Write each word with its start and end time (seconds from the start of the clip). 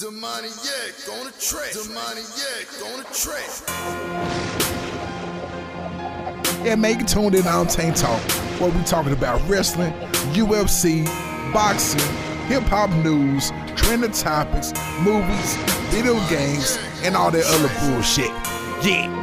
Demoniac 0.00 0.54
on 1.12 1.26
the 1.26 1.32
track. 1.38 1.72
Demoniac 1.72 2.68
on 2.86 3.00
the 3.00 3.06
track. 3.12 3.50
Yeah, 6.64 6.76
man, 6.76 7.00
you 7.00 7.04
tuned 7.04 7.34
in 7.34 7.46
on 7.46 7.66
Tank 7.66 7.96
Talk, 7.96 8.18
where 8.58 8.70
we 8.70 8.82
talking 8.84 9.12
about 9.12 9.46
wrestling, 9.46 9.92
UFC, 10.32 11.04
boxing, 11.52 12.00
hip 12.46 12.62
hop 12.62 12.88
news, 13.04 13.52
trending 13.76 14.12
topics, 14.12 14.72
movies, 15.02 15.56
video 15.90 16.14
games, 16.30 16.78
and 17.02 17.14
all 17.14 17.30
that 17.30 17.44
other 17.44 17.68
bullshit. 17.92 18.30
Yeah. 18.82 19.18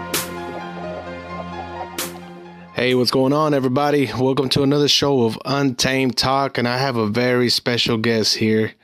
Hey, 2.75 2.93
what's 2.93 3.09
going 3.09 3.33
on, 3.33 3.55
everybody? 3.55 4.11
Welcome 4.15 4.49
to 4.49 4.61
another 4.61 4.87
show 4.87 5.23
of 5.23 5.39
Untamed 5.43 6.17
Talk, 6.17 6.59
and 6.59 6.67
I 6.67 6.77
have 6.77 6.97
a 6.97 7.07
very 7.07 7.49
special 7.49 7.97
guest 7.97 8.35
here. 8.35 8.75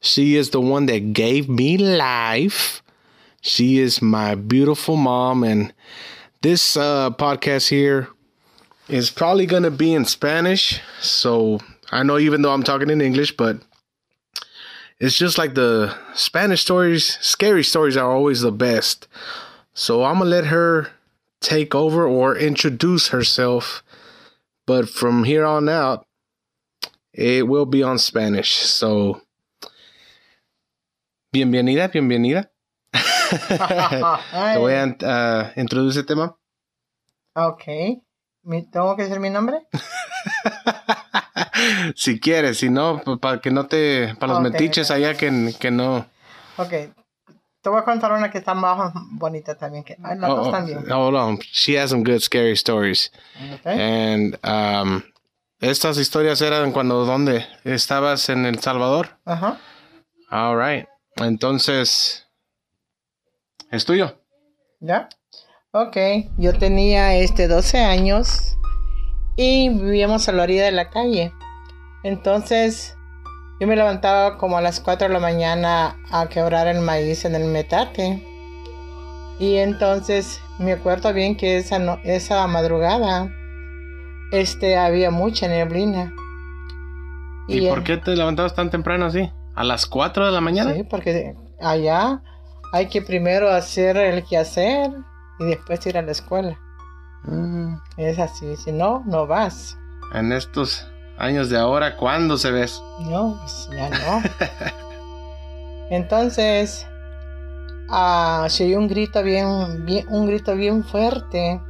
She 0.00 0.36
is 0.36 0.50
the 0.50 0.60
one 0.60 0.86
that 0.86 1.12
gave 1.12 1.48
me 1.48 1.76
life. 1.76 2.82
She 3.42 3.78
is 3.78 4.02
my 4.02 4.34
beautiful 4.34 4.96
mom, 4.96 5.44
and 5.44 5.72
this 6.42 6.76
uh, 6.76 7.10
podcast 7.10 7.68
here 7.68 8.08
is 8.88 9.10
probably 9.10 9.46
going 9.46 9.62
to 9.62 9.70
be 9.70 9.94
in 9.94 10.04
Spanish. 10.04 10.80
So 11.00 11.60
I 11.90 12.02
know, 12.02 12.18
even 12.18 12.42
though 12.42 12.52
I'm 12.52 12.62
talking 12.62 12.90
in 12.90 13.00
English, 13.00 13.36
but 13.36 13.60
it's 14.98 15.16
just 15.16 15.38
like 15.38 15.54
the 15.54 15.94
Spanish 16.14 16.60
stories, 16.60 17.18
scary 17.20 17.64
stories 17.64 17.96
are 17.96 18.10
always 18.10 18.42
the 18.42 18.52
best. 18.52 19.08
So 19.74 20.04
I'm 20.04 20.18
going 20.18 20.30
to 20.30 20.36
let 20.36 20.46
her 20.46 20.88
take 21.40 21.74
over 21.74 22.06
or 22.06 22.36
introduce 22.36 23.08
herself. 23.08 23.82
But 24.66 24.88
from 24.88 25.24
here 25.24 25.44
on 25.44 25.68
out, 25.68 26.04
it 27.12 27.48
will 27.48 27.66
be 27.66 27.82
on 27.82 27.98
Spanish. 27.98 28.50
So, 28.56 29.22
bienvenida, 31.32 31.88
bienvenida. 31.88 32.50
Te 34.52 34.58
voy 34.58 34.74
a 34.74 34.84
uh, 34.86 35.60
introducir 35.60 36.06
tema. 36.06 36.36
Ok. 37.34 37.62
¿Mi- 38.42 38.68
¿Tengo 38.70 38.96
que 38.96 39.04
decir 39.04 39.20
mi 39.20 39.30
nombre? 39.30 39.66
si 41.94 42.18
quieres, 42.18 42.58
si 42.58 42.70
no, 42.70 43.00
pues, 43.04 43.18
para 43.18 43.40
que 43.40 43.50
no 43.50 43.66
te. 43.66 44.14
Para 44.18 44.34
los 44.34 44.42
metiches 44.42 44.90
allá 44.90 45.14
que, 45.14 45.54
que 45.58 45.70
no. 45.70 46.06
Ok. 46.56 46.70
Te 47.62 47.68
voy 47.68 47.78
a 47.78 47.84
contar 47.84 48.12
una 48.12 48.30
que 48.30 48.38
está 48.38 48.54
más 48.54 48.92
bonita 49.12 49.54
también. 49.56 49.84
Que, 49.84 49.96
las 50.00 50.30
Oh, 50.30 50.36
dos 50.36 50.48
oh, 50.48 50.50
también. 50.50 50.78
hold 50.90 51.14
on. 51.14 51.38
She 51.52 51.78
has 51.78 51.90
some 51.90 52.02
good 52.02 52.20
scary 52.20 52.52
stories. 52.56 53.12
Ok. 53.54 53.66
And 53.66 54.38
um, 54.42 55.02
estas 55.60 55.98
historias 55.98 56.40
eran 56.40 56.72
cuando, 56.72 57.04
¿dónde? 57.04 57.46
¿Estabas 57.64 58.30
en 58.30 58.46
El 58.46 58.58
Salvador? 58.60 59.18
Ajá. 59.26 59.58
All 60.30 60.56
right. 60.56 60.86
Entonces, 61.16 62.26
es 63.70 63.84
tuyo. 63.84 64.16
¿Ya? 64.80 65.08
Ok. 65.72 65.96
Yo 66.38 66.56
tenía 66.58 67.14
este 67.16 67.46
12 67.48 67.78
años 67.78 68.56
y 69.36 69.68
vivíamos 69.68 70.28
a 70.28 70.32
la 70.32 70.42
orilla 70.44 70.64
de 70.64 70.72
la 70.72 70.90
calle. 70.90 71.32
Entonces, 72.02 72.96
yo 73.60 73.66
me 73.66 73.76
levantaba 73.76 74.38
como 74.38 74.56
a 74.56 74.62
las 74.62 74.80
4 74.80 75.08
de 75.08 75.14
la 75.14 75.20
mañana 75.20 75.96
a 76.10 76.28
quebrar 76.28 76.66
el 76.66 76.80
maíz 76.80 77.24
en 77.24 77.34
el 77.34 77.44
metate. 77.44 78.26
Y 79.38 79.56
entonces 79.56 80.40
me 80.58 80.72
acuerdo 80.72 81.12
bien 81.12 81.36
que 81.36 81.56
esa, 81.58 81.78
no- 81.78 81.98
esa 82.04 82.46
madrugada 82.46 83.30
este, 84.32 84.76
había 84.76 85.10
mucha 85.10 85.48
neblina. 85.48 86.12
¿Y, 87.48 87.68
por 87.68 87.82
qué 87.82 87.96
te 87.96 88.14
levantabas 88.14 88.54
tan 88.54 88.70
temprano 88.70 89.06
así? 89.06 89.30
¿A 89.60 89.64
las 89.64 89.84
4 89.84 90.24
de 90.24 90.32
la 90.32 90.40
mañana? 90.40 90.72
Sí, 90.72 90.84
porque 90.84 91.34
allá 91.60 92.22
hay 92.72 92.86
que 92.88 93.02
primero 93.02 93.50
hacer 93.50 93.98
el 93.98 94.24
quehacer 94.24 94.90
y 95.38 95.44
después 95.44 95.84
ir 95.86 95.98
a 95.98 96.02
la 96.02 96.12
escuela. 96.12 96.58
Mm, 97.24 97.74
Es 97.98 98.18
así, 98.18 98.56
si 98.56 98.72
no, 98.72 99.02
no 99.04 99.26
vas. 99.26 99.76
en 100.14 100.32
estos 100.32 100.86
años 101.18 101.50
de 101.50 101.58
ahora, 101.58 101.98
¿cuándo 101.98 102.38
se 102.38 102.50
ves? 102.50 102.82
No, 103.00 103.38
pues 103.42 103.68
ya 103.76 103.90
no. 103.90 104.22
Entonces, 105.90 106.86
ah, 107.90 108.46
se 108.48 108.64
oyó 108.64 108.78
un 108.78 108.88
grito 108.88 109.22
bien, 109.22 109.84
bien, 109.84 110.06
un 110.08 110.26
grito 110.26 110.54
bien 110.56 110.84
fuerte. 110.84 111.60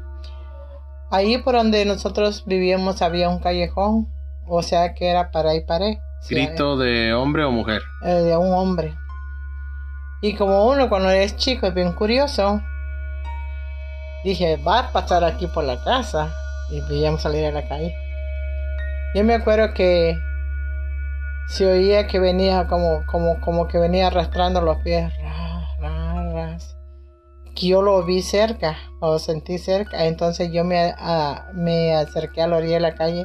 Ahí 1.11 1.39
por 1.39 1.57
donde 1.57 1.85
nosotros 1.87 2.45
vivíamos 2.47 3.03
había 3.03 3.29
un 3.31 3.41
callejón, 3.41 4.07
o 4.47 4.63
sea 4.63 4.95
que 4.95 5.09
era 5.09 5.33
para 5.33 5.57
y 5.57 5.65
para. 5.65 5.87
¿Grito 6.29 6.77
de 6.77 7.13
hombre 7.15 7.45
o 7.45 7.51
mujer? 7.51 7.83
eh, 8.03 8.09
de 8.11 8.37
un 8.37 8.53
hombre. 8.53 8.97
Y 10.23 10.35
como 10.37 10.67
uno 10.69 10.89
cuando 10.89 11.11
es 11.11 11.37
chico 11.37 11.67
es 11.67 11.75
bien 11.75 11.93
curioso, 11.93 12.61
dije, 14.23 14.59
va 14.59 14.81
a 14.81 14.93
pasar 14.93 15.25
aquí 15.25 15.47
por 15.47 15.65
la 15.65 15.83
casa. 15.83 16.33
Y 16.71 16.81
veíamos 16.83 17.23
salir 17.23 17.45
a 17.47 17.51
la 17.51 17.67
calle. 17.67 17.95
Yo 19.15 19.25
me 19.25 19.35
acuerdo 19.35 19.75
que 19.75 20.17
se 21.49 21.67
oía 21.67 22.07
que 22.07 22.21
venía 22.21 22.69
como, 22.69 23.05
como, 23.07 23.41
como 23.41 23.67
que 23.67 23.79
venía 23.79 24.07
arrastrando 24.07 24.61
los 24.61 24.77
pies. 24.85 25.13
Que 27.57 27.67
yo 27.67 27.83
lo 27.83 28.05
vi 28.05 28.23
cerca, 28.23 28.77
o 29.01 29.19
sentí 29.19 29.59
cerca. 29.59 30.05
Entonces 30.05 30.53
yo 30.53 30.63
me, 30.65 30.95
me 31.55 31.97
acerqué 31.97 32.43
a 32.43 32.47
la 32.47 32.59
orilla 32.59 32.75
de 32.75 32.81
la 32.81 32.95
calle 32.95 33.25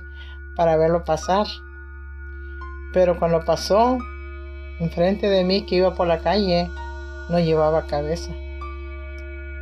para 0.56 0.76
verlo 0.78 1.04
pasar. 1.04 1.46
Pero 2.96 3.20
cuando 3.20 3.44
pasó, 3.44 3.98
enfrente 4.80 5.28
de 5.28 5.44
mí 5.44 5.66
que 5.66 5.76
iba 5.76 5.94
por 5.94 6.08
la 6.08 6.20
calle, 6.20 6.70
no 7.28 7.40
llevaba 7.40 7.88
cabeza. 7.88 8.32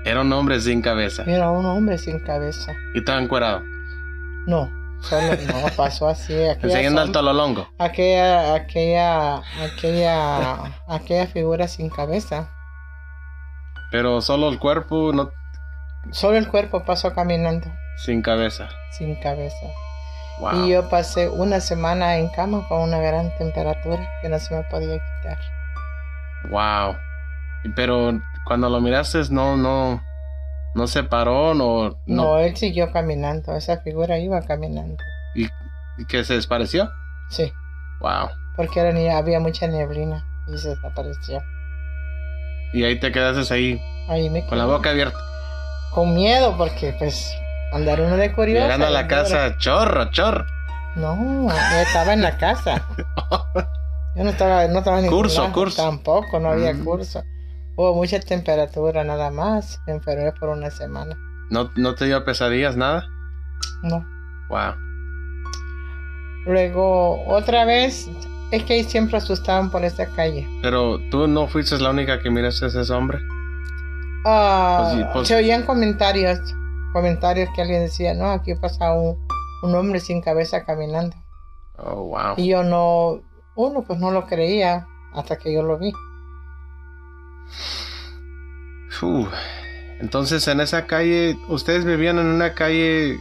Era 0.05 0.21
un 0.21 0.31
hombre 0.33 0.61
sin 0.61 0.83
cabeza. 0.83 1.23
Era 1.25 1.49
un 1.49 1.65
hombre 1.65 1.97
sin 1.97 2.19
cabeza. 2.19 2.73
Y 2.93 2.99
estaba 2.99 3.19
encuerado. 3.19 3.63
No, 4.45 4.69
solo 5.01 5.33
no 5.47 5.67
pasó 5.75 6.09
así. 6.09 6.31
Enseñando 6.61 7.01
al 7.01 7.11
tololongo. 7.11 7.67
aquella, 7.79 8.53
aquella, 8.53 9.41
aquella, 9.63 10.75
aquella 10.87 11.25
figura 11.25 11.67
sin 11.67 11.89
cabeza. 11.89 12.51
Pero 13.91 14.21
solo 14.21 14.47
el 14.49 14.59
cuerpo, 14.59 15.11
no 15.11 15.31
Solo 16.11 16.37
el 16.37 16.47
cuerpo 16.47 16.83
pasó 16.85 17.13
caminando 17.15 17.67
sin 17.97 18.21
cabeza. 18.21 18.69
sin 18.91 19.15
cabeza. 19.15 19.55
Wow. 20.39 20.65
Y 20.65 20.71
yo 20.71 20.89
pasé 20.89 21.29
una 21.29 21.59
semana 21.59 22.17
en 22.17 22.27
cama 22.29 22.65
con 22.67 22.81
una 22.81 22.99
gran 22.99 23.35
temperatura 23.37 24.09
que 24.21 24.29
no 24.29 24.39
se 24.39 24.55
me 24.55 24.63
podía 24.63 24.93
quitar. 24.95 25.37
Wow. 26.49 26.95
Pero 27.75 28.19
cuando 28.45 28.69
lo 28.69 28.81
miraste, 28.81 29.19
no, 29.29 29.55
no, 29.55 30.01
no 30.75 30.87
se 30.87 31.03
paró, 31.03 31.53
no, 31.53 31.89
No, 32.05 32.23
no. 32.23 32.37
él 32.39 32.55
siguió 32.57 32.91
caminando. 32.91 33.55
Esa 33.55 33.77
figura 33.81 34.17
iba 34.17 34.41
caminando. 34.41 34.97
¿Y, 35.35 35.45
y 35.97 36.05
que 36.07 36.23
se 36.23 36.33
desapareció? 36.35 36.89
Sí. 37.29 37.51
Wow. 38.01 38.29
porque 38.57 38.81
era 38.81 38.91
ni- 38.91 39.07
había 39.09 39.39
mucha 39.39 39.65
neblina 39.67 40.25
y 40.53 40.57
se 40.57 40.69
desapareció. 40.69 41.41
Y 42.73 42.83
ahí 42.83 42.99
te 42.99 43.11
quedaste 43.11 43.53
ahí 43.53 43.81
Ahí 44.09 44.29
me 44.29 44.45
con 44.45 44.57
la 44.57 44.65
boca 44.65 44.89
abierta. 44.89 45.17
con 45.91 46.13
miedo 46.13 46.57
porque 46.57 46.93
pues 46.99 47.33
andar 47.73 47.99
uno 48.01 48.15
de 48.17 48.33
curioso. 48.33 48.63
Llegando 48.63 48.87
a 48.87 48.89
la 48.91 49.07
casa, 49.07 49.57
chorro, 49.57 50.09
chorro. 50.11 50.45
No, 50.95 51.47
yo 51.49 51.77
estaba 51.79 52.13
en 52.13 52.21
la 52.21 52.37
casa. 52.37 52.85
Yo 54.15 54.23
no 54.23 54.29
estaba, 54.29 54.67
no 54.67 54.77
estaba 54.77 54.97
en 54.99 55.05
ningún 55.05 55.21
Curso, 55.21 55.41
lado, 55.41 55.53
curso. 55.53 55.81
Tampoco, 55.83 56.39
no 56.39 56.49
había 56.49 56.71
Mm. 56.71 56.83
curso. 56.83 57.23
Hubo 57.75 57.95
mucha 57.95 58.19
temperatura 58.19 59.03
nada 59.03 59.31
más. 59.31 59.79
Me 59.87 59.93
enfermé 59.93 60.31
por 60.33 60.49
una 60.49 60.69
semana. 60.69 61.15
¿No, 61.49 61.71
no 61.77 61.95
te 61.95 62.05
dio 62.05 62.23
pesadillas, 62.23 62.77
nada? 62.77 63.07
No. 63.81 64.05
Wow. 64.49 64.75
Luego, 66.45 67.25
otra 67.27 67.65
vez, 67.65 68.07
es 68.51 68.63
que 68.65 68.73
ahí 68.73 68.83
siempre 68.83 69.17
asustaban 69.17 69.71
por 69.71 69.83
esta 69.83 70.05
calle. 70.07 70.47
Pero 70.61 70.99
tú 71.09 71.27
no 71.27 71.47
fuiste 71.47 71.77
la 71.79 71.89
única 71.89 72.19
que 72.21 72.29
miraste 72.29 72.65
a 72.65 72.67
ese 72.67 72.93
hombre. 72.93 73.19
Ah, 74.25 74.91
Pues 74.93 75.07
pues- 75.13 75.27
se 75.27 75.35
oían 75.35 75.63
comentarios, 75.63 76.39
comentarios 76.93 77.49
que 77.55 77.61
alguien 77.61 77.81
decía, 77.81 78.13
no, 78.13 78.31
aquí 78.31 78.55
pasa 78.55 78.93
un, 78.93 79.17
un 79.63 79.75
hombre 79.75 79.99
sin 79.99 80.21
cabeza 80.21 80.63
caminando. 80.63 81.15
Oh, 81.77 82.03
wow. 82.05 82.35
Y 82.37 82.47
yo 82.49 82.63
no, 82.63 83.19
uno 83.55 83.83
pues 83.83 83.99
no 83.99 84.11
lo 84.11 84.25
creía 84.27 84.87
hasta 85.13 85.37
que 85.37 85.51
yo 85.51 85.63
lo 85.63 85.77
vi. 85.77 85.91
Uf. 89.01 89.27
Entonces, 89.99 90.47
en 90.47 90.59
esa 90.61 90.85
calle, 90.85 91.37
ustedes 91.47 91.85
vivían 91.85 92.19
en 92.19 92.27
una 92.27 92.53
calle. 92.53 93.19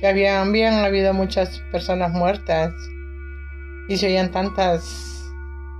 Que 0.00 0.06
habían, 0.08 0.48
habían 0.48 0.74
habido 0.84 1.14
muchas 1.14 1.60
personas 1.70 2.10
muertas 2.12 2.72
y 3.88 3.96
se 3.96 4.06
oían 4.06 4.30
tantas, 4.30 5.22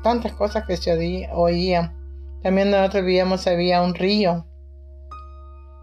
tantas 0.03 0.33
cosas 0.33 0.65
que 0.67 0.77
se 0.77 0.93
oí- 0.93 1.29
oían. 1.33 1.97
También 2.43 2.71
nosotros 2.71 3.05
vivíamos, 3.05 3.47
había 3.47 3.83
un 3.83 3.95
río. 3.95 4.47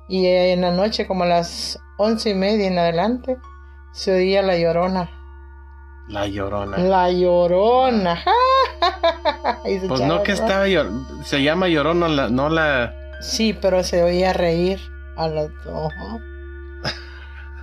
Y 0.10 0.26
en 0.26 0.62
la 0.62 0.72
noche, 0.72 1.08
como 1.08 1.24
a 1.24 1.28
las 1.28 1.80
once 1.98 2.32
y 2.32 2.34
media 2.34 2.68
en 2.68 2.80
adelante, 2.80 3.38
se 3.94 4.12
oía 4.16 4.42
la 4.42 4.58
llorona. 4.58 5.12
La 6.08 6.26
llorona. 6.26 6.78
La 6.78 7.12
llorona. 7.12 8.24
Pues 9.88 10.02
no 10.02 10.24
que 10.24 10.32
estaba 10.32 10.68
llor... 10.68 10.90
Se 11.24 11.44
llama 11.44 11.68
llorón, 11.68 12.00
no 12.00 12.08
la... 12.08 12.30
No 12.30 12.50
la... 12.50 12.94
Sí, 13.22 13.54
pero 13.54 13.84
se 13.84 14.02
oía 14.02 14.34
reír 14.34 14.80
a 15.18 15.28
los 15.28 15.52
dos. 15.64 15.94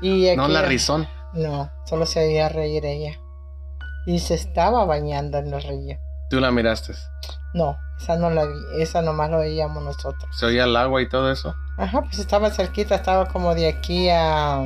Y 0.01 0.29
No 0.37 0.47
la 0.47 0.63
rizón. 0.63 1.09
No, 1.33 1.71
solo 1.87 2.07
se 2.07 2.25
oía 2.25 2.49
reír 2.49 2.85
ella. 2.85 3.19
Y 4.07 4.21
se 4.21 4.35
estaba 4.35 4.85
bañando 4.85 5.39
en 5.39 5.53
el 5.53 5.63
río. 5.63 5.99
Tú 6.31 6.39
la 6.39 6.53
miraste. 6.53 6.93
No, 7.55 7.77
esa 7.99 8.17
no 8.17 8.31
la 8.31 8.45
vi, 8.45 8.55
esa 8.81 9.03
nomás 9.03 9.31
lo 9.31 9.39
veíamos 9.39 9.83
nosotros. 9.83 10.29
Se 10.33 10.47
oía 10.47 10.65
el 10.65 10.77
agua 10.77 11.03
y 11.03 11.09
todo 11.09 11.33
eso. 11.33 11.55
Ajá, 11.79 12.03
pues 12.03 12.19
estaba 12.19 12.51
cerquita, 12.51 12.95
estaba 12.95 13.27
como 13.27 13.55
de 13.55 13.69
aquí 13.69 14.09
a... 14.09 14.57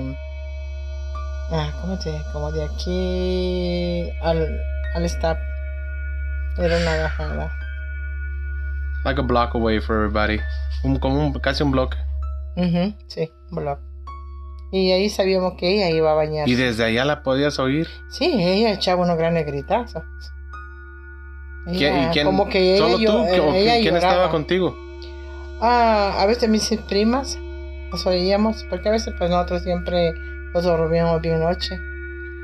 Ah, 1.53 1.73
¿cómo 1.81 1.99
te 1.99 2.13
Como 2.33 2.53
de 2.53 2.65
aquí 2.65 4.09
al, 4.23 4.61
al 4.95 5.05
stop. 5.07 5.37
Era 6.59 6.77
una 6.77 7.03
bajada. 7.03 7.53
Like 9.05 9.21
a 9.21 9.25
block 9.25 9.55
away 9.55 9.81
for 9.81 9.97
everybody. 9.97 10.39
Un, 10.85 10.99
como 10.99 11.27
un, 11.27 11.33
casi 11.41 11.63
un 11.65 11.73
bloque. 11.73 11.97
Ujú, 12.57 12.95
sí, 13.09 13.33
block. 13.51 13.81
Y 14.73 14.93
ahí 14.93 15.09
sabíamos 15.11 15.55
que 15.59 15.69
ella 15.75 15.91
iba 15.91 16.13
a 16.13 16.15
bañarse. 16.15 16.51
Y 16.51 16.55
desde 16.55 16.85
allá 16.85 17.05
la 17.05 17.23
podías 17.25 17.59
oír. 17.59 17.89
Sí, 18.11 18.31
ella 18.41 18.71
echaba 18.73 19.03
unos 19.03 19.17
grandes 19.19 19.45
gritazos. 19.47 20.05
¿Qui- 21.67 21.77
Ella- 21.87 22.05
¿Y 22.09 22.13
quién? 22.13 22.27
Como 22.27 22.49
que 22.49 22.77
ella, 22.77 22.85
¿Solo 22.87 22.99
tú? 22.99 23.19
¿O 23.19 23.55
ella 23.55 23.73
quién 23.81 23.95
lloraba. 23.95 24.13
estaba 24.13 24.31
contigo? 24.31 24.77
Ah, 25.61 26.17
a 26.21 26.27
veces 26.27 26.49
mis 26.49 26.69
primas 26.89 27.39
las 27.93 28.07
oíamos, 28.07 28.65
porque 28.71 28.89
a 28.89 28.93
veces 28.93 29.15
pues 29.19 29.31
nosotros 29.31 29.63
siempre 29.63 30.13
nos 30.55 30.65
dormíamos 30.65 31.21
bien 31.21 31.41
noche 31.41 31.79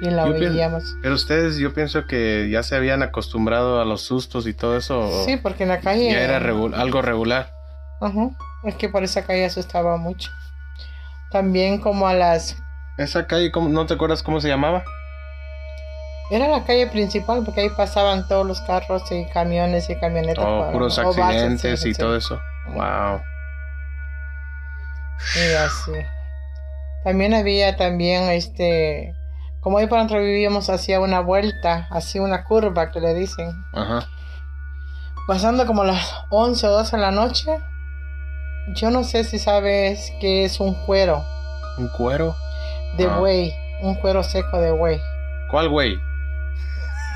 y 0.02 0.10
la 0.10 0.26
Yo 0.26 0.34
pienso- 0.34 0.52
oíamos. 0.52 0.96
Pero 1.02 1.14
ustedes, 1.14 1.56
yo 1.58 1.72
pienso 1.72 2.06
que 2.06 2.48
ya 2.50 2.62
se 2.62 2.76
habían 2.76 3.02
acostumbrado 3.02 3.80
a 3.80 3.84
los 3.84 4.02
sustos 4.02 4.46
y 4.46 4.52
todo 4.54 4.76
eso. 4.76 5.24
Sí, 5.24 5.36
porque 5.38 5.62
en 5.62 5.70
la 5.70 5.80
calle... 5.80 6.10
Ya 6.12 6.20
era 6.20 6.38
regu- 6.40 6.74
algo 6.74 7.00
regular. 7.00 7.50
Ajá, 8.00 8.28
es 8.64 8.74
que 8.74 8.88
por 8.90 9.02
esa 9.04 9.24
calle 9.24 9.46
asustaba 9.46 9.96
mucho. 9.96 10.30
También 11.30 11.80
como 11.80 12.06
a 12.06 12.12
las... 12.14 12.56
Esa 12.98 13.26
calle, 13.26 13.50
¿cómo- 13.50 13.68
¿no 13.70 13.86
te 13.86 13.94
acuerdas 13.94 14.22
cómo 14.22 14.40
se 14.40 14.48
llamaba? 14.48 14.84
Era 16.30 16.48
la 16.48 16.64
calle 16.64 16.88
principal 16.88 17.42
porque 17.44 17.60
ahí 17.62 17.70
pasaban 17.70 18.26
todos 18.26 18.44
los 18.46 18.60
carros 18.62 19.02
y 19.12 19.26
camiones 19.32 19.88
y 19.88 19.96
camionetas. 19.98 20.44
Oh, 20.46 20.70
puros 20.72 20.98
accidentes 20.98 21.80
sí, 21.80 21.90
y 21.90 21.94
sí. 21.94 22.00
todo 22.00 22.16
eso. 22.16 22.40
Wow. 22.74 23.20
Y 25.36 25.54
así. 25.54 25.92
También 27.04 27.34
había 27.34 27.76
también 27.76 28.24
este... 28.30 29.14
Como 29.60 29.78
ahí 29.78 29.86
para 29.88 30.02
nosotros 30.04 30.24
vivíamos 30.24 30.70
hacía 30.70 31.00
una 31.00 31.20
vuelta, 31.20 31.88
hacía 31.90 32.22
una 32.22 32.44
curva 32.44 32.90
que 32.92 33.00
le 33.00 33.14
dicen. 33.14 33.50
Ajá. 33.72 34.06
Pasando 35.26 35.66
como 35.66 35.82
las 35.82 36.08
11 36.30 36.66
o 36.68 36.70
12 36.70 36.96
de 36.96 37.02
la 37.02 37.10
noche. 37.10 37.50
Yo 38.74 38.90
no 38.90 39.02
sé 39.04 39.24
si 39.24 39.38
sabes 39.38 40.12
que 40.20 40.44
es 40.44 40.58
un 40.60 40.74
cuero 40.86 41.24
¿Un 41.78 41.88
cuero? 41.88 42.36
de 42.96 43.06
Ah. 43.06 43.16
buey. 43.18 43.54
Un 43.82 43.94
cuero 43.96 44.22
seco 44.22 44.60
de 44.60 44.70
buey. 44.70 45.00
¿Cuál 45.50 45.68
güey? 45.68 45.96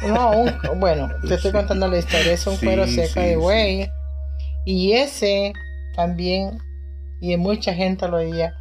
No, 0.06 0.30
un, 0.30 0.58
bueno, 0.80 1.08
te 1.26 1.34
estoy 1.34 1.52
contando 1.52 1.86
la 1.88 1.98
historia. 1.98 2.32
Es 2.32 2.46
un 2.46 2.56
Sí, 2.58 2.66
cuero 2.66 2.86
seco 2.86 3.14
sí, 3.14 3.20
de 3.20 3.34
sí. 3.34 3.38
Y 4.64 4.92
ese 4.92 5.52
también, 5.94 6.58
y 7.20 7.36
mucha 7.36 7.74
gente 7.74 8.08
lo 8.08 8.18
oía, 8.18 8.54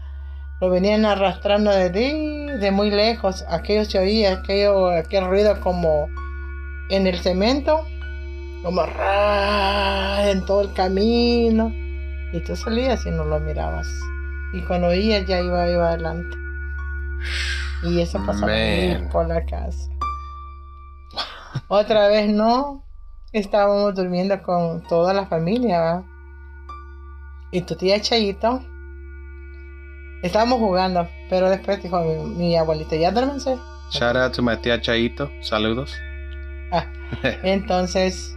lo 0.61 0.69
venían 0.69 1.05
arrastrando 1.05 1.71
de, 1.71 1.89
de 1.89 2.71
muy 2.71 2.91
lejos. 2.91 3.45
Aquello 3.47 3.85
se 3.85 3.99
oía, 3.99 4.33
aquello, 4.33 4.89
aquel 4.89 5.25
ruido 5.25 5.59
como 5.61 6.07
en 6.89 7.07
el 7.07 7.19
cemento, 7.19 7.85
como 8.63 8.85
ra, 8.85 10.29
en 10.29 10.45
todo 10.45 10.61
el 10.61 10.73
camino. 10.73 11.73
Y 12.33 12.39
tú 12.41 12.55
salías 12.55 13.05
y 13.05 13.11
no 13.11 13.23
lo 13.23 13.39
mirabas. 13.39 13.87
Y 14.53 14.61
cuando 14.63 14.87
oías 14.87 15.25
ya 15.27 15.39
iba, 15.41 15.69
iba 15.69 15.89
adelante. 15.89 16.35
Y 17.83 18.01
eso 18.01 18.23
pasaba 18.25 18.51
por 19.11 19.27
la 19.27 19.45
casa. 19.45 19.89
Otra 21.67 22.07
vez 22.07 22.29
no. 22.29 22.83
Estábamos 23.31 23.93
durmiendo 23.93 24.41
con 24.41 24.81
toda 24.87 25.13
la 25.13 25.27
familia. 25.27 26.03
Y 27.51 27.61
tu 27.61 27.75
tía 27.75 28.01
Chayito. 28.01 28.61
Estábamos 30.23 30.59
jugando. 30.59 31.07
Pero 31.29 31.49
después 31.49 31.81
dijo 31.81 31.99
mi, 32.01 32.15
mi 32.35 32.57
abuelita, 32.57 32.95
ya 32.95 33.11
duérmense. 33.11 33.57
Shout 33.91 34.15
out 34.15 34.33
to 34.33 34.41
my 34.41 34.57
tía 34.57 34.81
Chaito. 34.81 35.29
Saludos. 35.41 35.95
Ah, 36.71 36.85
entonces, 37.43 38.35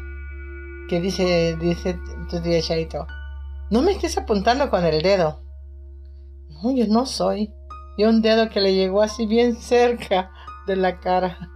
¿qué 0.89 1.01
dice, 1.01 1.57
dice 1.61 1.99
tu 2.31 2.41
tía 2.41 2.61
Chayito? 2.61 3.07
No 3.71 3.81
me 3.81 3.93
estés 3.93 4.19
apuntando 4.19 4.69
con 4.69 4.85
el 4.85 5.01
dedo. 5.03 5.43
No, 6.63 6.75
yo 6.75 6.87
no 6.89 7.07
soy. 7.07 7.51
Y 7.97 8.05
un 8.05 8.23
dedo 8.23 8.49
que 8.51 8.61
le 8.61 8.75
llegó 8.75 9.03
así 9.03 9.27
bien 9.27 9.57
cerca 9.57 10.31
de 10.67 10.77
la 10.77 11.01
cara. 11.01 11.51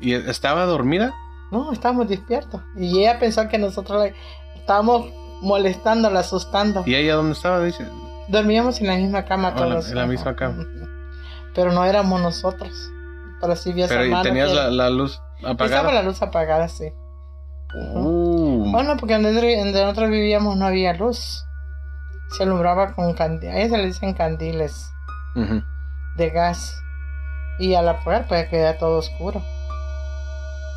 ¿Y 0.00 0.12
estaba 0.12 0.64
dormida? 0.64 1.14
No, 1.50 1.72
estábamos 1.72 2.08
despiertos. 2.08 2.60
Y 2.76 3.00
ella 3.00 3.18
pensó 3.18 3.48
que 3.48 3.58
nosotros 3.58 4.02
le 4.02 4.14
estábamos 4.56 5.06
molestándola, 5.42 6.20
asustando. 6.20 6.82
¿Y 6.86 6.94
ella 6.94 7.14
dónde 7.14 7.32
estaba? 7.32 7.60
Dice. 7.62 7.86
Dormíamos 8.28 8.80
en 8.80 8.88
la 8.88 8.96
misma 8.96 9.24
cama 9.24 9.50
la- 9.50 9.56
todos. 9.56 9.88
en 9.90 9.94
la 9.96 10.06
misma 10.06 10.34
cama. 10.34 10.64
Pero 11.54 11.72
no 11.72 11.84
éramos 11.84 12.20
nosotros. 12.20 12.72
Pero 13.40 13.54
sí 13.54 13.72
vi 13.72 13.82
a 13.82 13.88
Pero 13.88 14.02
¿y 14.02 14.06
hermano 14.06 14.22
tenías 14.22 14.52
la, 14.52 14.70
la 14.70 14.90
luz 14.90 15.20
Estaba 15.36 15.52
apagada. 15.52 15.92
la 15.92 16.02
luz 16.02 16.20
apagada, 16.22 16.68
sí. 16.68 16.86
Uh, 17.94 18.70
Bueno, 18.72 18.96
porque 18.98 19.14
donde, 19.14 19.32
donde 19.32 19.82
nosotros 19.82 20.10
vivíamos 20.10 20.56
no 20.56 20.66
había 20.66 20.94
luz. 20.94 21.44
Se 22.36 22.42
alumbraba 22.42 22.94
con 22.94 23.12
candiles. 23.14 23.54
A 23.54 23.58
ellos 23.58 23.70
se 23.70 23.78
le 23.78 23.86
dicen 23.86 24.14
candiles 24.14 24.90
de 26.16 26.30
gas. 26.30 26.74
Y 27.58 27.74
al 27.74 27.88
apagar 27.88 28.26
pues 28.26 28.48
queda 28.48 28.78
todo 28.78 28.98
oscuro. 28.98 29.42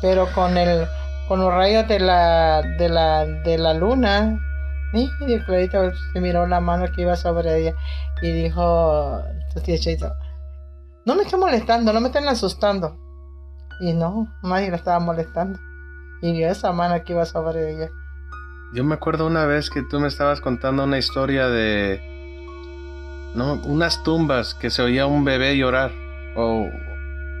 Pero 0.00 0.26
con 0.34 0.56
el 0.56 0.86
con 1.28 1.40
los 1.40 1.52
rayos 1.52 1.86
de 1.88 2.00
la 2.00 2.62
de 2.62 2.88
la 2.88 3.24
de 3.26 3.58
la 3.58 3.74
luna, 3.74 4.38
y 4.92 5.38
clarito 5.40 5.92
se 6.12 6.20
miró 6.20 6.46
la 6.46 6.60
mano 6.60 6.86
que 6.94 7.02
iba 7.02 7.16
sobre 7.16 7.58
ella 7.60 7.74
y 8.22 8.32
dijo 8.32 9.22
no 11.06 11.14
me 11.16 11.22
estén 11.22 11.40
molestando, 11.40 11.92
no 11.92 12.00
me 12.00 12.08
estén 12.08 12.28
asustando. 12.28 12.96
Y 13.80 13.92
no, 13.94 14.28
nadie 14.42 14.70
la 14.70 14.76
estaba 14.76 15.00
molestando. 15.00 15.58
Y 16.22 16.32
vio 16.32 16.48
esa 16.48 16.72
mano 16.72 17.02
que 17.02 17.14
iba 17.14 17.24
sobre 17.24 17.72
ella. 17.72 17.88
Yo 18.74 18.84
me 18.84 18.94
acuerdo 18.94 19.26
una 19.26 19.46
vez 19.46 19.70
que 19.70 19.82
tú 19.82 19.98
me 19.98 20.08
estabas 20.08 20.40
contando 20.40 20.84
una 20.84 20.98
historia 20.98 21.48
de. 21.48 22.00
No, 23.34 23.54
unas 23.64 24.02
tumbas 24.02 24.54
que 24.54 24.70
se 24.70 24.82
oía 24.82 25.06
un 25.06 25.24
bebé 25.24 25.56
llorar. 25.56 25.90
O 26.36 26.68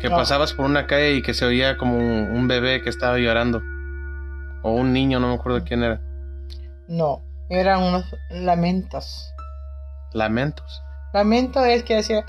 que 0.00 0.08
Ah. 0.08 0.16
pasabas 0.16 0.52
por 0.52 0.64
una 0.66 0.86
calle 0.86 1.12
y 1.14 1.22
que 1.22 1.34
se 1.34 1.44
oía 1.44 1.76
como 1.76 1.96
un, 1.96 2.30
un 2.32 2.48
bebé 2.48 2.82
que 2.82 2.90
estaba 2.90 3.18
llorando. 3.18 3.62
O 4.62 4.72
un 4.72 4.92
niño, 4.92 5.20
no 5.20 5.28
me 5.28 5.34
acuerdo 5.34 5.62
quién 5.64 5.82
era. 5.82 6.00
No, 6.88 7.22
eran 7.48 7.82
unos 7.82 8.04
lamentos. 8.30 9.32
Lamentos. 10.12 10.82
Lamento 11.12 11.64
es 11.64 11.82
que 11.84 11.96
decía 11.96 12.24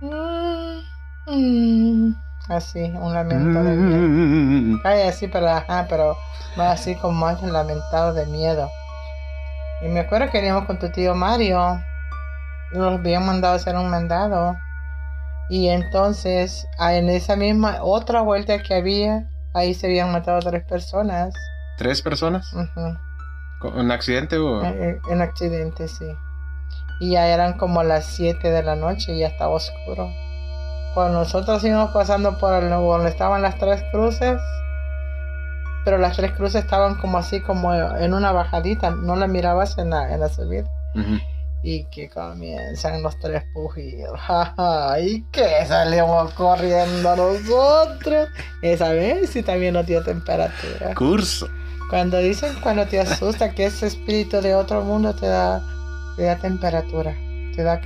"Mm, 0.00 0.80
mm", 1.26 2.14
así, 2.48 2.80
un 2.82 3.12
lamento 3.14 3.62
de 3.62 3.76
miedo. 3.76 4.76
Mm. 4.76 4.80
Ay, 4.84 5.02
así, 5.02 5.28
pero 5.28 5.48
ajá, 5.48 5.86
pero 5.88 6.16
más 6.56 6.80
así 6.80 6.94
como 6.96 7.18
más 7.20 7.42
lamentado 7.42 8.12
de 8.14 8.26
miedo. 8.26 8.68
Y 9.82 9.88
me 9.88 10.00
acuerdo 10.00 10.30
que 10.30 10.44
íbamos 10.44 10.66
con 10.66 10.78
tu 10.78 10.90
tío 10.90 11.14
Mario. 11.14 11.80
Nos 12.72 12.98
habían 12.98 13.26
mandado 13.26 13.54
a 13.54 13.56
hacer 13.56 13.76
un 13.76 13.90
mandado. 13.90 14.56
Y 15.50 15.68
entonces, 15.68 16.66
ah, 16.78 16.94
en 16.94 17.08
esa 17.08 17.36
misma 17.36 17.78
otra 17.82 18.22
vuelta 18.22 18.62
que 18.62 18.74
había, 18.74 19.28
ahí 19.52 19.74
se 19.74 19.86
habían 19.86 20.10
matado 20.12 20.40
tres 20.40 20.64
personas. 20.64 21.34
¿Tres 21.76 22.02
personas? 22.02 22.50
¿Con 23.60 23.78
un 23.78 23.90
accidente 23.90 24.36
o.? 24.38 24.64
Eh, 24.64 24.98
En 25.10 25.20
accidente, 25.22 25.88
sí. 25.88 26.06
Y 27.00 27.12
ya 27.12 27.26
eran 27.28 27.58
como 27.58 27.82
las 27.82 28.06
7 28.06 28.50
de 28.50 28.62
la 28.62 28.76
noche 28.76 29.12
y 29.12 29.20
ya 29.20 29.28
estaba 29.28 29.54
oscuro. 29.54 30.08
Cuando 30.94 31.18
nosotros 31.18 31.62
íbamos 31.64 31.90
pasando 31.90 32.38
por 32.38 32.54
el, 32.62 32.70
donde 32.70 33.10
estaban 33.10 33.42
las 33.42 33.58
tres 33.58 33.82
cruces, 33.90 34.40
pero 35.84 35.98
las 35.98 36.16
tres 36.16 36.32
cruces 36.32 36.62
estaban 36.64 36.94
como 37.00 37.18
así, 37.18 37.40
como 37.42 37.74
en 37.74 38.14
una 38.14 38.32
bajadita, 38.32 38.90
no 38.90 39.16
la 39.16 39.26
mirabas 39.26 39.76
en 39.76 39.90
la, 39.90 40.12
en 40.14 40.20
la 40.20 40.28
subida. 40.28 40.68
Ujú. 40.94 41.18
Y 41.66 41.86
que 41.86 42.10
comienzan 42.10 43.02
los 43.02 43.18
tres 43.18 43.42
pujidos. 43.54 44.20
y 45.00 45.22
que 45.32 45.64
salimos 45.66 46.32
corriendo 46.34 47.16
nosotros. 47.16 48.28
Esa 48.60 48.90
vez 48.90 49.30
sí 49.30 49.42
también 49.42 49.72
nos 49.72 49.86
dio 49.86 50.02
temperatura. 50.04 50.94
Curso. 50.94 51.48
Cuando 51.88 52.18
dicen 52.18 52.54
cuando 52.62 52.86
te 52.86 53.00
asusta 53.00 53.54
que 53.54 53.66
ese 53.66 53.86
espíritu 53.86 54.40
de 54.42 54.54
otro 54.54 54.82
mundo 54.82 55.14
te 55.14 55.26
da, 55.26 55.62
te 56.16 56.24
da 56.24 56.36
temperatura, 56.36 57.14
te 57.54 57.62
da 57.62 57.80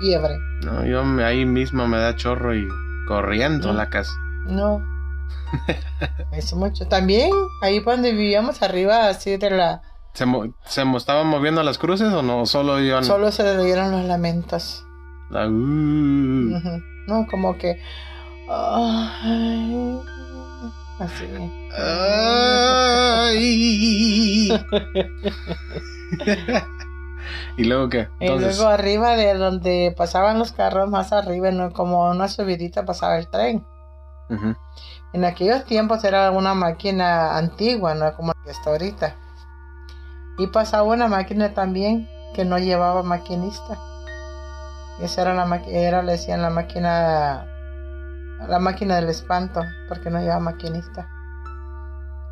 fiebre. 0.00 0.34
No, 0.64 0.84
yo 0.84 1.04
me- 1.04 1.24
ahí 1.24 1.44
mismo 1.44 1.86
me 1.86 1.98
da 1.98 2.16
chorro 2.16 2.54
y 2.54 2.66
corriendo 3.06 3.70
a 3.70 3.74
la 3.74 3.90
casa. 3.90 4.12
No, 4.46 4.80
Es 6.32 6.52
mucho. 6.54 6.86
También, 6.86 7.30
ahí 7.62 7.80
donde 7.80 8.12
vivíamos 8.12 8.62
arriba, 8.62 9.08
así 9.08 9.36
de 9.36 9.50
la... 9.50 9.82
¿Se, 10.12 10.26
mo- 10.26 10.52
se 10.66 10.84
mo- 10.84 10.98
estaban 10.98 11.26
moviendo 11.28 11.62
las 11.62 11.78
cruces 11.78 12.12
o 12.12 12.22
no? 12.22 12.44
Solo 12.46 12.80
iban. 12.80 13.04
Solo 13.04 13.30
se 13.32 13.42
le 13.44 13.56
oyeron 13.58 13.92
los 13.92 14.04
lamentos. 14.04 14.84
la- 15.30 15.46
uh. 15.46 15.50
No, 17.06 17.26
como 17.30 17.56
que... 17.56 17.80
ay, 18.48 19.98
así. 20.98 21.24
Ay. 23.32 24.50
¿Y 27.56 27.64
luego 27.64 27.88
qué? 27.88 28.08
Y 28.20 28.28
luego 28.28 28.68
arriba 28.68 29.16
de 29.16 29.34
donde 29.34 29.94
pasaban 29.96 30.38
los 30.38 30.52
carros, 30.52 30.88
más 30.90 31.12
arriba, 31.12 31.50
¿no? 31.50 31.72
como 31.72 32.08
una 32.10 32.28
subidita 32.28 32.84
pasaba 32.84 33.18
el 33.18 33.28
tren. 33.28 33.64
En 35.12 35.24
aquellos 35.24 35.64
tiempos 35.64 36.04
era 36.04 36.30
una 36.30 36.54
máquina 36.54 37.36
antigua, 37.36 37.94
no 37.94 38.12
como 38.14 38.32
la 38.32 38.44
que 38.44 38.50
está 38.52 38.70
ahorita. 38.70 39.16
Y 40.40 40.46
pasaba 40.46 40.84
una 40.84 41.06
máquina 41.06 41.52
también 41.52 42.08
que 42.34 42.44
no 42.46 42.58
llevaba 42.58 43.02
maquinista. 43.02 43.78
Esa 45.00 45.22
era 45.22 45.34
la 45.34 45.56
era, 45.66 46.02
le 46.02 46.12
decían 46.12 46.40
la 46.42 46.48
máquina, 46.50 47.46
la 48.48 48.58
máquina 48.58 48.96
del 48.96 49.10
espanto, 49.10 49.62
porque 49.88 50.08
no 50.10 50.18
llevaba 50.18 50.40
maquinista. 50.40 51.06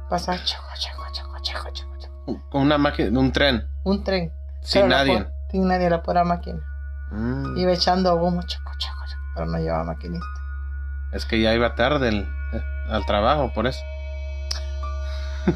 Pasaba 0.08 0.38
choco, 0.42 0.66
choco, 0.78 1.02
choco, 1.12 1.36
choco, 1.42 1.68
choco, 1.72 1.94
choco. 1.98 2.48
Con 2.50 2.62
una 2.62 2.78
máquina, 2.78 3.18
un 3.18 3.30
tren, 3.30 3.68
un 3.84 4.02
tren. 4.04 4.32
sin 4.62 4.82
Pero 4.82 4.88
nadie. 4.88 5.26
Sin 5.50 5.68
nadie, 5.68 5.90
la 5.90 6.02
pura 6.02 6.24
máquina. 6.24 6.60
Mm, 7.10 7.56
Iba 7.58 7.72
echando 7.72 8.14
humo, 8.16 8.40
choco, 8.42 8.70
choco, 8.78 9.00
choco, 9.06 9.22
pero 9.34 9.46
no 9.46 9.58
llevaba 9.58 9.84
maquinista. 9.84 10.26
Es 11.12 11.24
que 11.26 11.40
ya 11.40 11.54
iba 11.54 11.74
tarde 11.74 12.08
el- 12.08 12.28
eh, 12.52 12.62
al 12.90 13.04
trabajo, 13.06 13.50
por 13.54 13.66
eso. 13.66 13.80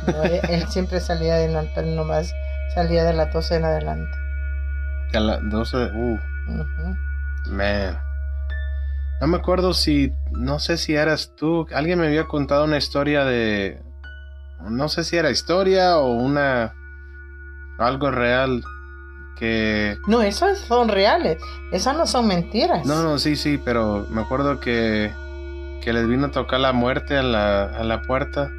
No, 0.07 0.23
él, 0.25 0.41
él 0.49 0.69
siempre 0.69 1.01
salía 1.01 1.35
adelante, 1.35 1.73
pero 1.75 1.89
nomás 1.89 2.33
salía 2.75 3.05
de 3.05 3.13
la 3.13 3.27
12 3.27 3.57
en 3.57 3.65
adelante. 3.65 4.19
A 5.15 5.21
las 5.21 5.41
12, 5.51 5.77
uh, 5.77 6.19
man. 7.51 7.99
No 9.21 9.27
me 9.29 9.37
acuerdo 9.37 9.73
si, 9.75 10.13
no 10.33 10.59
sé 10.59 10.77
si 10.79 10.95
eras 10.95 11.35
tú, 11.37 11.67
alguien 11.75 12.01
me 12.01 12.07
había 12.07 12.25
contado 12.25 12.65
una 12.65 12.79
historia 12.79 13.25
de, 13.25 13.81
no 14.69 14.89
sé 14.89 15.05
si 15.05 15.17
era 15.17 15.31
historia 15.31 15.99
o 15.99 16.13
una, 16.13 16.75
algo 17.79 18.11
real 18.11 18.65
que, 19.39 19.97
No, 20.09 20.23
esas 20.23 20.59
son 20.59 20.89
reales. 20.89 21.39
Esas 21.73 21.97
no 21.97 22.07
son 22.07 22.27
mentiras. 22.27 22.85
no, 22.87 23.03
no, 23.03 23.19
sí, 23.19 23.37
sí, 23.37 23.61
pero 23.63 24.07
me 24.11 24.23
acuerdo 24.23 24.61
que, 24.61 25.13
que 25.83 25.93
les 25.93 26.07
vino 26.09 26.27
a 26.27 26.31
tocar 26.31 26.61
la 26.61 26.73
muerte 26.73 27.17
a 27.17 27.23
la, 27.23 27.65
a 27.65 27.85
la 27.85 28.03
puerta 28.03 28.51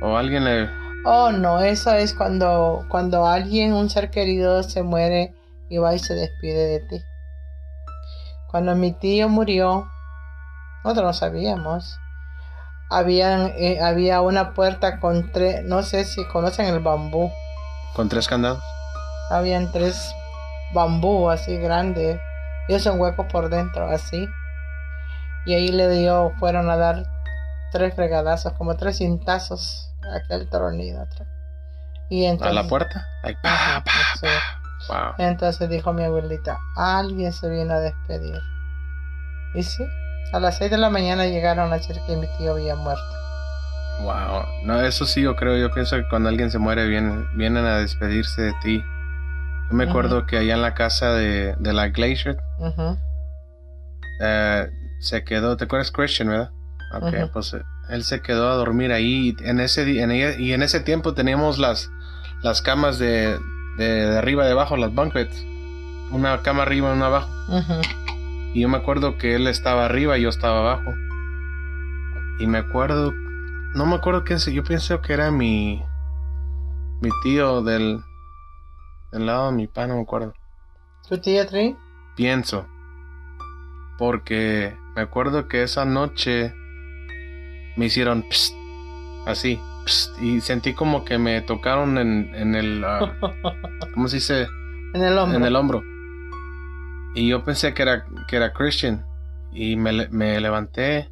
o 0.00 0.16
alguien 0.16 0.44
le, 0.44 0.68
Oh, 1.04 1.30
no, 1.30 1.60
eso 1.60 1.94
es 1.94 2.12
cuando, 2.12 2.84
cuando 2.88 3.26
alguien, 3.26 3.72
un 3.72 3.88
ser 3.88 4.10
querido, 4.10 4.62
se 4.62 4.82
muere 4.82 5.32
y 5.70 5.78
va 5.78 5.94
y 5.94 5.98
se 5.98 6.14
despide 6.14 6.66
de 6.66 6.80
ti. 6.80 7.02
Cuando 8.50 8.74
mi 8.74 8.92
tío 8.92 9.28
murió, 9.28 9.88
nosotros 10.84 11.06
no 11.06 11.12
sabíamos. 11.12 11.98
Habían, 12.90 13.52
eh, 13.56 13.80
había 13.80 14.20
una 14.20 14.54
puerta 14.54 14.98
con 14.98 15.30
tres, 15.30 15.62
no 15.64 15.82
sé 15.82 16.04
si 16.04 16.26
conocen 16.26 16.66
el 16.66 16.80
bambú. 16.80 17.30
con 17.94 18.08
tres 18.08 18.26
candados. 18.26 18.62
Habían 19.30 19.70
tres 19.72 20.12
bambú 20.74 21.30
así 21.30 21.56
grandes. 21.58 22.20
Y 22.68 22.78
son 22.80 23.00
huecos 23.00 23.26
por 23.32 23.48
dentro, 23.48 23.88
así. 23.88 24.28
Y 25.46 25.54
ahí 25.54 25.68
le 25.68 25.88
dio, 25.88 26.32
fueron 26.38 26.68
a 26.68 26.76
dar 26.76 27.04
tres 27.72 27.94
fregadazos, 27.94 28.52
como 28.54 28.76
tres 28.76 28.98
cintazos 28.98 29.87
a 30.02 30.16
aquel 30.16 30.48
tronido 30.48 31.02
atrás. 31.02 31.28
Y 32.10 32.24
A 32.24 32.30
entonces, 32.30 32.54
la 32.54 32.68
puerta. 32.68 33.06
Pa, 33.42 33.82
pa, 33.84 33.92
sí. 34.20 34.26
pa. 34.26 34.48
Wow. 34.88 35.14
Entonces 35.18 35.68
dijo 35.68 35.92
mi 35.92 36.04
abuelita, 36.04 36.58
alguien 36.76 37.32
se 37.32 37.48
vino 37.50 37.74
a 37.74 37.80
despedir. 37.80 38.38
Y 39.54 39.62
sí, 39.62 39.84
a 40.32 40.40
las 40.40 40.56
seis 40.58 40.70
de 40.70 40.78
la 40.78 40.88
mañana 40.88 41.26
llegaron 41.26 41.72
a 41.72 41.76
decir 41.76 41.96
que 42.06 42.16
mi 42.16 42.26
tío 42.38 42.52
había 42.52 42.76
muerto. 42.76 43.02
Wow, 44.02 44.44
no, 44.62 44.80
eso 44.80 45.04
sí 45.04 45.22
yo 45.22 45.34
creo, 45.34 45.56
yo 45.56 45.72
pienso 45.72 45.96
que 45.96 46.08
cuando 46.08 46.28
alguien 46.28 46.50
se 46.52 46.58
muere 46.58 46.86
vienen, 46.86 47.26
vienen 47.36 47.64
a 47.64 47.78
despedirse 47.78 48.42
de 48.42 48.54
ti. 48.62 48.84
Yo 49.68 49.76
me 49.76 49.84
acuerdo 49.84 50.24
que 50.26 50.38
allá 50.38 50.54
en 50.54 50.62
la 50.62 50.74
casa 50.74 51.12
de, 51.12 51.54
de 51.58 51.72
la 51.72 51.88
Glacier 51.88 52.38
eh, 54.20 54.70
se 55.00 55.24
quedó, 55.24 55.56
¿te 55.56 55.64
acuerdas 55.64 55.90
Christian, 55.90 56.28
verdad? 56.28 56.50
Ok, 56.94 57.02
Ujú. 57.02 57.32
pues 57.32 57.54
eh, 57.54 57.62
él 57.88 58.04
se 58.04 58.20
quedó 58.20 58.50
a 58.50 58.54
dormir 58.54 58.92
ahí 58.92 59.36
y 59.38 59.44
en 59.44 59.60
ese, 59.60 60.00
en 60.02 60.12
y 60.12 60.52
en 60.52 60.62
ese 60.62 60.80
tiempo 60.80 61.14
teníamos 61.14 61.58
las, 61.58 61.90
las 62.42 62.62
camas 62.62 62.98
de, 62.98 63.38
de, 63.76 63.84
de 63.84 64.18
arriba 64.18 64.44
y 64.44 64.46
de 64.46 64.52
abajo, 64.52 64.76
las 64.76 64.94
bunk 64.94 65.14
beds. 65.14 65.44
Una 66.10 66.40
cama 66.42 66.62
arriba 66.62 66.90
y 66.90 66.96
una 66.96 67.06
abajo. 67.06 67.30
Y 68.54 68.60
yo 68.60 68.68
me 68.68 68.78
acuerdo 68.78 69.18
que 69.18 69.34
él 69.34 69.46
estaba 69.46 69.84
arriba 69.84 70.16
y 70.16 70.22
yo 70.22 70.28
estaba 70.28 70.60
abajo. 70.60 70.94
Y 72.40 72.46
me 72.46 72.58
acuerdo, 72.58 73.12
no 73.74 73.86
me 73.86 73.96
acuerdo 73.96 74.24
quién 74.24 74.38
se, 74.38 74.52
yo 74.52 74.64
pienso 74.64 75.02
que 75.02 75.12
era 75.12 75.30
mi, 75.30 75.82
mi 77.00 77.10
tío 77.22 77.62
del, 77.62 78.02
del 79.12 79.26
lado 79.26 79.50
de 79.50 79.56
mi 79.56 79.66
papá, 79.66 79.86
no 79.86 79.96
me 79.96 80.02
acuerdo. 80.02 80.32
¿Tu 81.08 81.18
tía 81.18 81.46
Tri? 81.46 81.76
Pienso. 82.16 82.66
Porque 83.98 84.76
me 84.94 85.02
acuerdo 85.02 85.48
que 85.48 85.62
esa 85.62 85.84
noche 85.84 86.54
me 87.78 87.86
hicieron 87.86 88.24
psst, 88.28 88.54
así, 89.26 89.60
psst, 89.86 90.20
y 90.20 90.40
sentí 90.40 90.74
como 90.74 91.04
que 91.04 91.16
me 91.16 91.40
tocaron 91.42 91.96
en, 91.96 92.34
en 92.34 92.54
el, 92.56 92.84
ah, 92.84 93.14
¿cómo 93.94 94.08
se 94.08 94.16
dice? 94.16 94.48
En 94.94 95.02
el 95.02 95.16
hombro. 95.16 95.38
en 95.38 95.44
el 95.44 95.54
hombro. 95.56 95.82
Y 97.14 97.28
yo 97.28 97.44
pensé 97.44 97.74
que 97.74 97.82
era, 97.82 98.04
que 98.26 98.36
era 98.36 98.52
Christian. 98.52 99.06
Y 99.52 99.76
me, 99.76 100.08
me 100.08 100.40
levanté 100.40 101.10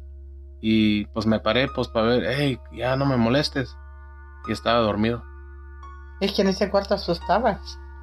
y 0.61 1.05
pues 1.07 1.25
me 1.25 1.39
paré 1.39 1.67
pues 1.69 1.87
para 1.87 2.07
ver, 2.07 2.23
hey, 2.37 2.59
ya 2.73 2.95
no 2.95 3.05
me 3.05 3.17
molestes. 3.17 3.75
Y 4.47 4.51
estaba 4.51 4.79
dormido. 4.79 5.23
Es 6.19 6.33
que 6.33 6.41
en 6.41 6.49
ese 6.49 6.69
cuarto 6.69 6.95
asustabas. 6.95 7.59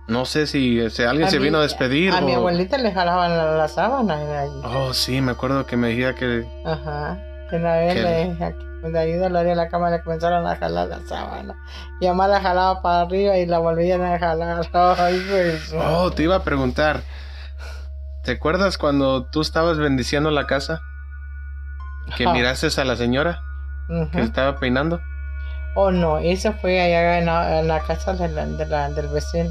No 0.09 0.25
sé 0.25 0.47
si, 0.47 0.89
si 0.91 1.03
alguien 1.03 1.29
A 1.29 1.31
se 1.31 1.39
vino 1.39 1.59
a 1.59 1.63
despedir 1.63 2.13
A 2.13 2.19
o... 2.19 2.23
mi 2.23 2.35
abuelita 2.35 2.79
le 2.79 2.93
jalaban 2.93 3.37
la, 3.37 3.57
la 3.57 3.69
sábana 3.69 4.19
de 4.19 4.37
ahí. 4.37 4.61
Oh, 4.65 4.93
sí, 4.93 5.21
me 5.21 5.33
acuerdo 5.33 5.67
que 5.67 5.77
me 5.77 5.89
decía 5.89 6.15
que... 6.15 6.47
Ajá. 6.65 7.19
Que 7.51 7.57
una 7.57 7.75
vez 7.77 7.95
¿Qué? 7.95 8.03
le, 8.83 8.91
de 8.91 8.99
ahí 8.99 9.13
de 9.13 9.31
la 9.31 9.41
orilla 9.41 9.51
de 9.51 9.57
la 9.57 9.69
cama 9.69 9.91
le 9.91 10.03
comenzaron 10.03 10.47
a 10.47 10.57
jalar 10.57 10.89
la 10.89 11.01
sábana. 11.09 11.55
Y 12.01 12.07
además 12.07 12.31
la 12.31 12.41
jalaba 12.41 12.83
para 12.83 13.01
arriba 13.03 13.37
y 13.37 13.47
la 13.47 13.59
volvían 13.59 14.03
a 14.03 14.19
jalar. 14.19 14.67
Ay, 14.99 15.23
pues. 15.31 15.73
Oh, 15.79 16.11
te 16.11 16.23
iba 16.23 16.37
a 16.37 16.43
preguntar. 16.43 17.01
¿Te 18.25 18.33
acuerdas 18.33 18.79
cuando 18.79 19.27
tú 19.27 19.41
estabas 19.43 19.79
bendiciendo 19.79 20.31
la 20.31 20.47
casa? 20.47 20.81
Que 22.17 22.25
Ajá. 22.25 22.33
miraste 22.35 22.69
a 22.81 22.85
la 22.85 22.97
señora 22.97 23.41
que 24.13 24.21
estaba 24.21 24.59
peinando. 24.59 25.01
Oh, 25.77 25.91
no, 25.91 26.19
eso 26.19 26.53
fue 26.61 26.81
allá 26.81 27.19
en 27.19 27.27
la, 27.27 27.61
en 27.61 27.69
la 27.69 27.81
casa 27.81 28.15
de 28.15 28.29
la- 28.29 28.47
de 28.47 28.65
la- 28.67 28.89
del 28.91 29.09
vecino. 29.09 29.51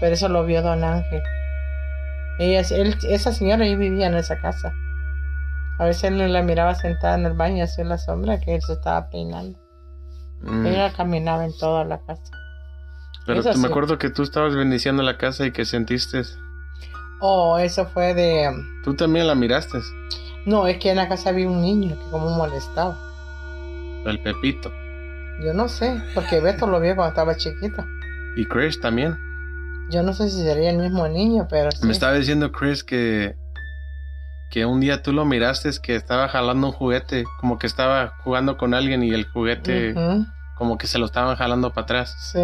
Pero 0.00 0.14
eso 0.14 0.28
lo 0.28 0.44
vio 0.44 0.62
don 0.62 0.82
Ángel. 0.84 1.22
Ella, 2.38 2.62
él- 2.70 2.96
esa 3.08 3.32
señora 3.32 3.64
ahí 3.64 3.76
vivía 3.76 4.06
en 4.06 4.14
esa 4.14 4.38
casa. 4.40 4.72
A 5.80 5.86
veces 5.86 6.12
la 6.12 6.42
miraba 6.42 6.74
sentada 6.74 7.14
en 7.14 7.24
el 7.24 7.32
baño 7.32 7.64
así 7.64 7.80
en 7.80 7.88
la 7.88 7.96
sombra 7.96 8.38
que 8.38 8.54
él 8.54 8.60
se 8.60 8.74
estaba 8.74 9.08
peinando. 9.08 9.58
Mm, 10.42 10.66
Ella 10.66 10.92
caminaba 10.92 11.42
en 11.46 11.56
toda 11.56 11.84
la 11.84 11.98
casa. 12.04 12.22
Pero 13.24 13.42
me 13.56 13.66
acuerdo 13.66 13.96
que 13.96 14.10
tú 14.10 14.22
estabas 14.22 14.54
bendiciendo 14.54 15.02
la 15.02 15.16
casa 15.16 15.46
y 15.46 15.52
que 15.52 15.64
sentiste... 15.64 16.20
Oh, 17.22 17.56
eso 17.56 17.86
fue 17.86 18.12
de... 18.12 18.50
Tú 18.84 18.94
también 18.94 19.26
la 19.26 19.34
miraste. 19.34 19.78
No, 20.44 20.66
es 20.66 20.76
que 20.76 20.90
en 20.90 20.96
la 20.96 21.08
casa 21.08 21.30
había 21.30 21.48
un 21.48 21.62
niño 21.62 21.96
que 21.98 22.10
como 22.10 22.28
molestaba. 22.28 22.98
El 24.04 24.18
Pepito. 24.22 24.70
Yo 25.42 25.54
no 25.54 25.66
sé, 25.70 25.98
porque 26.14 26.40
Beto 26.40 26.66
lo 26.66 26.78
vio 26.78 26.94
cuando 26.94 27.08
estaba 27.08 27.36
chiquito. 27.38 27.86
Y 28.36 28.44
Chris 28.44 28.78
también. 28.82 29.16
Yo 29.88 30.02
no 30.02 30.12
sé 30.12 30.28
si 30.28 30.42
sería 30.42 30.68
el 30.68 30.76
mismo 30.76 31.08
niño, 31.08 31.46
pero 31.48 31.70
sí. 31.72 31.86
Me 31.86 31.92
estaba 31.92 32.12
diciendo 32.12 32.52
Chris 32.52 32.84
que 32.84 33.34
que 34.50 34.66
un 34.66 34.80
día 34.80 35.02
tú 35.02 35.12
lo 35.12 35.24
miraste 35.24 35.70
que 35.80 35.94
estaba 35.94 36.28
jalando 36.28 36.66
un 36.66 36.72
juguete, 36.72 37.24
como 37.38 37.58
que 37.58 37.66
estaba 37.66 38.14
jugando 38.24 38.56
con 38.56 38.74
alguien 38.74 39.02
y 39.02 39.10
el 39.10 39.24
juguete 39.26 39.94
como 40.56 40.76
que 40.76 40.86
se 40.86 40.98
lo 40.98 41.06
estaban 41.06 41.36
jalando 41.36 41.72
para 41.72 41.84
atrás. 41.84 42.14
Sí. 42.32 42.40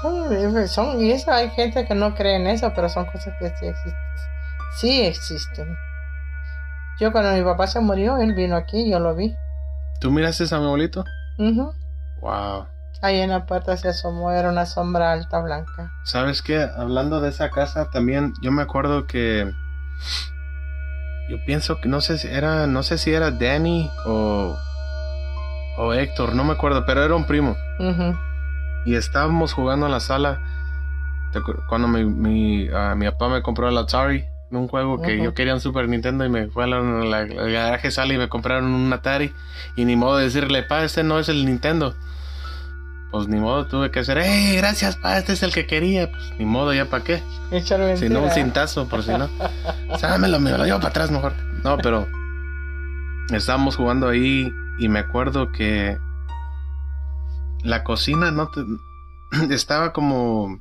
Son, 0.00 0.68
son, 0.68 1.00
y 1.00 1.12
eso 1.12 1.30
hay 1.30 1.50
gente 1.50 1.86
que 1.86 1.94
no 1.94 2.14
cree 2.14 2.36
en 2.36 2.46
eso, 2.46 2.72
pero 2.74 2.88
son 2.88 3.04
cosas 3.04 3.34
que 3.38 3.50
sí 3.50 3.66
existen. 3.66 3.94
Sí 4.78 5.02
existen. 5.02 5.76
Yo 6.98 7.12
cuando 7.12 7.32
mi 7.32 7.42
papá 7.42 7.66
se 7.66 7.80
murió, 7.80 8.16
él 8.16 8.34
vino 8.34 8.56
aquí, 8.56 8.90
yo 8.90 8.98
lo 8.98 9.14
vi. 9.14 9.36
¿Tú 10.00 10.10
miraste 10.10 10.44
a 10.54 10.58
mi 10.58 10.64
abuelito? 10.64 11.04
Ujú. 11.38 11.72
Wow. 12.22 12.66
Ahí 13.02 13.18
en 13.20 13.30
la 13.30 13.46
puerta 13.46 13.76
se 13.76 13.88
asomó, 13.88 14.30
era 14.30 14.50
una 14.50 14.66
sombra 14.66 15.12
alta 15.12 15.40
blanca. 15.40 15.92
¿Sabes 16.04 16.42
qué? 16.42 16.60
Hablando 16.76 17.20
de 17.20 17.30
esa 17.30 17.50
casa 17.50 17.88
también, 17.90 18.34
yo 18.42 18.52
me 18.52 18.62
acuerdo 18.62 19.06
que 19.06 19.50
yo 21.30 21.36
pienso 21.46 21.80
que 21.80 21.88
no 21.88 22.00
sé 22.00 22.18
si 22.18 22.28
era, 22.28 22.66
no 22.66 22.82
sé 22.82 22.98
si 22.98 23.12
era 23.12 23.30
Danny 23.30 23.90
o, 24.04 24.56
o 25.78 25.94
Héctor, 25.94 26.34
no 26.34 26.44
me 26.44 26.52
acuerdo, 26.52 26.84
pero 26.84 27.04
era 27.04 27.14
un 27.14 27.24
primo. 27.24 27.56
Ujú. 27.78 28.18
Y 28.84 28.96
estábamos 28.96 29.52
jugando 29.52 29.86
en 29.86 29.92
la 29.92 30.00
sala. 30.00 30.40
¿Te 31.32 31.38
acuer- 31.38 31.64
Cuando 31.68 31.86
mi, 31.88 32.04
mi, 32.04 32.68
ah, 32.74 32.94
mi 32.96 33.06
papá 33.06 33.28
me 33.28 33.42
compró 33.42 33.68
el 33.68 33.78
Atari, 33.78 34.24
un 34.50 34.66
juego 34.66 35.00
que 35.00 35.22
yo 35.22 35.32
quería 35.32 35.54
un 35.54 35.60
Super 35.60 35.88
Nintendo 35.88 36.24
y 36.24 36.28
me 36.28 36.48
fue 36.48 36.64
a 36.64 36.66
la, 36.66 36.80
la- 36.80 37.24
la 37.24 37.44
garaje 37.44 37.90
sala 37.92 38.12
y 38.14 38.18
me 38.18 38.28
compraron 38.28 38.64
un 38.72 38.92
Atari. 38.92 39.32
Y 39.76 39.84
ni 39.84 39.94
modo 39.96 40.16
de 40.16 40.24
decirle, 40.24 40.64
pa, 40.64 40.82
este 40.82 41.04
no 41.04 41.18
es 41.20 41.28
el 41.28 41.46
Nintendo. 41.46 41.94
Pues 43.10 43.26
ni 43.26 43.40
modo, 43.40 43.66
tuve 43.66 43.90
que 43.90 44.00
hacer, 44.00 44.18
¡hey, 44.22 44.54
gracias, 44.56 44.96
pa, 44.96 45.18
este 45.18 45.32
es 45.32 45.42
el 45.42 45.52
que 45.52 45.66
quería! 45.66 46.10
Pues 46.10 46.32
ni 46.38 46.44
modo, 46.44 46.72
¿ya 46.72 46.84
para 46.84 47.02
qué? 47.02 47.22
Echar 47.50 47.96
Si 47.98 48.08
no, 48.08 48.22
un 48.22 48.30
cintazo, 48.30 48.88
por 48.88 49.02
si 49.02 49.10
no. 49.10 49.28
O 49.90 49.98
sea, 49.98 50.16
me 50.18 50.28
lo, 50.28 50.38
me 50.38 50.50
lo 50.56 50.64
llevo 50.64 50.78
para 50.78 50.90
atrás 50.90 51.10
mejor. 51.10 51.32
No, 51.64 51.76
pero 51.78 52.06
estábamos 53.32 53.74
jugando 53.76 54.08
ahí 54.08 54.48
y 54.78 54.88
me 54.88 55.00
acuerdo 55.00 55.50
que 55.50 55.96
la 57.62 57.82
cocina 57.84 58.30
no 58.30 58.48
te- 58.48 58.64
estaba 59.54 59.92
como 59.92 60.60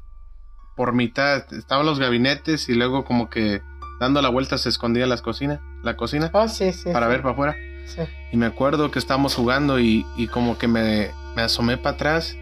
por 0.76 0.94
mitad. 0.94 1.44
Estaban 1.54 1.86
los 1.86 2.00
gabinetes 2.00 2.68
y 2.70 2.74
luego 2.74 3.06
como 3.06 3.30
que 3.30 3.62
dando 4.00 4.22
la 4.22 4.30
vuelta 4.30 4.58
se 4.58 4.70
escondía 4.70 5.06
las 5.08 5.22
cocinas, 5.22 5.60
la 5.84 5.96
cocina 5.96 6.30
Oh, 6.34 6.48
sí, 6.48 6.72
sí. 6.74 6.90
para 6.92 7.06
sí, 7.08 7.12
ver 7.12 7.22
para 7.22 7.34
afuera. 7.34 7.56
sí. 7.86 8.02
Y 8.32 8.38
me 8.38 8.46
acuerdo 8.48 8.90
que 8.92 8.98
estábamos 9.00 9.36
jugando 9.36 9.80
y, 9.80 10.06
y 10.18 10.28
como 10.28 10.58
que 10.58 10.68
me, 10.68 11.12
me 11.40 11.46
asomé 11.46 11.78
para 11.78 11.96
atrás 11.96 12.36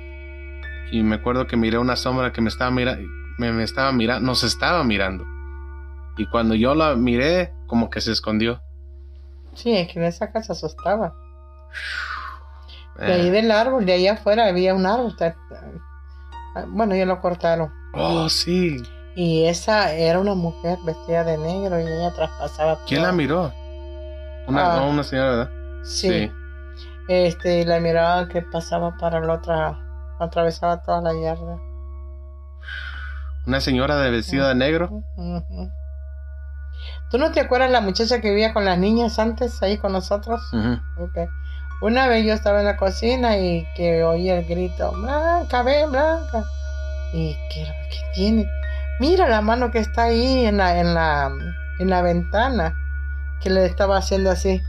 y 0.91 1.03
me 1.03 1.15
acuerdo 1.17 1.45
que 1.45 1.55
miré 1.55 1.77
una 1.77 1.95
sombra 1.95 2.31
que 2.33 2.41
me 2.41 2.49
estaba 2.49 2.71
mirando, 2.71 3.07
me, 3.37 3.51
me 3.51 3.63
estaba 3.63 3.91
mirando, 3.91 4.25
nos 4.25 4.43
estaba 4.43 4.83
mirando. 4.83 5.23
Y 6.17 6.25
cuando 6.27 6.55
yo 6.55 6.73
la 6.73 6.95
miré, 6.95 7.53
como 7.67 7.89
que 7.91 8.01
se 8.01 8.11
escondió. 8.11 8.59
Sí, 9.53 9.71
es 9.75 9.87
que 9.93 9.99
en 9.99 10.05
esa 10.05 10.31
casa 10.31 10.53
asustaba. 10.53 11.13
De 12.97 13.13
ahí 13.13 13.27
Eh, 13.27 13.31
del 13.31 13.51
árbol, 13.51 13.85
de 13.85 13.93
ahí 13.93 14.07
afuera 14.07 14.47
había 14.47 14.73
un 14.73 14.87
árbol. 14.87 15.15
Bueno, 16.69 16.95
ya 16.95 17.05
lo 17.05 17.21
cortaron. 17.21 17.71
oh, 17.93 18.27
sí. 18.29 18.77
Y 19.15 19.45
esa 19.45 19.93
era 19.93 20.19
una 20.19 20.33
mujer 20.35 20.77
vestida 20.85 21.23
de 21.23 21.37
negro 21.37 21.79
y 21.79 21.83
ella 21.83 22.13
traspasaba. 22.15 22.79
¿Quién 22.87 23.01
todo. 23.01 23.07
la 23.11 23.13
miró? 23.15 23.53
Una, 24.47 24.73
Ah. 24.73 24.79
no, 24.79 24.89
una 24.89 25.03
señora, 25.03 25.29
¿verdad? 25.29 25.51
Sí. 25.83 26.31
Este, 27.07 27.61
y 27.61 27.65
la 27.65 27.79
miraba 27.79 28.27
que 28.27 28.41
pasaba 28.41 28.97
para 28.97 29.19
la 29.21 29.33
otra, 29.33 29.79
atravesaba 30.19 30.81
toda 30.83 31.01
la 31.01 31.13
yarda. 31.13 31.57
Una 33.45 33.61
señora 33.61 33.97
de 33.97 34.11
vestida 34.11 34.49
de 34.49 34.55
negro. 34.55 35.03
¿Tú 37.09 37.17
no 37.17 37.31
te 37.31 37.39
acuerdas 37.39 37.71
la 37.71 37.79
muchacha 37.79 38.19
que 38.19 38.29
vivía 38.29 38.53
con 38.53 38.65
las 38.65 38.77
niñas 38.77 39.19
antes 39.19 39.63
ahí 39.63 39.77
con 39.77 39.93
nosotros? 39.93 40.41
Ujú. 40.51 41.03
Ok. 41.03 41.29
Una 41.81 42.07
vez 42.07 42.25
yo 42.25 42.33
estaba 42.33 42.59
en 42.59 42.65
la 42.65 42.75
cocina 42.75 43.37
y 43.37 43.65
que 43.75 44.03
oí 44.03 44.29
el 44.29 44.43
grito, 44.45 44.91
Blanca, 44.91 45.63
ven, 45.63 45.91
Blanca. 45.91 46.43
¿Y 47.13 47.37
qué, 47.49 47.65
qué 47.89 47.99
tiene? 48.13 48.49
Mira 48.99 49.29
la 49.29 49.41
mano 49.41 49.71
que 49.71 49.79
está 49.79 50.03
ahí 50.03 50.45
en 50.45 50.57
la, 50.57 50.79
en 50.79 50.93
la, 50.93 51.31
en 51.79 51.89
la 51.89 52.01
ventana, 52.01 52.75
que 53.41 53.49
le 53.49 53.65
estaba 53.65 53.97
haciendo 53.97 54.31
así. 54.31 54.61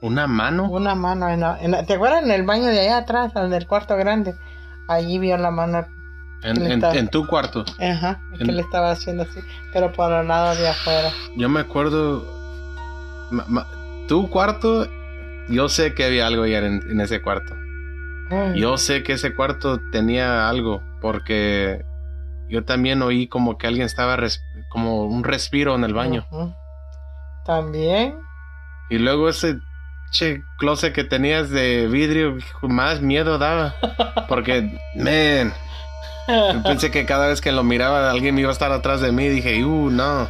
Una 0.00 0.26
mano. 0.26 0.70
Una 0.70 0.94
mano 0.94 1.28
en 1.28 1.40
la, 1.40 1.58
en 1.60 1.72
la- 1.72 1.84
¿Te 1.84 1.94
acuerdas 1.94 2.22
en 2.22 2.30
el 2.30 2.44
baño 2.44 2.66
de 2.66 2.80
allá 2.80 2.98
atrás, 2.98 3.32
en 3.36 3.52
el 3.52 3.66
cuarto 3.66 3.96
grande? 3.96 4.34
Allí 4.88 5.18
vio 5.18 5.36
la 5.36 5.50
mano, 5.50 5.86
En, 6.42 6.56
en- 6.64 6.72
está. 6.72 6.94
en 6.96 7.08
tu 7.08 7.26
cuarto. 7.26 7.64
ajá, 7.80 8.20
que 8.38 8.44
le 8.44 8.62
estaba 8.62 8.92
haciendo 8.92 9.24
así, 9.24 9.40
pero 9.72 9.92
por 9.92 10.12
el 10.12 10.28
lado 10.28 10.54
de 10.54 10.68
afuera. 10.68 11.10
Yo 11.36 11.48
me 11.48 11.60
acuerdo. 11.60 12.24
ma- 13.30 13.44
ma- 13.48 13.66
tu 14.06 14.30
cuarto. 14.30 14.86
Yo 15.48 15.68
sé 15.68 15.94
que 15.94 16.04
había 16.04 16.26
algo 16.26 16.46
ya 16.46 16.58
en, 16.58 17.00
ese 17.00 17.20
cuarto. 17.22 17.54
Ay, 18.30 18.60
Yo 18.60 18.76
sé 18.76 19.02
que 19.02 19.14
ese 19.14 19.34
cuarto 19.34 19.80
tenía 19.92 20.48
algo. 20.48 20.82
Porque 21.00 21.84
yo 22.48 22.64
también 22.64 23.02
oí 23.02 23.28
como 23.28 23.56
que 23.58 23.66
alguien 23.66 23.86
estaba. 23.86 24.16
res- 24.16 24.42
como 24.70 25.04
un 25.06 25.24
respiro 25.24 25.74
en 25.74 25.84
el 25.84 25.94
baño. 25.94 26.26
También. 27.44 28.18
Y 28.90 28.98
luego 28.98 29.28
ese. 29.28 29.58
Che, 30.10 30.42
closet 30.56 30.94
que 30.94 31.04
tenías 31.04 31.50
de 31.50 31.86
vidrio, 31.86 32.38
más 32.62 33.00
miedo 33.00 33.38
daba. 33.38 33.74
Porque, 34.28 34.78
man, 34.96 35.52
yo 36.28 36.62
pensé 36.62 36.90
que 36.90 37.06
cada 37.06 37.26
vez 37.26 37.40
que 37.40 37.52
lo 37.52 37.62
miraba 37.62 38.10
alguien 38.10 38.38
iba 38.38 38.48
a 38.48 38.52
estar 38.52 38.72
atrás 38.72 39.00
de 39.00 39.12
mí. 39.12 39.28
Dije, 39.28 39.64
uh, 39.64 39.90
no. 39.90 40.28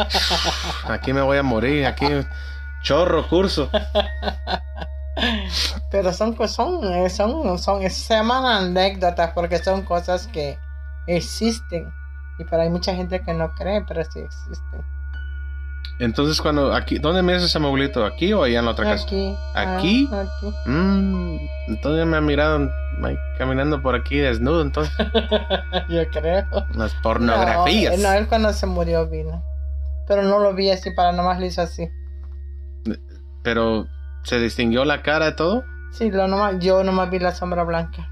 Aquí 0.88 1.12
me 1.12 1.22
voy 1.22 1.38
a 1.38 1.42
morir. 1.42 1.86
Aquí, 1.86 2.06
chorro, 2.82 3.28
curso. 3.28 3.70
Pero 5.90 6.12
son 6.12 6.34
cosas, 6.34 6.56
son, 6.56 6.92
eh, 6.92 7.08
son, 7.08 7.58
son, 7.58 7.88
se 7.90 8.14
llaman 8.14 8.44
anécdotas 8.44 9.32
porque 9.32 9.58
son 9.58 9.82
cosas 9.82 10.26
que 10.26 10.58
existen. 11.06 11.92
Y 12.38 12.44
para 12.44 12.64
hay 12.64 12.70
mucha 12.70 12.94
gente 12.94 13.20
que 13.22 13.32
no 13.32 13.54
cree, 13.54 13.82
pero 13.86 14.04
sí 14.04 14.20
existen. 14.20 14.95
Entonces, 15.98 16.40
cuando 16.42 16.74
aquí, 16.74 16.98
¿dónde 16.98 17.22
miras 17.22 17.42
ese 17.42 17.58
abuelito? 17.58 18.04
¿Aquí 18.04 18.32
o 18.32 18.42
allá 18.42 18.58
en 18.58 18.64
la 18.66 18.72
otra 18.72 18.84
casa? 18.84 19.06
Aquí. 19.06 19.34
ah, 19.54 19.76
¿Aquí? 19.76 20.08
aquí. 20.12 20.54
Mm, 20.66 21.38
entonces 21.68 22.06
me 22.06 22.16
ha 22.18 22.20
mirado 22.20 22.68
caminando 23.38 23.80
por 23.82 23.94
aquí 23.94 24.18
desnudo, 24.18 24.62
entonces. 24.62 24.94
Yo 25.88 26.08
creo. 26.10 26.44
Las 26.74 26.94
pornografías. 26.94 27.98
No, 27.98 28.08
no, 28.08 28.14
él 28.14 28.26
cuando 28.26 28.52
se 28.52 28.66
murió 28.66 29.08
vino. 29.08 29.42
Pero 30.06 30.22
no 30.22 30.38
lo 30.38 30.54
vi 30.54 30.70
así, 30.70 30.90
para 30.90 31.12
nomás 31.12 31.40
lo 31.40 31.46
hizo 31.46 31.62
así. 31.62 31.88
Pero, 33.42 33.86
¿se 34.22 34.38
distinguió 34.38 34.84
la 34.84 35.02
cara 35.02 35.28
y 35.28 35.36
todo? 35.36 35.64
Sí, 35.92 36.10
lo 36.10 36.28
nomás, 36.28 36.58
yo 36.58 36.84
nomás 36.84 37.10
vi 37.10 37.18
la 37.18 37.34
sombra 37.34 37.64
blanca. 37.64 38.08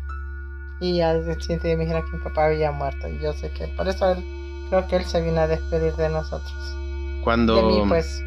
Y 0.81 0.97
ya 0.97 1.15
siente 1.41 1.77
me 1.77 1.85
dijeron 1.85 2.03
que 2.11 2.17
mi 2.17 2.23
papá 2.23 2.47
había 2.47 2.73
muerto. 2.73 3.09
Y 3.09 3.21
yo 3.21 3.33
sé 3.35 3.51
que 3.51 3.69
por 3.69 3.89
eso 3.89 4.11
él, 4.11 4.25
creo 4.71 4.87
que 4.89 4.97
él 4.97 5.05
se 5.05 5.21
vino 5.21 5.41
a 5.41 5.47
despedir 5.47 5.95
de 5.95 6.09
nosotros. 6.09 6.77
Cuando, 7.25 7.57
De 7.57 7.63
mí, 7.63 7.83
pues. 7.89 8.23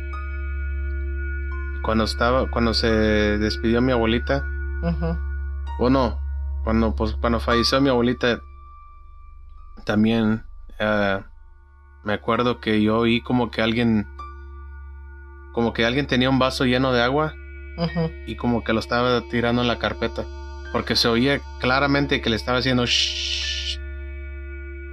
cuando 1.84 2.04
estaba, 2.04 2.50
cuando 2.50 2.74
se 2.74 2.88
despidió 2.88 3.82
mi 3.82 3.92
abuelita, 3.92 4.44
o 5.80 5.90
no, 5.90 6.20
cuando, 6.64 6.96
pues, 6.96 7.14
cuando 7.22 7.40
falleció 7.40 7.80
mi 7.80 7.90
abuelita, 7.90 8.42
también 9.86 10.44
eh, 10.80 11.22
me 12.04 12.14
acuerdo 12.14 12.60
que 12.60 12.82
yo 12.82 12.98
oí 12.98 13.22
como 13.22 13.52
que 13.52 13.62
alguien, 13.62 14.08
como 15.54 15.74
que 15.74 15.86
alguien 15.86 16.08
tenía 16.08 16.30
un 16.30 16.40
vaso 16.40 16.66
lleno 16.66 16.92
de 16.92 17.02
agua 17.04 17.34
y 18.26 18.36
como 18.36 18.64
que 18.64 18.74
lo 18.74 18.80
estaba 18.80 19.22
tirando 19.30 19.62
en 19.62 19.68
la 19.68 19.78
carpeta. 19.78 20.26
Porque 20.72 20.96
se 20.96 21.08
oía 21.08 21.40
claramente 21.60 22.22
que 22.22 22.30
le 22.30 22.36
estaba 22.36 22.58
haciendo 22.58 22.86
shh. 22.86 23.57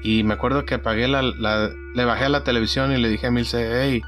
Y 0.04 0.22
me 0.22 0.34
acuerdo 0.34 0.64
que 0.66 0.74
apagué 0.74 1.08
la, 1.08 1.22
la- 1.22 1.70
le 1.94 2.04
bajé 2.04 2.26
a 2.26 2.28
la 2.28 2.44
televisión 2.44 2.92
y 2.92 2.98
le 2.98 3.08
dije 3.08 3.26
a 3.26 3.30
Milce, 3.30 3.70
hey, 3.82 4.02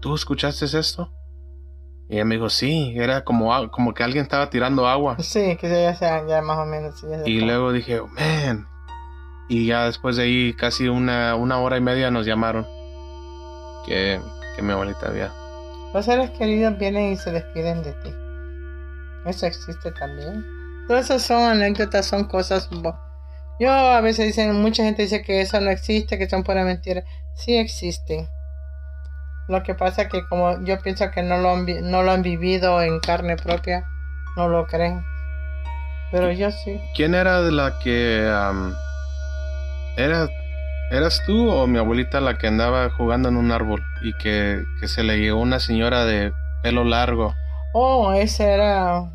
¿tú 0.00 0.14
escuchaste 0.14 0.64
esto? 0.64 1.10
Y 2.08 2.16
ella 2.16 2.24
me 2.24 2.34
dijo, 2.34 2.50
sí, 2.50 2.92
era 2.96 3.24
como, 3.24 3.70
como 3.70 3.94
que 3.94 4.02
alguien 4.02 4.22
estaba 4.24 4.50
tirando 4.50 4.86
agua. 4.88 5.16
Sí, 5.20 5.56
que 5.56 5.70
ya 5.70 5.94
sea 5.94 6.26
ya 6.26 6.42
más 6.42 6.58
o 6.58 6.66
menos. 6.66 7.00
ya 7.02 7.22
Y 7.24 7.40
luego 7.40 7.72
dije, 7.72 8.02
man. 8.02 8.66
Y 9.48 9.66
ya 9.66 9.84
después 9.86 10.16
de 10.16 10.24
ahí, 10.24 10.54
casi 10.54 10.88
una, 10.88 11.34
una 11.36 11.58
hora 11.60 11.76
y 11.76 11.80
media 11.80 12.10
nos 12.10 12.26
llamaron. 12.26 12.66
Que, 13.86 14.20
que 14.56 14.62
mi 14.62 14.72
abuelita 14.72 15.06
había. 15.08 15.32
Los 15.94 16.04
seres 16.06 16.30
queridos 16.30 16.76
vienen 16.78 17.12
y 17.12 17.16
se 17.16 17.30
despiden 17.30 17.82
de 17.82 17.92
ti. 17.92 18.10
Eso 19.26 19.46
existe 19.46 19.92
también. 19.92 20.44
Todas 20.88 21.04
esas 21.06 21.22
son 21.22 21.42
anécdotas, 21.42 22.06
son 22.06 22.24
cosas. 22.24 22.68
Yo 23.60 23.70
a 23.72 24.00
veces 24.00 24.26
dicen, 24.26 24.60
mucha 24.60 24.82
gente 24.82 25.02
dice 25.02 25.22
que 25.22 25.40
eso 25.40 25.60
no 25.60 25.70
existe, 25.70 26.18
que 26.18 26.28
son 26.28 26.42
pura 26.42 26.64
mentira. 26.64 27.04
Sí 27.34 27.56
existen. 27.56 28.28
Lo 29.48 29.62
que 29.62 29.74
pasa 29.74 30.02
es 30.02 30.08
que 30.08 30.26
como 30.26 30.64
yo 30.64 30.78
pienso 30.80 31.10
que 31.10 31.22
no 31.22 31.36
lo 31.38 31.52
han, 31.52 31.66
no 31.90 32.02
lo 32.02 32.12
han 32.12 32.22
vivido 32.22 32.80
en 32.82 32.98
carne 33.00 33.36
propia, 33.36 33.84
no 34.36 34.48
lo 34.48 34.66
creen. 34.66 35.04
Pero 36.10 36.32
yo 36.32 36.50
sí. 36.50 36.80
¿Quién 36.94 37.14
era 37.14 37.42
de 37.42 37.52
la 37.52 37.78
que... 37.82 38.28
am, 38.32 38.74
era, 39.96 40.28
¿Eras 40.90 41.22
tú 41.26 41.50
o 41.50 41.66
mi 41.66 41.78
abuelita 41.78 42.20
la 42.20 42.38
que 42.38 42.46
andaba 42.46 42.90
jugando 42.90 43.28
en 43.28 43.36
un 43.36 43.52
árbol 43.52 43.82
y 44.02 44.12
que, 44.18 44.62
que 44.80 44.88
se 44.88 45.02
le 45.02 45.18
llegó 45.18 45.40
una 45.40 45.58
señora 45.58 46.04
de 46.04 46.32
pelo 46.62 46.84
largo? 46.84 47.34
Oh, 47.72 48.12
ese 48.12 48.44
era 48.44 49.10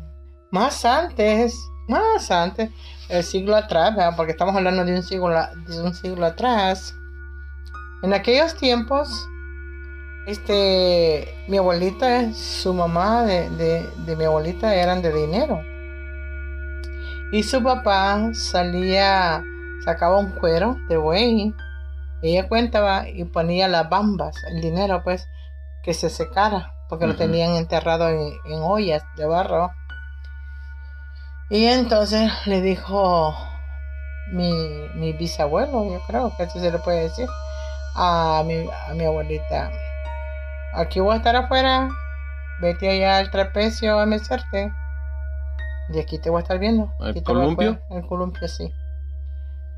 más 0.50 0.84
antes, 0.84 1.56
más 1.88 2.30
antes, 2.30 2.70
el 3.10 3.24
siglo 3.24 3.56
atrás, 3.56 3.94
¿verdad? 3.94 4.14
porque 4.16 4.32
estamos 4.32 4.54
hablando 4.56 4.84
de 4.84 4.94
un 4.94 5.02
siglo, 5.02 5.30
de 5.66 5.82
un 5.82 5.94
siglo 5.94 6.26
atrás. 6.26 6.94
En 8.02 8.14
aquellos 8.14 8.54
tiempos, 8.54 9.10
este, 10.26 11.28
mi 11.48 11.58
abuelita, 11.58 12.32
su 12.32 12.72
mamá 12.72 13.24
de, 13.24 13.50
de, 13.50 13.86
de 14.06 14.16
mi 14.16 14.24
abuelita 14.24 14.74
eran 14.74 15.02
de 15.02 15.12
dinero. 15.12 15.60
Y 17.32 17.42
su 17.42 17.62
papá 17.62 18.30
salía, 18.32 19.42
sacaba 19.84 20.18
un 20.18 20.30
cuero 20.30 20.76
de 20.88 20.96
buey 20.96 21.54
ella 22.22 22.48
cuentaba 22.48 23.08
y 23.08 23.24
ponía 23.24 23.66
las 23.68 23.88
bambas, 23.88 24.36
el 24.52 24.60
dinero 24.60 25.02
pues, 25.02 25.26
que 25.82 25.94
se 25.94 26.10
secara, 26.10 26.74
porque 26.88 27.06
lo 27.06 27.16
tenían 27.16 27.56
enterrado 27.56 28.08
en, 28.08 28.32
en 28.44 28.60
ollas 28.60 29.02
de 29.16 29.26
barro. 29.26 29.70
Y 31.50 31.66
entonces 31.66 32.30
le 32.46 32.62
dijo 32.62 33.34
mi, 34.30 34.52
mi 34.94 35.12
bisabuelo, 35.12 35.84
yo 35.90 36.00
creo 36.06 36.32
que 36.36 36.44
así 36.44 36.60
se 36.60 36.70
le 36.70 36.78
puede 36.78 37.02
decir, 37.02 37.28
a 37.96 38.44
mi, 38.46 38.68
a 38.88 38.94
mi 38.94 39.04
abuelita, 39.04 39.72
aquí 40.74 41.00
voy 41.00 41.14
a 41.14 41.16
estar 41.16 41.34
afuera, 41.34 41.88
vete 42.60 42.88
allá 42.88 43.18
al 43.18 43.32
trapecio 43.32 43.98
a 43.98 44.06
mecerte. 44.06 44.72
Y 45.92 45.98
aquí 45.98 46.20
te 46.20 46.30
voy 46.30 46.38
a 46.38 46.42
estar 46.42 46.60
viendo. 46.60 46.92
¿El 47.00 47.08
Aquí 47.08 47.20
te 47.20 47.32
voy 47.32 47.40
a 47.40 47.44
columpio? 47.44 47.80
El 47.90 48.06
columpio, 48.06 48.46
sí. 48.46 48.72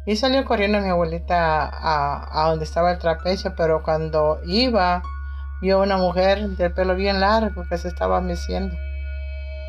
Y 0.04 0.16
salió 0.16 0.44
corriendo 0.44 0.78
mi 0.78 0.90
abuelita 0.90 1.64
a, 1.64 2.42
a 2.42 2.50
donde 2.50 2.66
estaba 2.66 2.90
el 2.90 2.98
trapecio, 2.98 3.54
pero 3.56 3.82
cuando 3.82 4.40
iba, 4.44 5.02
vio 5.62 5.80
una 5.80 5.96
mujer 5.96 6.50
del 6.50 6.74
pelo 6.74 6.96
bien 6.96 7.20
largo 7.20 7.64
que 7.66 7.78
se 7.78 7.88
estaba 7.88 8.20
meciendo. 8.20 8.76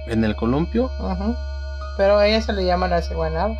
¿En 0.07 0.25
el 0.25 0.35
columpio? 0.35 0.91
Ujú. 0.99 1.33
Pero 1.97 2.17
a 2.17 2.27
ella 2.27 2.41
se 2.41 2.53
le 2.53 2.65
llama 2.65 2.87
la 2.87 3.01
ciguanaba. 3.01 3.55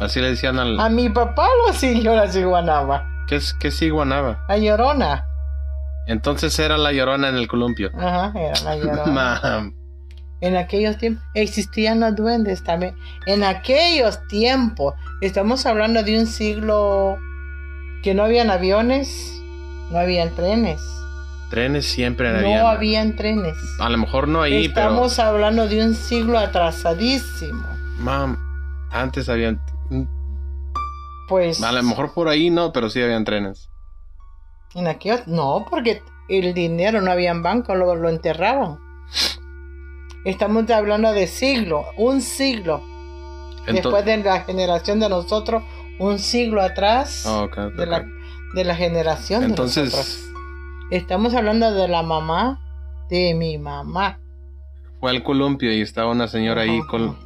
Así 0.00 0.20
le 0.20 0.30
decían 0.30 0.58
al... 0.58 0.80
A 0.80 0.88
mi 0.88 1.08
papá 1.08 1.46
lo 1.66 1.72
siguió 1.72 2.14
la 2.16 2.28
ciguanaba. 2.28 3.06
¿Qué, 3.28 3.36
es, 3.36 3.54
qué 3.54 3.90
Guanaba? 3.90 4.44
La 4.48 4.58
llorona. 4.58 5.26
Entonces 6.06 6.58
era 6.58 6.76
la 6.76 6.92
llorona 6.92 7.28
en 7.28 7.36
el 7.36 7.46
columpio. 7.46 7.90
Ajá, 7.96 8.32
era 8.36 8.60
la 8.62 8.76
llorona. 8.76 9.72
En 10.42 10.56
aquellos 10.56 10.98
tiempos 10.98 11.22
existían 11.34 12.00
los 12.00 12.16
duendes 12.16 12.64
también. 12.64 12.96
En 13.26 13.44
aquellos 13.44 14.26
tiempos, 14.26 14.94
estamos 15.20 15.66
hablando 15.66 16.02
de 16.02 16.18
un 16.18 16.26
siglo 16.26 17.16
que 18.02 18.12
no 18.12 18.24
habían 18.24 18.50
aviones, 18.50 19.08
no 19.92 20.00
habían 20.00 20.34
trenes. 20.34 20.80
Trenes 21.52 21.84
siempre 21.84 22.30
No 22.32 22.38
habían. 22.38 22.66
habían 22.66 23.14
trenes. 23.16 23.54
A 23.78 23.90
lo 23.90 23.98
mejor 23.98 24.26
no 24.26 24.40
ahí, 24.40 24.64
Estamos 24.64 25.18
hablando 25.18 25.68
de 25.68 25.84
un 25.84 25.94
siglo 25.94 26.38
atrasadísimo. 26.38 27.62
pero... 27.62 28.04
Mam, 28.04 28.38
antes 28.90 29.28
habían... 29.28 29.60
Pues 31.28 31.62
A 31.62 31.70
lo 31.72 31.82
mejor 31.82 32.14
por 32.14 32.28
ahí 32.28 32.48
no, 32.48 32.72
pero 32.72 32.88
sí 32.88 33.02
habían 33.02 33.24
trenes. 33.24 33.68
en 34.74 34.86
aquellos 34.88 35.28
no, 35.28 35.66
porque 35.68 36.02
el 36.30 36.54
dinero 36.54 37.02
no 37.02 37.10
había 37.10 37.30
en 37.32 37.42
banco, 37.42 37.74
lo, 37.74 37.94
lo 37.96 38.08
enterraban. 38.08 38.78
Estamos 40.24 40.70
hablando 40.70 41.12
de 41.12 41.26
siglo, 41.26 41.84
un 41.98 42.22
siglo. 42.22 42.82
Después 43.66 44.04
de 44.06 44.16
la 44.18 44.40
generación 44.40 45.00
de 45.00 45.08
nosotros, 45.10 45.62
un 45.98 46.18
siglo 46.18 46.62
atrás 46.62 47.24
Ah, 47.26 47.46
de, 47.76 47.86
la, 47.86 47.98
ok. 47.98 48.04
de 48.54 48.64
la 48.64 48.74
generación 48.74 49.40
de 49.40 49.46
Entonces, 49.48 49.84
nosotros. 49.92 50.31
Estamos 50.92 51.34
hablando 51.34 51.72
de 51.72 51.88
la 51.88 52.02
mamá 52.02 52.60
de 53.08 53.32
mi 53.32 53.56
mamá. 53.56 54.18
fue 55.00 55.10
al 55.10 55.22
columpio 55.22 55.72
y 55.72 55.80
estaba 55.80 56.10
una 56.10 56.28
señora 56.28 56.62
ahí 56.62 56.82
con... 56.82 57.16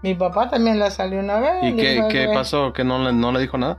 Mi 0.00 0.14
papá 0.14 0.48
también 0.48 0.78
la 0.78 0.92
salió 0.92 1.18
una 1.18 1.40
vez. 1.40 1.64
¿Y 1.64 1.74
qué, 1.74 2.06
qué 2.08 2.30
pasó? 2.32 2.72
¿Que 2.72 2.84
no 2.84 3.02
le, 3.02 3.12
no 3.12 3.32
le 3.32 3.40
dijo 3.40 3.58
nada? 3.58 3.78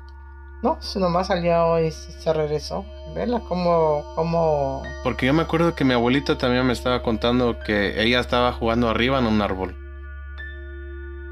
No, 0.64 0.76
su 0.82 1.00
nomás 1.00 1.28
salió 1.28 1.80
y 1.80 1.92
se 1.92 2.12
se 2.12 2.34
regresó. 2.34 2.84
Verla 3.16 3.40
como, 3.40 4.04
como... 4.16 4.84
Porque 5.06 5.26
yo 5.26 5.34
me 5.34 5.44
acuerdo 5.44 5.74
que 5.74 5.86
mi 5.86 5.94
abuelita 5.94 6.38
también 6.38 6.66
me 6.66 6.74
estaba 6.74 7.02
contando 7.02 7.58
que 7.66 8.04
ella 8.04 8.20
estaba 8.20 8.52
jugando 8.52 8.90
arriba 8.90 9.18
en 9.18 9.28
un 9.28 9.42
árbol. 9.42 9.78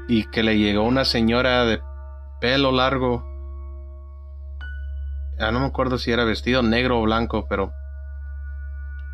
Y 0.08 0.24
que 0.30 0.42
le 0.42 0.56
llegó 0.56 0.84
una 0.84 1.04
señora 1.04 1.66
de 1.66 1.82
pelo 2.40 2.72
largo. 2.72 3.25
Ah, 5.38 5.50
no 5.50 5.60
me 5.60 5.66
acuerdo 5.66 5.98
si 5.98 6.10
era 6.12 6.24
vestido 6.24 6.62
negro 6.62 6.98
o 6.98 7.02
blanco, 7.02 7.46
pero. 7.48 7.72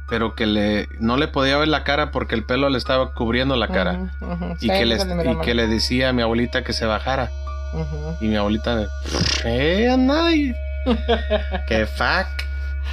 Pero 0.08 0.34
que 0.34 0.46
le. 0.46 0.88
No 1.00 1.16
le 1.16 1.28
podía 1.28 1.56
ver 1.58 1.68
la 1.68 1.84
cara 1.84 2.10
porque 2.10 2.34
el 2.34 2.44
pelo 2.44 2.68
le 2.68 2.78
estaba 2.78 3.14
cubriendo 3.14 3.56
la 3.56 3.68
cara. 3.68 4.10
Y, 4.60 4.66
Sí, 4.66 4.68
que 4.68 4.84
le, 4.84 4.96
y 4.96 5.36
que 5.38 5.54
le 5.54 5.66
decía 5.66 6.10
a 6.10 6.12
mi 6.12 6.22
abuelita 6.22 6.62
que 6.64 6.72
se 6.72 6.86
bajara. 6.86 7.30
Y 8.20 8.26
mi 8.28 8.36
abuelita. 8.36 8.86
¡Eh! 9.44 9.88
¡Qué 11.68 11.86
fuck! 11.86 12.26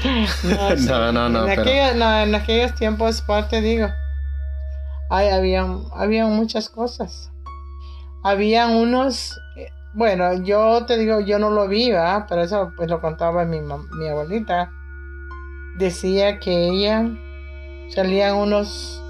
No, 0.04 0.28
sí. 0.78 0.86
No, 0.88 1.12
no, 1.12 1.30
no, 1.30 1.40
En, 1.48 1.56
pero- 1.56 1.62
aquellos, 1.64 1.96
no, 1.96 2.20
en 2.22 2.36
aquellos 2.36 2.74
tiempos, 2.76 3.24
pues 3.26 3.48
te 3.50 3.62
digo, 3.62 3.88
ay, 5.10 5.30
habían, 5.30 5.84
habían 5.96 6.32
muchas 6.32 6.70
cosas. 6.70 7.32
Habían 8.24 8.72
unos, 8.72 9.40
bueno, 9.94 10.34
yo 10.44 10.86
te 10.86 10.98
digo, 10.98 11.20
yo 11.20 11.40
no 11.40 11.50
lo 11.50 11.68
vi, 11.68 11.92
¿verdad? 11.92 12.26
pero 12.30 12.42
eso 12.42 12.72
pues 12.76 12.90
lo 12.90 13.02
contaba 13.02 13.46
mi, 13.46 13.60
mi 13.62 14.08
abuelita. 14.08 14.72
Decía 15.78 16.40
que 16.40 16.68
ella 16.68 17.10
salían 17.90 18.36
unos 18.36 19.02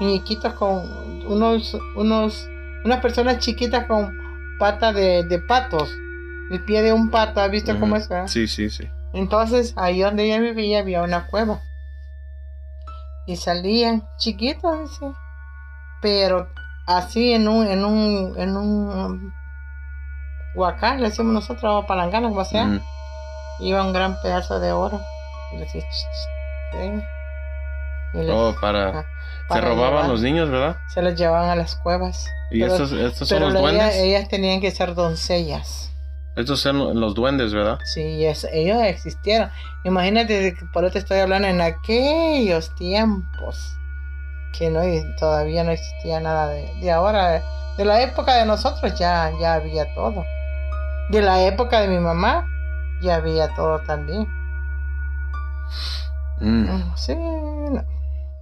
muñequitos 0.00 0.52
con 0.54 1.26
unos, 1.26 1.76
unos, 1.96 2.48
unas 2.84 3.00
personas 3.00 3.38
chiquitas 3.38 3.86
con 3.86 4.16
pata 4.58 4.92
de, 4.92 5.24
de 5.24 5.38
patos. 5.40 5.90
El 6.50 6.64
pie 6.64 6.82
de 6.82 6.92
un 6.92 7.10
pato, 7.10 7.40
¿has 7.40 7.50
visto 7.50 7.78
cómo 7.78 7.96
es? 7.96 8.08
verdad? 8.08 8.26
Sí, 8.26 8.46
sí, 8.46 8.70
sí. 8.70 8.88
Entonces, 9.12 9.74
ahí 9.76 10.00
donde 10.00 10.24
ella 10.24 10.38
vivía 10.38 10.80
había 10.80 11.02
una 11.02 11.26
cueva. 11.26 11.60
Y 13.26 13.36
salían 13.36 14.06
chiquitos, 14.18 14.80
dice. 14.80 15.12
Pero 16.00 16.48
así 16.86 17.32
en 17.32 17.48
un, 17.48 17.66
en 17.66 17.84
un, 17.84 18.34
en 18.38 18.56
un 18.56 19.32
huacán, 20.54 21.00
le 21.00 21.08
decimos 21.10 21.32
nosotros, 21.32 21.84
o 21.84 21.86
palangana, 21.86 22.28
como 22.28 22.44
sea, 22.44 22.64
Ujú. 22.64 22.80
iba 23.60 23.82
un 23.84 23.92
gran 23.92 24.20
pedazo 24.20 24.60
de 24.60 24.72
oro. 24.72 25.00
Y 25.52 25.56
le 25.56 25.60
decía, 25.64 25.82
"Ch, 25.82 25.84
ch, 25.86 26.76
ven". 26.76 27.04
Y 28.14 28.18
les- 28.18 28.34
Oh, 28.34 28.54
para. 28.60 28.88
ah, 29.00 29.02
Se 29.02 29.48
para 29.48 29.68
robaban 29.68 29.92
llevar. 29.94 30.08
los 30.10 30.20
niños, 30.22 30.50
¿verdad? 30.50 30.76
Se 30.92 31.02
los 31.02 31.14
llevaban 31.14 31.48
a 31.50 31.54
las 31.56 31.76
cuevas. 31.76 32.26
Y 32.50 32.60
Pero- 32.60 32.72
estos, 32.74 32.92
estos 32.92 33.28
son 33.28 33.38
Pero 33.38 33.50
los 33.50 33.62
la- 33.62 33.70
ellas, 33.70 33.84
duendes. 33.94 33.96
ellas 34.02 34.28
tenían 34.28 34.60
que 34.60 34.70
ser 34.70 34.94
doncellas. 34.94 35.90
Estos 36.36 36.60
son 36.60 37.00
los 37.00 37.14
duendes, 37.14 37.52
¿verdad? 37.52 37.78
Sí, 37.84 38.24
es- 38.24 38.46
ellos 38.52 38.78
existieron. 38.82 39.50
Imagínate, 39.84 40.54
por 40.72 40.84
eso 40.84 40.92
te 40.92 40.98
estoy 41.00 41.18
hablando 41.18 41.48
en 41.48 41.60
aquellos 41.60 42.74
tiempos 42.76 43.74
que 44.56 44.70
no 44.70 44.80
todavía 45.18 45.64
no 45.64 45.72
existía 45.72 46.20
nada 46.20 46.48
de, 46.48 46.72
de 46.80 46.90
ahora. 46.90 47.42
De 47.76 47.84
la 47.84 48.00
época 48.02 48.34
de 48.34 48.46
nosotros 48.46 48.98
ya, 48.98 49.30
ya 49.40 49.54
había 49.54 49.92
todo. 49.94 50.24
De 51.10 51.22
la 51.22 51.40
época 51.42 51.80
de 51.80 51.88
mi 51.88 51.98
mamá 51.98 52.44
ya 53.02 53.16
había 53.16 53.54
todo 53.54 53.80
también. 53.80 54.26
Mm. 56.40 56.64
Mm, 56.70 56.92
Sí, 56.96 57.14
no. 57.16 57.84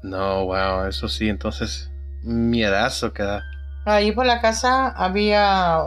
No, 0.03 0.45
wow, 0.47 0.87
eso 0.87 1.09
sí, 1.09 1.29
entonces. 1.29 1.91
Miedazo 2.23 3.13
que 3.13 3.23
da. 3.23 3.43
Ahí 3.85 4.11
por 4.13 4.27
la 4.27 4.41
casa 4.41 4.89
había 4.89 5.79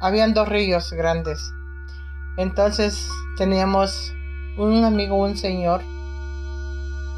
habían 0.00 0.32
dos 0.34 0.48
ríos 0.48 0.90
grandes. 0.92 1.38
Entonces 2.38 3.06
teníamos 3.36 4.12
un 4.56 4.84
amigo, 4.84 5.16
un 5.16 5.36
señor. 5.36 5.82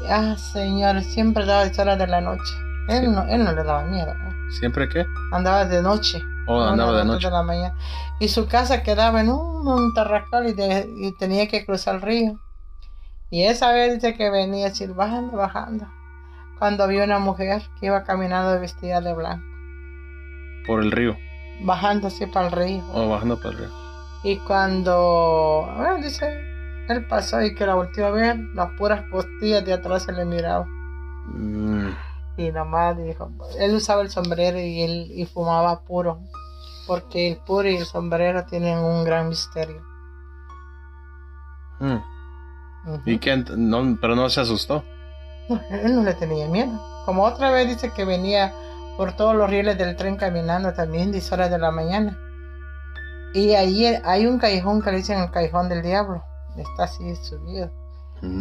Ah, 0.09 0.35
señor, 0.37 1.01
siempre 1.01 1.45
daba 1.45 1.63
a 1.63 1.81
horas 1.81 1.97
de 1.97 2.07
la 2.07 2.21
noche. 2.21 2.53
Él, 2.89 3.05
Sí. 3.05 3.07
no, 3.07 3.23
él 3.23 3.43
no 3.43 3.53
le 3.53 3.63
daba 3.63 3.83
miedo. 3.85 4.13
¿Siempre 4.59 4.87
qué? 4.89 5.05
Andaba 5.31 5.65
de 5.65 5.81
noche. 5.81 6.21
Oh, 6.47 6.61
andaba 6.61 6.91
a 6.91 6.97
de 6.99 7.05
noche. 7.05 7.27
de 7.27 7.33
la 7.33 7.43
mañana. 7.43 7.75
Y 8.19 8.27
su 8.27 8.47
casa 8.47 8.83
quedaba 8.83 9.21
en 9.21 9.29
un, 9.29 9.67
un 9.67 9.93
y, 10.47 10.53
de- 10.53 10.93
y 10.97 11.11
tenía 11.17 11.47
que 11.47 11.65
cruzar 11.65 11.95
el 11.95 12.01
río. 12.01 12.39
Y 13.31 13.43
esa 13.43 13.71
vez 13.71 13.95
dice 13.95 14.13
que 14.15 14.29
venía 14.29 14.67
así 14.67 14.85
bajando, 14.87 15.37
bajando. 15.37 15.87
Cuando 16.59 16.87
vio 16.87 17.03
una 17.03 17.19
mujer 17.19 17.63
que 17.79 17.87
iba 17.87 18.03
caminando 18.03 18.59
vestida 18.59 19.01
de 19.01 19.13
blanco. 19.13 19.43
Por 20.67 20.81
el 20.83 20.91
río. 20.91 21.17
Bajando 21.61 22.07
así 22.07 22.25
para 22.27 22.47
el 22.47 22.51
río. 22.53 22.83
O 22.93 23.09
bajando 23.09 23.39
por 23.39 23.51
el 23.51 23.57
río. 23.59 23.69
Y 24.23 24.37
cuando, 24.39 25.71
bueno, 25.75 25.97
dice, 25.97 26.27
él 26.89 27.05
pasó 27.07 27.41
y 27.41 27.53
que 27.55 27.65
la 27.65 27.75
última 27.75 28.09
vez 28.11 28.35
las 28.53 28.71
puras 28.77 29.03
costillas 29.11 29.65
de 29.65 29.73
atrás 29.73 30.03
se 30.03 30.11
le 30.13 30.25
miraba. 30.25 30.65
Mm. 31.27 31.89
Y 32.37 32.51
nomás 32.51 32.97
dijo, 32.97 33.31
él 33.57 33.75
usaba 33.75 34.01
el 34.01 34.09
sombrero 34.09 34.59
y 34.59 34.81
él 34.81 35.11
y 35.13 35.25
fumaba 35.25 35.81
puro. 35.81 36.19
Porque 36.87 37.31
el 37.31 37.37
puro 37.37 37.69
y 37.69 37.77
el 37.77 37.85
sombrero 37.85 38.45
tienen 38.45 38.77
un 38.77 39.03
gran 39.03 39.29
misterio. 39.29 39.81
Mm. 41.79 41.97
¿Y 43.05 43.17
qué? 43.19 43.37
No, 43.57 43.97
pero 43.99 44.15
no 44.15 44.29
se 44.29 44.41
asustó. 44.41 44.83
No, 45.49 45.59
él 45.69 45.95
no 45.95 46.03
le 46.03 46.13
tenía 46.13 46.47
miedo. 46.47 46.79
Como 47.05 47.23
otra 47.23 47.51
vez 47.51 47.67
dice 47.67 47.91
que 47.91 48.05
venía 48.05 48.53
por 48.97 49.13
todos 49.13 49.35
los 49.35 49.49
rieles 49.49 49.77
del 49.77 49.95
tren 49.95 50.15
caminando 50.15 50.73
también 50.73 51.11
10 51.11 51.31
horas 51.31 51.49
de 51.49 51.57
la 51.57 51.71
mañana. 51.71 52.17
Y 53.33 53.53
ahí 53.53 53.85
hay 54.03 54.25
un 54.27 54.39
callejón 54.39 54.81
que 54.81 54.91
le 54.91 54.97
dicen 54.97 55.19
el 55.19 55.31
callejón 55.31 55.69
del 55.69 55.81
diablo. 55.81 56.23
Está 56.57 56.85
así 56.85 57.15
subido. 57.17 57.69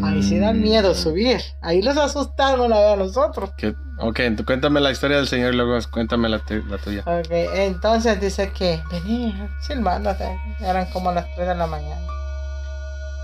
Ahí 0.05 0.23
sí 0.23 0.39
da 0.39 0.53
Mm. 0.53 0.61
miedo 0.61 0.95
subir. 0.95 1.41
Ahí 1.63 1.83
los 1.83 1.97
asustaron 1.97 2.61
una 2.61 2.79
vez 2.79 2.93
a 2.93 2.97
nosotros. 2.97 3.51
¿Qué? 3.57 3.75
Ok, 3.99 4.21
tú 4.37 4.45
cuéntame 4.45 4.81
la 4.81 4.91
historia 4.91 5.17
del 5.19 5.29
señor 5.29 5.55
y 5.55 5.57
luego 5.57 5.79
cuéntame 5.91 6.29
la, 6.29 6.41
la 6.69 6.79
tuya. 6.79 7.01
Ok, 7.07 7.29
entonces 7.31 8.21
dice 8.21 8.51
que 8.53 8.83
venía 8.91 9.49
silbándote. 9.61 10.37
Eran 10.61 10.87
como 10.93 11.13
las 11.13 11.27
3 11.35 11.49
de 11.49 11.55
la 11.55 11.67
mañana. 11.67 12.07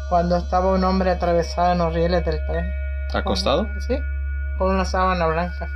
Cuando 0.08 0.36
estaba 0.36 0.72
un 0.72 0.84
hombre 0.84 1.10
atravesado 1.10 1.72
en 1.72 1.78
los 1.78 1.94
rieles 1.94 2.24
del 2.24 2.38
tren. 2.46 2.66
¿Acostado? 3.14 3.66
Con- 3.66 3.80
Sí, 3.82 3.98
con 4.58 4.74
una 4.74 4.84
sábana 4.84 5.26
blanca. 5.26 5.68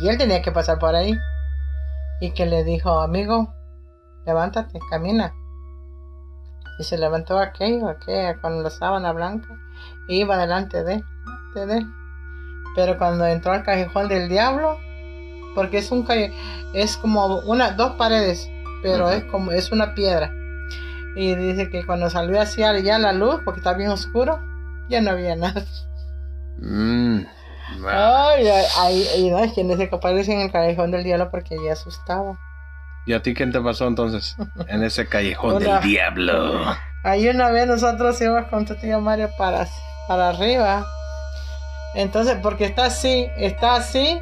Y 0.00 0.08
él 0.08 0.18
tenía 0.18 0.42
que 0.42 0.50
pasar 0.52 0.78
por 0.78 0.94
ahí. 0.94 1.16
Y 2.20 2.30
que 2.32 2.46
le 2.46 2.64
dijo, 2.64 3.00
amigo, 3.00 3.54
levántate, 4.26 4.78
camina. 4.90 5.32
Y 6.78 6.84
se 6.84 6.98
levantó 6.98 7.38
aquello, 7.38 7.88
aquella, 7.88 8.36
con 8.36 8.62
la 8.62 8.70
sábana 8.70 9.12
blanca. 9.12 9.48
E 10.08 10.16
iba 10.16 10.36
delante 10.36 10.82
de 10.82 10.94
él, 10.94 11.04
delante 11.54 11.66
de 11.66 11.78
él. 11.80 11.86
Pero 12.74 12.98
cuando 12.98 13.26
entró 13.26 13.52
al 13.52 13.62
callejón 13.62 14.08
del 14.08 14.28
diablo, 14.28 14.78
porque 15.54 15.78
es 15.78 15.90
un 15.92 16.02
calle, 16.04 16.32
es 16.72 16.96
como 16.96 17.38
una, 17.40 17.70
dos 17.72 17.92
paredes, 17.92 18.48
pero 18.82 19.04
Ujú. 19.06 19.14
es 19.14 19.24
como, 19.24 19.52
es 19.52 19.70
una 19.70 19.94
piedra. 19.94 20.32
Y 21.16 21.36
dice 21.36 21.70
que 21.70 21.86
cuando 21.86 22.10
salió 22.10 22.40
hacia 22.40 22.70
allá 22.70 22.98
la 22.98 23.12
luz, 23.12 23.40
porque 23.44 23.60
está 23.60 23.74
bien 23.74 23.90
oscuro, 23.90 24.40
ya 24.88 25.00
no 25.00 25.12
había 25.12 25.36
nada. 25.36 25.64
Mm. 26.58 27.20
Ah, 27.86 28.30
Ay, 28.34 28.46
ay, 28.48 28.64
ay, 28.78 29.06
y 29.18 29.30
no, 29.30 29.38
es 29.38 29.52
que 29.52 29.64
no 29.64 29.76
se 29.76 29.88
aparece 29.90 30.32
en 30.32 30.40
el 30.40 30.52
callejón 30.52 30.90
del 30.90 31.04
diablo 31.04 31.30
porque 31.30 31.56
ya 31.64 31.72
asustaba. 31.72 32.38
¿Y 33.06 33.12
a 33.12 33.22
ti 33.22 33.34
qué 33.34 33.46
te 33.46 33.60
pasó 33.60 33.86
entonces? 33.86 34.36
En 34.68 34.82
ese 34.82 35.06
callejón 35.06 35.58
del 35.62 35.80
diablo. 35.82 36.64
Ahí 37.02 37.28
una 37.28 37.50
vez 37.50 37.66
nosotros 37.66 38.20
íbamos 38.20 38.48
con 38.48 38.64
tu 38.64 38.74
tío 38.76 39.00
Mario 39.00 39.30
para, 39.36 39.66
para 40.08 40.30
arriba. 40.30 40.86
Entonces, 41.94 42.38
porque 42.42 42.64
está 42.64 42.86
así, 42.86 43.28
está 43.36 43.76
así 43.76 44.20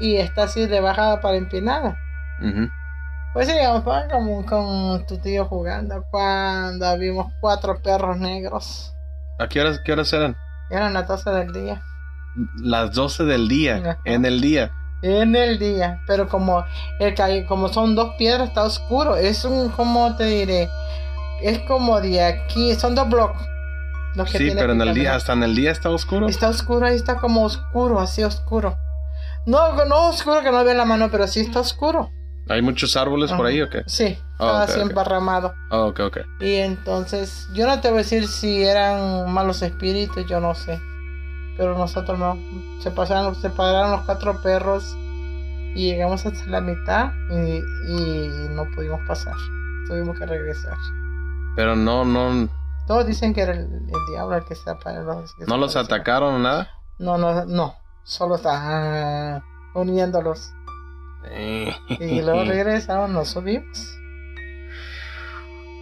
y 0.00 0.16
está 0.16 0.44
así 0.44 0.66
de 0.66 0.80
bajada 0.80 1.20
para 1.20 1.36
empinada. 1.36 1.96
Ujú. 2.40 2.68
Pues 3.32 3.48
íbamos 3.48 3.84
como 4.10 4.44
con 4.44 5.06
tu 5.06 5.18
tío 5.18 5.46
jugando 5.46 6.04
cuando 6.10 6.98
vimos 6.98 7.32
cuatro 7.40 7.80
perros 7.80 8.18
negros. 8.18 8.94
¿A 9.38 9.48
qué 9.48 9.60
horas, 9.60 9.80
qué 9.84 9.92
horas 9.92 10.12
eran? 10.12 10.36
Eran 10.70 10.92
las 10.92 11.06
12 11.06 11.30
del 11.30 11.52
día. 11.52 11.82
Las 12.56 12.92
12 12.92 13.24
del 13.24 13.48
día. 13.48 13.76
Ajá. 13.76 13.98
En 14.04 14.24
el 14.24 14.40
día. 14.40 14.72
En 15.02 15.34
el 15.34 15.58
día, 15.58 16.00
pero 16.06 16.28
como 16.28 16.64
el 17.00 17.14
calle, 17.14 17.44
como 17.46 17.68
son 17.68 17.94
dos 17.96 18.14
piedras, 18.16 18.48
está 18.48 18.62
oscuro. 18.62 19.16
Es 19.16 19.44
un, 19.44 19.68
como 19.70 20.14
te 20.16 20.24
diré, 20.24 20.68
es 21.42 21.58
como 21.60 22.00
de 22.00 22.22
aquí, 22.22 22.74
son 22.76 22.94
dos 22.94 23.08
bloques. 23.08 23.42
los 24.14 24.30
que 24.30 24.38
Sí, 24.38 24.52
pero 24.54 24.72
en 24.72 24.80
el 24.80 24.94
día, 24.94 25.14
hasta 25.16 25.32
en 25.32 25.42
el 25.42 25.54
día 25.56 25.70
está 25.72 25.90
oscuro. 25.90 26.28
Está 26.28 26.48
oscuro, 26.48 26.86
ahí 26.86 26.94
está 26.96 27.16
como 27.16 27.42
oscuro, 27.44 27.98
así 27.98 28.22
oscuro. 28.22 28.76
No, 29.44 29.84
no 29.86 30.08
oscuro 30.10 30.40
que 30.42 30.52
no 30.52 30.62
ve 30.64 30.74
la 30.74 30.84
mano, 30.84 31.08
pero 31.10 31.26
sí 31.26 31.40
está 31.40 31.60
oscuro. 31.60 32.10
¿Hay 32.48 32.60
muchos 32.62 32.96
árboles 32.96 33.32
por 33.32 33.46
ahí 33.46 33.60
o 33.62 33.68
qué? 33.70 33.82
Sí, 33.86 34.18
Ah, 34.20 34.32
estaba 34.32 34.62
ok, 34.64 34.68
así 34.70 34.80
ok. 34.80 34.86
emparramado. 34.90 35.54
Oh, 35.70 35.86
ok, 35.86 36.00
ok. 36.00 36.18
Y 36.40 36.54
entonces, 36.56 37.46
yo 37.54 37.66
no 37.66 37.80
te 37.80 37.88
voy 37.88 37.98
a 37.98 38.02
decir 38.02 38.28
si 38.28 38.62
eran 38.64 39.32
malos 39.32 39.62
espíritus, 39.62 40.26
yo 40.26 40.38
no 40.40 40.54
sé. 40.54 40.80
Pero 41.56 41.76
nosotros 41.76 42.18
no. 42.18 42.38
Se 42.80 42.90
pasaron, 42.90 43.34
se 43.34 43.50
pararon 43.50 43.92
los 43.92 44.02
cuatro 44.02 44.40
perros 44.40 44.96
y 45.74 45.90
llegamos 45.90 46.24
hasta 46.26 46.46
la 46.50 46.60
mitad 46.60 47.12
y, 47.30 47.56
y 47.88 48.48
no 48.50 48.64
pudimos 48.74 49.00
pasar. 49.06 49.34
Tuvimos 49.86 50.18
que 50.18 50.26
regresar. 50.26 50.76
Pero 51.56 51.76
no, 51.76 52.04
no, 52.04 52.48
Todos 52.86 53.06
dicen 53.06 53.34
que 53.34 53.42
era 53.42 53.52
el, 53.52 53.60
el 53.60 54.06
diablo 54.10 54.36
el 54.36 54.44
que 54.44 54.54
se 54.54 54.70
apareció. 54.70 55.46
no 55.46 55.56
los 55.56 55.76
atacaron 55.76 56.34
o 56.34 56.38
nada. 56.38 56.70
No, 56.98 57.18
no, 57.18 57.44
no. 57.44 57.74
Solo 58.04 58.36
está 58.36 59.36
ah, 59.36 59.42
uniéndolos. 59.74 60.52
Y 62.00 62.22
luego 62.22 62.44
regresamos, 62.46 63.10
nos 63.10 63.28
subimos. 63.28 63.98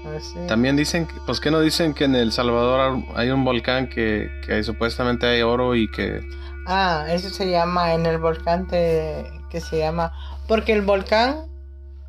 A 0.04 0.08
ver 0.10 0.20
si- 0.22 0.46
También 0.46 0.76
dicen, 0.76 1.06
que- 1.06 1.14
pues 1.26 1.40
que 1.40 1.50
no 1.50 1.60
dicen 1.60 1.92
que 1.94 2.04
en 2.04 2.14
El 2.14 2.32
Salvador 2.32 3.02
hay 3.16 3.30
un 3.30 3.44
volcán 3.44 3.88
que, 3.88 4.30
que 4.46 4.62
supuestamente 4.64 5.26
hay 5.26 5.42
oro 5.42 5.74
y 5.74 5.90
que... 5.90 6.20
Ah, 6.66 7.06
eso 7.08 7.30
se 7.30 7.50
llama 7.50 7.94
en 7.94 8.06
el 8.06 8.18
volcán 8.18 8.66
de- 8.68 9.30
que 9.50 9.60
se 9.60 9.78
llama. 9.78 10.12
Porque 10.46 10.72
el 10.72 10.82
volcán 10.82 11.46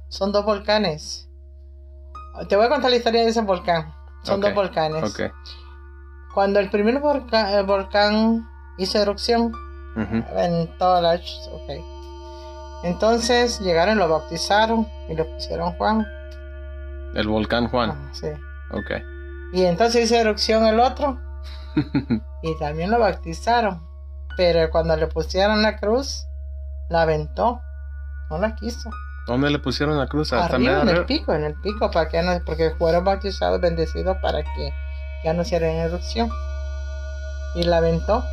son 0.10 0.32
dos 0.32 0.46
volcanes. 0.46 1.28
Te 2.48 2.56
voy 2.56 2.66
a 2.66 2.70
contar 2.70 2.92
la 2.92 2.98
historia 2.98 3.22
de 3.24 3.30
ese 3.30 3.42
volcán. 3.42 3.94
Son 4.24 4.40
dos 4.40 4.54
volcanes. 4.54 5.04
Ok. 5.04 5.32
Cuando 6.34 6.60
el 6.60 6.70
primer 6.70 7.00
volcán, 7.00 7.54
el 7.54 7.66
volcán 7.66 8.48
hizo 8.78 8.98
erupción 9.00 9.52
en 10.38 10.78
toda 10.78 11.02
la. 11.02 11.20
Entonces 12.84 13.60
llegaron, 13.60 13.98
lo 13.98 14.08
bautizaron 14.10 14.88
y 15.10 15.16
lo 15.16 15.26
pusieron 15.28 15.72
Juan. 15.74 16.06
El 17.14 17.28
volcán 17.28 17.68
Juan. 17.68 17.92
Ah, 17.92 18.10
sí. 18.14 18.28
Ok. 18.72 18.92
Y 19.54 19.66
entonces 19.66 20.06
hizo 20.06 20.16
erupción 20.16 20.66
el 20.66 20.80
otro 20.80 21.20
y 22.44 22.58
también 22.60 22.92
lo 22.92 23.00
bautizaron. 23.00 23.86
Pero 24.38 24.70
cuando 24.70 24.96
le 24.96 25.08
pusieron 25.08 25.62
la 25.62 25.78
cruz, 25.78 26.26
la 26.90 27.04
aventó. 27.04 27.62
No 28.30 28.38
la 28.38 28.56
quiso. 28.56 28.90
¿Dónde 29.28 29.50
le 29.50 29.60
pusieron 29.60 29.98
la 29.98 30.08
cruz? 30.08 30.34
Hasta 30.34 30.56
arriba, 30.56 30.82
en 30.82 30.90
el 30.90 31.06
pico, 31.06 31.34
en 31.34 31.44
el 31.44 31.56
pico, 31.56 31.92
para 31.92 32.10
que 32.10 32.22
no, 32.22 32.40
porque 32.46 32.72
fueron 32.78 33.04
bautizados, 33.04 33.62
bendecidos 33.62 34.18
para 34.22 34.42
que 34.42 34.74
ya 35.24 35.34
no 35.34 35.42
hicieran 35.42 35.72
erupción. 35.72 36.30
Y 37.56 37.64
la 37.64 37.78
aventó. 37.78 38.24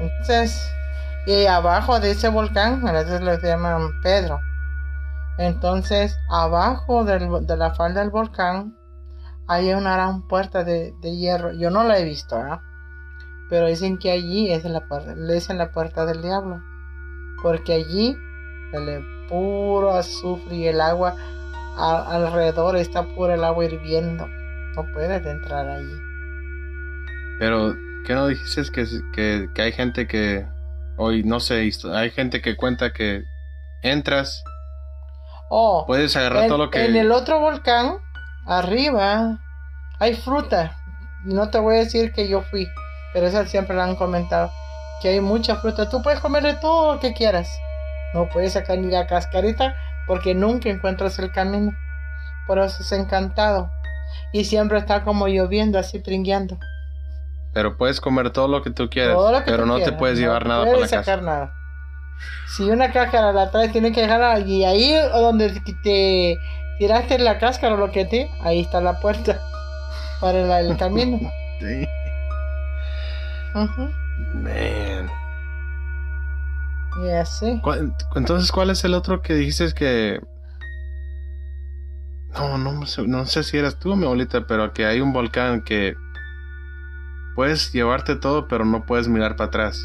Entonces, 0.00 0.72
y 1.26 1.46
abajo 1.46 2.00
de 2.00 2.12
ese 2.12 2.28
volcán, 2.28 2.86
a 2.86 2.92
veces 2.92 3.20
le 3.20 3.38
llaman 3.40 4.00
Pedro. 4.02 4.40
Entonces, 5.38 6.16
abajo 6.28 7.04
del- 7.04 7.46
de 7.46 7.56
la 7.56 7.74
falda 7.74 8.00
del 8.00 8.10
volcán, 8.10 8.76
hay 9.48 9.72
una 9.72 9.94
gran 9.94 10.26
puerta 10.28 10.64
de, 10.64 10.92
de 11.00 11.16
hierro. 11.16 11.52
Yo 11.52 11.70
no 11.70 11.84
la 11.84 11.98
he 11.98 12.04
visto, 12.04 12.36
¿ah? 12.36 12.62
Pero 13.48 13.66
dicen 13.66 13.98
que 13.98 14.10
allí 14.10 14.50
es 14.50 14.64
la 14.64 14.86
puerta, 14.86 15.14
la 15.14 15.72
puerta 15.72 16.06
del 16.06 16.22
diablo. 16.22 16.62
Porque 17.42 17.74
allí 17.74 18.16
el 18.72 19.04
puro 19.28 19.92
azufre 19.92 20.54
y 20.56 20.66
el 20.68 20.80
agua 20.80 21.16
alrededor 21.76 22.76
está 22.76 23.02
puro 23.02 23.34
el 23.34 23.44
agua 23.44 23.64
hirviendo. 23.64 24.26
No 24.76 24.86
puedes 24.94 25.26
entrar 25.26 25.68
allí. 25.68 25.92
Pero, 27.38 27.74
¿qué 28.06 28.14
no 28.14 28.28
dijiste? 28.28 28.62
Que, 28.72 28.86
que, 29.12 29.48
que 29.54 29.62
hay 29.62 29.72
gente 29.72 30.06
que... 30.06 30.46
Hoy, 30.98 31.24
no 31.24 31.40
sé, 31.40 31.68
hay 31.92 32.10
gente 32.10 32.40
que 32.42 32.56
cuenta 32.56 32.92
que 32.92 33.24
entras, 33.82 34.44
Oh, 35.54 35.84
puedes 35.86 36.16
agarrar 36.16 36.44
en, 36.44 36.48
todo 36.48 36.56
lo 36.56 36.70
que... 36.70 36.82
en 36.82 36.96
el 36.96 37.12
otro 37.12 37.38
volcán, 37.38 37.98
arriba, 38.46 39.38
hay 39.98 40.14
fruta. 40.14 40.78
No 41.24 41.50
te 41.50 41.58
voy 41.58 41.74
a 41.74 41.78
decir 41.80 42.14
que 42.14 42.26
yo 42.26 42.40
fui, 42.40 42.66
pero 43.12 43.26
eso 43.26 43.44
siempre 43.44 43.76
lo 43.76 43.82
han 43.82 43.94
comentado. 43.96 44.50
Que 45.02 45.10
hay 45.10 45.20
mucha 45.20 45.56
fruta. 45.56 45.90
Tú 45.90 46.00
puedes 46.00 46.20
comer 46.20 46.42
de 46.42 46.54
todo 46.54 46.94
lo 46.94 47.00
que 47.00 47.12
quieras. 47.12 47.50
No 48.14 48.30
puedes 48.30 48.54
sacar 48.54 48.78
ni 48.78 48.90
la 48.90 49.06
cascarita 49.06 49.76
porque 50.06 50.34
nunca 50.34 50.70
encuentras 50.70 51.18
el 51.18 51.30
camino. 51.32 51.72
Por 52.46 52.58
eso 52.58 52.82
es 52.82 52.90
encantado. 52.92 53.70
Y 54.32 54.46
siempre 54.46 54.78
está 54.78 55.04
como 55.04 55.28
lloviendo, 55.28 55.78
así 55.78 55.98
pringueando. 55.98 56.56
Pero 57.52 57.76
puedes 57.76 58.00
comer 58.00 58.30
todo 58.30 58.48
lo 58.48 58.62
que 58.62 58.70
tú 58.70 58.88
quieras, 58.88 59.16
Todo 59.16 59.30
lo 59.30 59.38
que 59.40 59.50
pero 59.50 59.64
tú 59.64 59.68
no 59.68 59.80
te 59.80 59.92
puedes 59.92 60.18
llevar 60.18 60.46
nada 60.46 60.64
puedes 60.64 60.88
para 60.90 61.02
la 61.02 61.04
casa. 61.04 61.20
nada. 61.20 61.61
Si 62.56 62.64
una 62.64 62.92
cáscara 62.92 63.32
la 63.32 63.50
traes, 63.50 63.72
tienes 63.72 63.92
que 63.94 64.02
dejarla 64.02 64.40
y 64.40 64.64
ahí 64.64 64.92
donde 65.12 65.60
te 65.82 66.36
tiraste 66.78 67.18
la 67.18 67.38
cáscara 67.38 67.74
o 67.74 67.78
lo 67.78 67.90
que 67.90 68.04
te, 68.04 68.30
ahí 68.42 68.60
está 68.60 68.80
la 68.80 68.98
puerta 69.00 69.40
para 70.20 70.60
el 70.60 70.76
camino. 70.76 71.18
Sí. 71.60 71.86
Ujú. 73.54 73.90
Man. 74.34 75.08
Y 77.04 77.10
así. 77.10 77.60
¿Cuál- 77.62 77.94
Entonces, 78.16 78.50
¿cuál 78.50 78.70
es 78.70 78.82
el 78.82 78.94
otro 78.94 79.22
que 79.22 79.34
dijiste 79.34 79.72
que... 79.72 80.18
No, 82.34 82.58
no, 82.58 82.80
no 83.06 83.26
sé 83.26 83.42
si 83.44 83.58
eras 83.58 83.78
tú, 83.78 83.94
mi 83.94 84.04
abuelita, 84.06 84.44
pero 84.48 84.72
que 84.72 84.86
hay 84.86 85.00
un 85.00 85.12
volcán 85.12 85.62
que 85.62 85.94
puedes 87.36 87.72
llevarte 87.72 88.16
todo, 88.16 88.48
pero 88.48 88.64
no 88.64 88.84
puedes 88.86 89.06
mirar 89.06 89.36
para 89.36 89.48
atrás. 89.48 89.80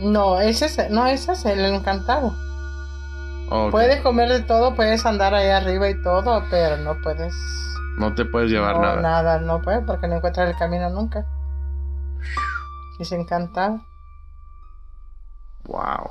No, 0.00 0.40
ese 0.40 0.66
es, 0.66 0.90
no, 0.90 1.06
ese 1.06 1.32
es 1.32 1.44
el 1.44 1.64
encantado. 1.64 2.34
Puedes 3.70 4.00
comer 4.00 4.28
de 4.28 4.40
todo, 4.40 4.74
puedes 4.74 5.04
andar 5.04 5.34
ahí 5.34 5.48
arriba 5.48 5.90
y 5.90 6.00
todo, 6.02 6.44
pero 6.50 6.76
no 6.78 6.94
puedes. 7.02 7.34
No 7.98 8.14
te 8.14 8.24
puedes 8.24 8.50
llevar 8.50 8.76
no, 8.76 8.82
nada. 8.82 9.00
nada, 9.00 9.38
no 9.40 9.60
puedes 9.60 9.84
porque 9.84 10.06
no 10.06 10.16
encuentras 10.16 10.48
el 10.48 10.56
camino 10.56 10.88
nunca. 10.88 11.26
Es 12.98 13.12
encantado. 13.12 13.80
Wow. 15.64 16.10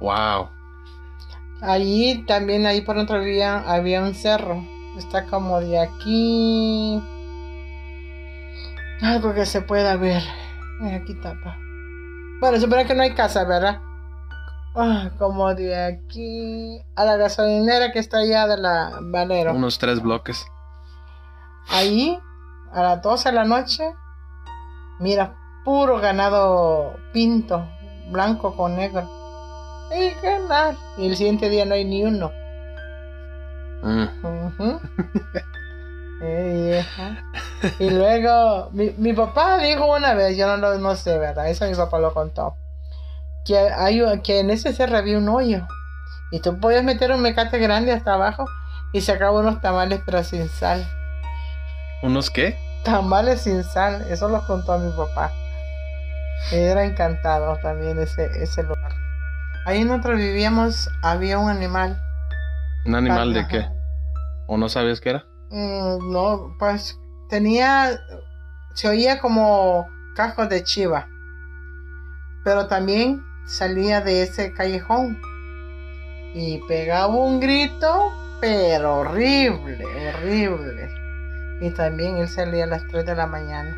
Wow. 0.00 0.48
Allí 1.62 2.24
también, 2.26 2.66
ahí 2.66 2.82
por 2.82 2.96
otra 2.98 3.18
vía, 3.18 3.64
había 3.66 4.02
un 4.02 4.14
cerro. 4.14 4.62
Está 4.96 5.26
como 5.26 5.60
de 5.60 5.78
aquí 5.78 7.02
Algo 9.02 9.34
que 9.34 9.46
se 9.46 9.62
pueda 9.62 9.96
ver. 9.96 10.22
Aquí 10.94 11.14
tapa. 11.14 11.56
Bueno, 12.40 12.58
supone 12.58 12.86
que 12.86 12.94
no 12.94 13.02
hay 13.02 13.14
casa, 13.14 13.44
¿verdad? 13.44 13.80
Ah, 14.74 15.10
como 15.18 15.54
de 15.54 15.76
aquí 15.76 16.80
a 16.94 17.04
la 17.04 17.16
gasolinera 17.16 17.92
que 17.92 17.98
está 17.98 18.18
allá 18.18 18.46
de 18.46 18.56
la 18.56 18.98
Valero. 19.02 19.52
Unos 19.52 19.78
tres 19.78 20.00
bloques. 20.00 20.46
Ahí, 21.68 22.18
a 22.72 22.82
las 22.82 23.02
12 23.02 23.30
de 23.30 23.34
la 23.34 23.44
noche, 23.44 23.92
mira, 25.00 25.36
puro 25.64 25.98
ganado 25.98 26.94
pinto, 27.12 27.68
blanco 28.10 28.56
con 28.56 28.76
negro. 28.76 29.08
Y 29.96 30.10
ganar. 30.22 30.76
Y 30.98 31.08
el 31.08 31.16
siguiente 31.16 31.48
día 31.48 31.64
no 31.64 31.74
hay 31.74 31.84
ni 31.84 32.04
uno. 32.04 32.30
Mm. 33.82 34.04
Ujú. 34.24 34.80
Eh. 36.22 36.84
Y 37.78 37.90
luego, 37.90 38.70
mi, 38.72 38.90
mi 38.98 39.12
papá 39.12 39.58
dijo 39.58 39.94
una 39.96 40.14
vez, 40.14 40.36
yo 40.36 40.46
no, 40.46 40.56
lo- 40.56 40.78
no 40.78 40.94
sé, 40.96 41.18
¿verdad? 41.18 41.48
Eso 41.48 41.66
mi 41.66 41.74
papá 41.74 41.98
lo 41.98 42.12
contó. 42.14 42.56
Que, 43.44 43.58
hay, 43.58 44.02
que 44.22 44.40
en 44.40 44.50
ese 44.50 44.72
cerro 44.72 44.98
había 44.98 45.18
un 45.18 45.28
hoyo. 45.28 45.66
Y 46.30 46.40
tú 46.40 46.58
podías 46.60 46.84
meter 46.84 47.10
un 47.10 47.22
mecate 47.22 47.58
grande 47.58 47.92
hasta 47.92 48.14
abajo 48.14 48.44
y 48.92 49.00
sacaban 49.00 49.44
unos 49.46 49.60
tamales, 49.60 50.00
pero 50.04 50.22
sin 50.22 50.48
sal. 50.48 50.86
¿Unos 52.02 52.30
qué? 52.30 52.56
Tamales 52.84 53.42
sin 53.42 53.62
sal, 53.64 54.06
eso 54.10 54.28
lo 54.28 54.46
contó 54.46 54.78
mi 54.78 54.90
papá. 54.92 55.32
Era 56.52 56.84
encantado 56.84 57.56
también 57.58 57.98
ese, 57.98 58.26
ese 58.42 58.62
lugar. 58.62 58.92
Ahí 59.66 59.84
nosotros 59.84 60.16
vivíamos, 60.18 60.88
había 61.02 61.38
un 61.38 61.50
animal. 61.50 62.00
¿Un 62.86 62.94
animal 62.94 63.34
de 63.34 63.40
Ajá. 63.40 63.48
qué? 63.48 63.68
¿O 64.46 64.56
no 64.56 64.68
sabías 64.68 65.00
qué 65.00 65.10
era? 65.10 65.24
Mm, 65.50 66.12
no, 66.12 66.54
pues 66.58 66.98
tenía, 67.28 67.98
se 68.74 68.88
oía 68.88 69.18
como 69.20 69.86
cajos 70.14 70.48
de 70.48 70.62
chiva, 70.62 71.08
pero 72.44 72.66
también 72.66 73.22
salía 73.46 74.00
de 74.00 74.22
ese 74.22 74.52
callejón 74.52 75.20
y 76.34 76.58
pegaba 76.68 77.08
un 77.14 77.40
grito, 77.40 78.12
pero 78.40 78.98
horrible, 78.98 79.84
horrible. 80.14 80.88
Y 81.60 81.70
también 81.74 82.16
él 82.16 82.28
salía 82.28 82.64
a 82.64 82.68
las 82.68 82.86
3 82.88 83.04
de 83.04 83.14
la 83.14 83.26
mañana. 83.26 83.76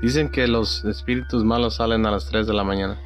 Dicen 0.00 0.28
que 0.30 0.48
los 0.48 0.84
espíritus 0.84 1.44
malos 1.44 1.76
salen 1.76 2.04
a 2.06 2.10
las 2.10 2.26
3 2.26 2.46
de 2.46 2.52
la 2.54 2.64
mañana. 2.64 2.98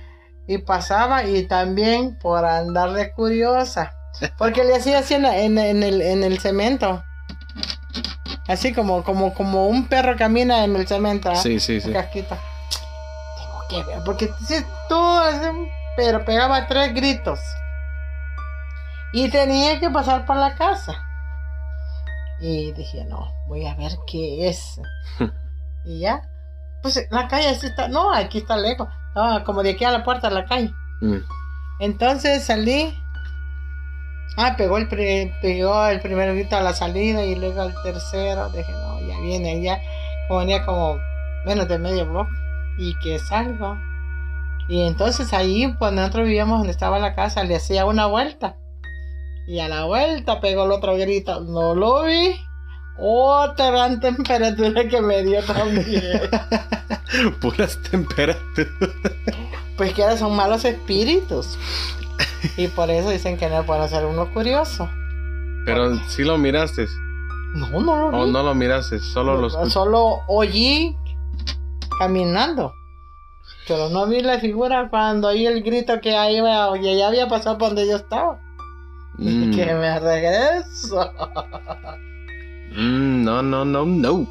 Y 0.46 0.58
pasaba 0.58 1.24
y 1.24 1.46
también 1.46 2.16
por 2.18 2.44
andar 2.44 2.92
de 2.92 3.12
curiosa. 3.12 3.92
Porque 4.38 4.64
le 4.64 4.76
hacía 4.76 5.00
así 5.00 5.12
en, 5.14 5.22
la- 5.22 5.38
en- 5.38 5.58
en 5.58 5.82
el, 5.82 6.00
en 6.00 6.22
el 6.24 6.38
cemento. 6.38 7.02
Así 8.48 8.72
como, 8.72 9.02
como, 9.02 9.34
como 9.34 9.66
un 9.66 9.86
perro 9.86 10.16
camina 10.16 10.64
en 10.64 10.76
el 10.76 10.86
cemento. 10.86 11.30
¿ah? 11.30 11.36
Sí, 11.36 11.58
sí, 11.58 11.80
sí. 11.80 11.92
Casquita. 11.92 12.38
Tengo 13.36 13.62
que 13.68 13.90
ver, 13.90 14.02
porque 14.04 14.30
si 14.46 14.62
tú, 14.88 15.18
pero 15.96 16.24
pegaba 16.24 16.66
tres 16.66 16.94
gritos. 16.94 17.40
Y 19.12 19.30
tenía 19.30 19.80
que 19.80 19.90
pasar 19.90 20.26
por 20.26 20.36
la 20.36 20.54
casa. 20.54 20.94
Y 22.38 22.72
dije, 22.72 23.04
no, 23.04 23.32
voy 23.48 23.66
a 23.66 23.74
ver 23.74 23.92
qué 24.06 24.48
es. 24.48 24.80
y 25.84 26.00
ya, 26.00 26.22
pues 26.82 27.04
la 27.10 27.26
calle 27.28 27.48
así 27.48 27.66
está, 27.66 27.88
no, 27.88 28.12
aquí 28.12 28.38
está 28.38 28.56
lejos. 28.56 28.88
No, 29.14 29.42
como 29.44 29.62
de 29.62 29.70
aquí 29.70 29.84
a 29.84 29.90
la 29.90 30.04
puerta 30.04 30.28
de 30.28 30.34
la 30.34 30.44
calle. 30.44 30.72
Mm. 31.00 31.18
Entonces 31.80 32.44
salí. 32.44 32.94
Ah, 34.36 34.54
pegó 34.56 34.76
el, 34.78 34.88
pri- 34.88 35.32
pegó 35.40 35.86
el 35.86 36.00
primer 36.00 36.34
grito 36.34 36.56
a 36.56 36.60
la 36.60 36.74
salida 36.74 37.24
y 37.24 37.34
luego 37.36 37.62
al 37.62 37.74
tercero. 37.82 38.48
Dije, 38.50 38.70
no, 38.72 39.00
ya 39.06 39.18
viene, 39.20 39.62
ya. 39.62 39.80
Como 40.28 40.40
venía 40.40 40.64
como 40.66 40.98
menos 41.46 41.68
de 41.68 41.78
medio 41.78 42.06
bloque. 42.06 42.30
Y 42.78 42.94
que 43.02 43.18
salgo. 43.18 43.78
Y 44.68 44.82
entonces 44.82 45.32
ahí, 45.32 45.72
pues 45.78 45.92
nosotros 45.92 46.24
vivíamos 46.26 46.58
donde 46.58 46.72
estaba 46.72 46.98
la 46.98 47.14
casa, 47.14 47.44
le 47.44 47.56
hacía 47.56 47.86
una 47.86 48.06
vuelta. 48.06 48.56
Y 49.48 49.60
a 49.60 49.68
la 49.68 49.84
vuelta 49.84 50.40
pegó 50.40 50.64
el 50.64 50.72
otro 50.72 50.96
grito. 50.96 51.40
No 51.40 51.74
lo 51.74 52.02
vi. 52.02 52.34
Otra 52.98 53.70
gran 53.70 54.00
temperatura 54.00 54.88
que 54.88 55.00
me 55.00 55.22
dio 55.22 55.42
también. 55.44 56.20
Puras 57.40 57.78
temperaturas. 57.90 58.68
Pues 59.76 59.92
que 59.94 60.02
ahora 60.02 60.16
son 60.16 60.34
malos 60.34 60.64
espíritus. 60.64 61.58
Y 62.56 62.68
por 62.68 62.90
eso 62.90 63.10
dicen 63.10 63.36
que 63.36 63.48
no 63.48 63.64
puede 63.64 63.88
ser 63.88 64.04
uno 64.04 64.32
curioso. 64.32 64.88
Pero 65.64 65.96
sí 66.08 66.24
lo 66.24 66.38
miraste. 66.38 66.86
No, 67.54 67.80
no 67.80 67.96
lo 67.96 68.10
vi. 68.10 68.16
O 68.16 68.26
no 68.26 68.42
lo 68.42 68.54
miraste, 68.54 68.98
solo 68.98 69.36
los 69.36 69.52
Solo 69.72 70.20
oí 70.28 70.96
caminando. 71.98 72.72
Pero 73.66 73.88
no 73.88 74.06
vi 74.06 74.20
la 74.20 74.38
figura 74.38 74.88
cuando 74.88 75.28
oí 75.28 75.46
el 75.46 75.62
grito 75.62 76.00
que 76.00 76.16
ahí 76.16 76.36
ya 76.36 77.08
había 77.08 77.28
pasado 77.28 77.58
por 77.58 77.68
donde 77.68 77.88
yo 77.88 77.96
estaba. 77.96 78.40
Mm. 79.18 79.54
Que 79.54 79.74
me 79.74 79.98
regreso. 79.98 81.12
Mm, 82.76 83.24
no, 83.24 83.42
no, 83.42 83.64
no, 83.64 83.86
no. 83.86 84.26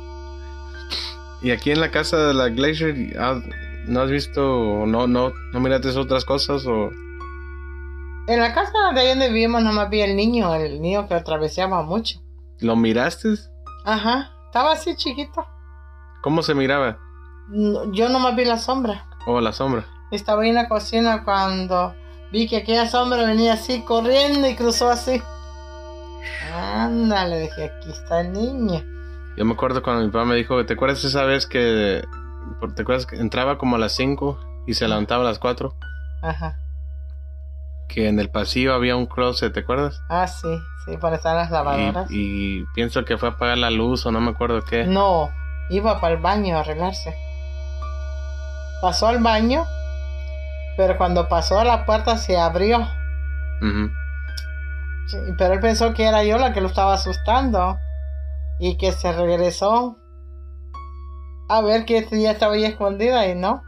Y 1.42 1.52
aquí 1.52 1.72
en 1.72 1.80
la 1.80 1.90
casa 1.90 2.28
de 2.28 2.34
la 2.34 2.50
Glacier, 2.50 3.16
ah, 3.20 3.42
¿no 3.88 4.02
has 4.02 4.12
visto, 4.12 4.86
no, 4.86 5.08
no, 5.08 5.34
no 5.52 5.60
miraste 5.60 5.90
otras 5.98 6.26
cosas 6.26 6.66
o...? 6.68 6.92
En 8.28 8.40
la 8.40 8.54
casa 8.54 8.72
de 8.94 9.02
ahí 9.02 9.10
donde 9.10 9.30
vivimos 9.30 9.62
nomás 9.64 9.90
vi 9.90 10.02
el 10.02 10.16
niño, 10.16 10.54
el 10.56 10.82
niño 10.82 11.08
que 11.08 11.14
atravesaba 11.14 11.84
mucho. 11.84 12.20
¿Lo 12.60 12.76
miraste? 12.76 13.36
Ajá, 13.86 14.32
estaba 14.48 14.72
así 14.72 14.96
chiquito. 14.96 15.46
¿Cómo 16.24 16.42
se 16.42 16.56
miraba? 16.56 16.98
No, 17.50 17.92
Yo 17.92 18.10
nomás 18.10 18.36
vi 18.36 18.46
la 18.46 18.58
sombra. 18.58 19.06
¿O 19.28 19.40
la 19.42 19.52
sombra? 19.54 19.86
Estaba 20.12 20.42
ahí 20.42 20.50
en 20.50 20.56
la 20.56 20.68
cocina 20.68 21.24
cuando 21.24 21.94
vi 22.32 22.48
que 22.48 22.58
aquella 22.58 22.88
sombra 22.88 23.24
venía 23.24 23.54
así 23.54 23.82
corriendo 23.82 24.48
y 24.48 24.56
cruzó 24.56 24.90
así. 24.90 25.22
Ándale, 26.52 27.42
dije, 27.42 27.66
aquí 27.66 27.92
está 27.92 28.22
el 28.22 28.34
niño. 28.34 28.82
Yo 29.38 29.46
me 29.46 29.54
acuerdo 29.54 29.84
cuando 29.84 30.04
mi 30.04 30.10
papá 30.10 30.26
me 30.26 30.36
dijo, 30.36 30.66
¿te 30.66 30.74
acuerdas 30.74 31.04
esa 31.04 31.26
vez 31.26 31.46
que... 31.46 32.04
¿Te 32.76 32.82
acuerdas 32.82 33.06
que 33.06 33.18
entraba 33.18 33.58
como 33.58 33.76
a 33.76 33.80
las 33.80 33.94
5 33.96 34.64
y 34.66 34.74
se 34.74 34.88
levantaba 34.88 35.24
a 35.24 35.26
las 35.26 35.40
4? 35.40 35.76
Ajá. 36.24 36.58
Que 37.88 38.08
en 38.10 38.20
el 38.20 38.30
pasillo 38.30 38.74
había 38.74 38.96
un 38.96 39.06
closet, 39.06 39.54
¿te 39.54 39.62
acuerdas? 39.62 40.02
Ah, 40.10 40.28
sí, 40.28 40.60
sí, 40.86 40.98
para 40.98 41.16
estar 41.18 41.36
las 41.36 41.52
lavadoras. 41.52 42.10
Y, 42.12 42.60
y 42.60 42.66
pienso 42.74 43.06
que 43.06 43.18
fue 43.18 43.30
a 43.30 43.32
apagar 43.34 43.58
la 43.58 43.70
luz 43.70 44.06
o 44.06 44.12
no 44.12 44.20
me 44.22 44.32
acuerdo 44.32 44.64
qué. 44.64 44.86
No, 44.86 45.30
iba 45.70 46.00
para 46.02 46.16
el 46.16 46.22
baño 46.22 46.58
a 46.58 46.62
arreglarse. 46.62 47.16
Pasó 48.82 49.08
al 49.08 49.20
baño, 49.20 49.66
pero 50.78 50.98
cuando 50.98 51.30
pasó 51.30 51.60
a 51.60 51.64
la 51.64 51.86
puerta 51.86 52.18
se 52.18 52.38
abrió. 52.38 52.80
Ujú. 53.62 53.90
Sí, 55.08 55.18
pero 55.38 55.54
él 55.54 55.60
pensó 55.60 55.94
que 55.94 56.06
era 56.06 56.24
yo 56.24 56.38
la 56.38 56.52
que 56.52 56.62
lo 56.62 56.68
estaba 56.68 56.94
asustando 56.94 57.78
y 58.60 58.78
que 58.78 58.92
se 58.92 59.12
regresó 59.14 59.98
a 61.48 61.62
ver 61.62 61.86
que 61.86 62.08
ya 62.12 62.32
estaba 62.32 62.54
ahí 62.54 62.66
escondida 62.66 63.28
y 63.28 63.36
no. 63.36 63.62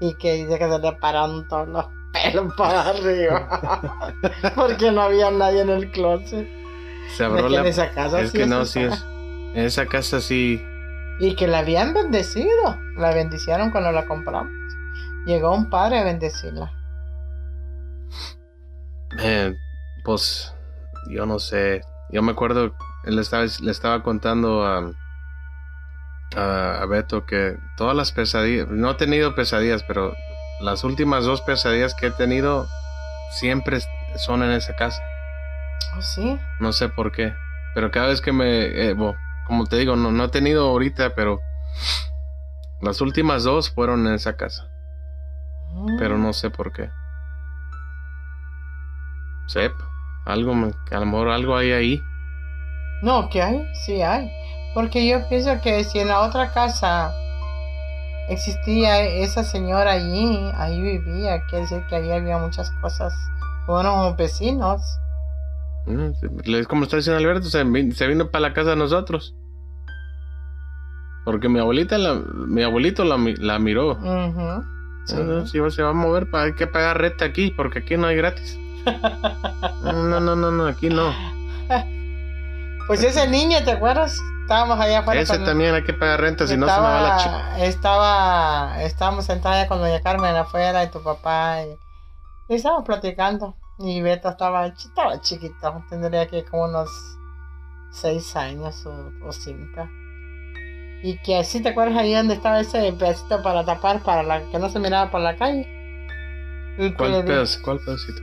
Y 0.00 0.14
que 0.16 0.34
dice 0.34 0.58
que 0.58 0.68
se 0.68 0.78
le 0.78 0.92
pararon 0.92 1.46
todos 1.48 1.68
los 1.68 1.86
pelos 2.14 2.54
para 2.54 2.88
arriba 2.88 3.48
porque 4.54 4.90
no 4.90 5.02
había 5.02 5.30
nadie 5.30 5.62
en 5.62 5.70
el 5.70 5.90
closet. 5.90 6.48
Se 7.16 7.24
abrió 7.24 7.48
la... 7.48 7.66
esa 7.68 7.90
casa 7.90 8.20
es 8.20 8.30
sí 8.30 8.38
que 8.38 8.46
no, 8.46 8.60
asustaba. 8.60 8.96
sí 8.96 9.02
es... 9.02 9.56
En 9.56 9.64
esa 9.64 9.86
casa 9.86 10.20
sí... 10.20 10.64
Y 11.20 11.36
que 11.36 11.46
la 11.46 11.58
habían 11.58 11.94
bendecido. 11.94 12.76
La 12.96 13.14
bendicieron 13.14 13.70
cuando 13.70 13.92
la 13.92 14.06
compramos. 14.06 14.52
Llegó 15.26 15.54
un 15.54 15.70
padre 15.70 15.98
a 15.98 16.04
bendecirla. 16.04 16.72
Eh, 19.20 19.54
pues 20.04 20.52
yo 21.08 21.24
no 21.24 21.38
sé. 21.38 21.82
Yo 22.10 22.22
me 22.22 22.32
acuerdo, 22.32 22.74
él 23.04 23.18
estaba, 23.18 23.44
le 23.44 23.70
estaba 23.70 24.02
contando 24.02 24.64
a, 24.64 24.90
a, 26.36 26.82
a 26.82 26.86
Beto 26.86 27.26
que 27.26 27.56
todas 27.76 27.96
las 27.96 28.12
pesadillas, 28.12 28.68
no 28.68 28.90
he 28.90 28.94
tenido 28.94 29.34
pesadillas, 29.34 29.84
pero 29.84 30.14
las 30.60 30.84
últimas 30.84 31.24
dos 31.24 31.40
pesadillas 31.42 31.94
que 31.94 32.06
he 32.06 32.10
tenido 32.10 32.66
siempre 33.32 33.78
son 34.16 34.42
en 34.42 34.52
esa 34.52 34.74
casa. 34.76 35.02
Oh, 35.96 36.02
sí. 36.02 36.38
No 36.60 36.72
sé 36.72 36.88
por 36.88 37.12
qué. 37.12 37.34
Pero 37.74 37.90
cada 37.90 38.08
vez 38.08 38.20
que 38.20 38.32
me... 38.32 38.64
eh, 38.66 38.94
bueno, 38.94 39.16
como 39.46 39.66
te 39.66 39.76
digo, 39.76 39.96
no, 39.96 40.10
no 40.12 40.24
he 40.24 40.28
tenido 40.28 40.68
ahorita, 40.68 41.14
pero 41.14 41.40
las 42.80 43.00
últimas 43.00 43.42
dos 43.44 43.70
fueron 43.70 44.06
en 44.06 44.14
esa 44.14 44.36
casa. 44.36 44.68
Mm. 45.72 45.98
Pero 45.98 46.16
no 46.18 46.32
sé 46.32 46.50
por 46.50 46.72
qué. 46.72 46.90
Sep, 49.48 49.72
algo, 50.24 50.54
me- 50.54 50.72
a 50.90 50.98
lo 51.00 51.06
mejor 51.06 51.28
algo 51.28 51.56
hay 51.56 51.72
ahí. 51.72 52.02
No, 53.02 53.28
¿qué 53.28 53.42
hay? 53.42 53.66
Sí 53.84 54.00
hay. 54.02 54.30
Porque 54.72 55.06
yo 55.06 55.28
pienso 55.28 55.60
que 55.60 55.84
si 55.84 55.98
en 55.98 56.08
la 56.08 56.20
otra 56.20 56.50
casa 56.52 57.12
existía 58.28 59.00
esa 59.02 59.44
señora 59.44 59.92
allí, 59.92 60.50
ahí 60.56 60.80
vivía, 60.80 61.42
quiere 61.48 61.62
decir 61.62 61.82
que 61.88 61.96
ahí 61.96 62.10
había 62.10 62.38
muchas 62.38 62.70
cosas. 62.80 63.12
Fueron 63.66 64.16
vecinos. 64.16 64.80
Es 66.46 66.66
como 66.66 66.84
está 66.84 66.96
diciendo 66.96 67.18
Alberto, 67.18 67.48
se, 67.48 67.62
vi- 67.64 67.92
se 67.92 68.06
vino 68.06 68.30
para 68.30 68.48
la 68.48 68.54
casa 68.54 68.70
de 68.70 68.76
nosotros. 68.76 69.34
Porque 71.24 71.48
mi 71.48 71.58
abuelita, 71.58 71.96
la, 71.98 72.14
mi 72.14 72.62
abuelito 72.62 73.04
la, 73.04 73.16
la 73.38 73.58
miró. 73.58 73.92
Ujú. 73.92 74.64
Sí. 75.06 75.16
No, 75.16 75.46
si 75.46 75.58
se 75.70 75.82
va 75.82 75.90
a 75.90 75.94
mover, 75.94 76.26
hay 76.32 76.54
que 76.54 76.66
pagar 76.66 76.98
renta 77.00 77.24
aquí, 77.26 77.50
porque 77.50 77.80
aquí 77.80 77.96
no 77.96 78.06
hay 78.06 78.16
gratis. 78.16 78.58
No, 79.82 79.92
no, 79.92 80.20
no, 80.20 80.34
no, 80.36 80.50
no, 80.50 80.66
aquí 80.66 80.88
no. 80.88 81.12
Pues 82.86 83.02
ese 83.02 83.26
niño, 83.28 83.58
¿te 83.64 83.72
acuerdas? 83.72 84.18
Estábamos 84.44 84.78
allá 84.78 84.98
afuera. 85.00 85.20
Ese 85.22 85.36
con- 85.36 85.44
también 85.46 85.74
hay 85.74 85.84
que 85.84 85.94
pagar 85.94 86.20
renta, 86.20 86.46
si 86.46 86.54
no 86.56 86.66
se 86.68 86.72
me 86.74 86.78
va 86.86 87.00
la 87.00 87.16
chica. 87.16 87.58
estaba, 87.64 88.82
estábamos 88.82 89.24
sentados 89.24 89.56
allá 89.58 89.68
con 89.68 89.78
doña 89.80 90.00
Carmen 90.02 90.36
afuera 90.36 90.84
y 90.84 90.90
tu 90.90 91.02
papá 91.02 91.62
y, 91.62 92.52
y 92.52 92.56
estábamos 92.56 92.84
platicando. 92.84 93.56
Y 93.78 94.02
Beto 94.02 94.28
estaba, 94.28 94.66
estaba 94.66 95.20
chiquito, 95.22 95.82
tendría 95.88 96.26
que 96.28 96.44
como 96.44 96.64
unos 96.64 96.90
seis 97.90 98.36
años 98.36 98.84
o, 98.86 99.10
o 99.26 99.32
cinco. 99.32 99.88
Y 101.02 101.18
que 101.22 101.38
así, 101.38 101.62
¿te 101.62 101.70
acuerdas 101.70 101.96
ahí 101.98 102.12
donde 102.14 102.34
estaba 102.34 102.60
ese 102.60 102.92
pedacito 102.92 103.42
para 103.42 103.64
tapar, 103.64 104.00
para 104.02 104.22
la, 104.22 104.40
que 104.50 104.58
no 104.58 104.68
se 104.68 104.78
miraba 104.78 105.10
por 105.10 105.20
la 105.22 105.36
calle? 105.36 105.66
¿Cuál 106.96 107.22
di- 107.22 107.28
pedazo? 107.32 107.60
¿Cuál 107.64 107.78
pedacito? 107.84 108.20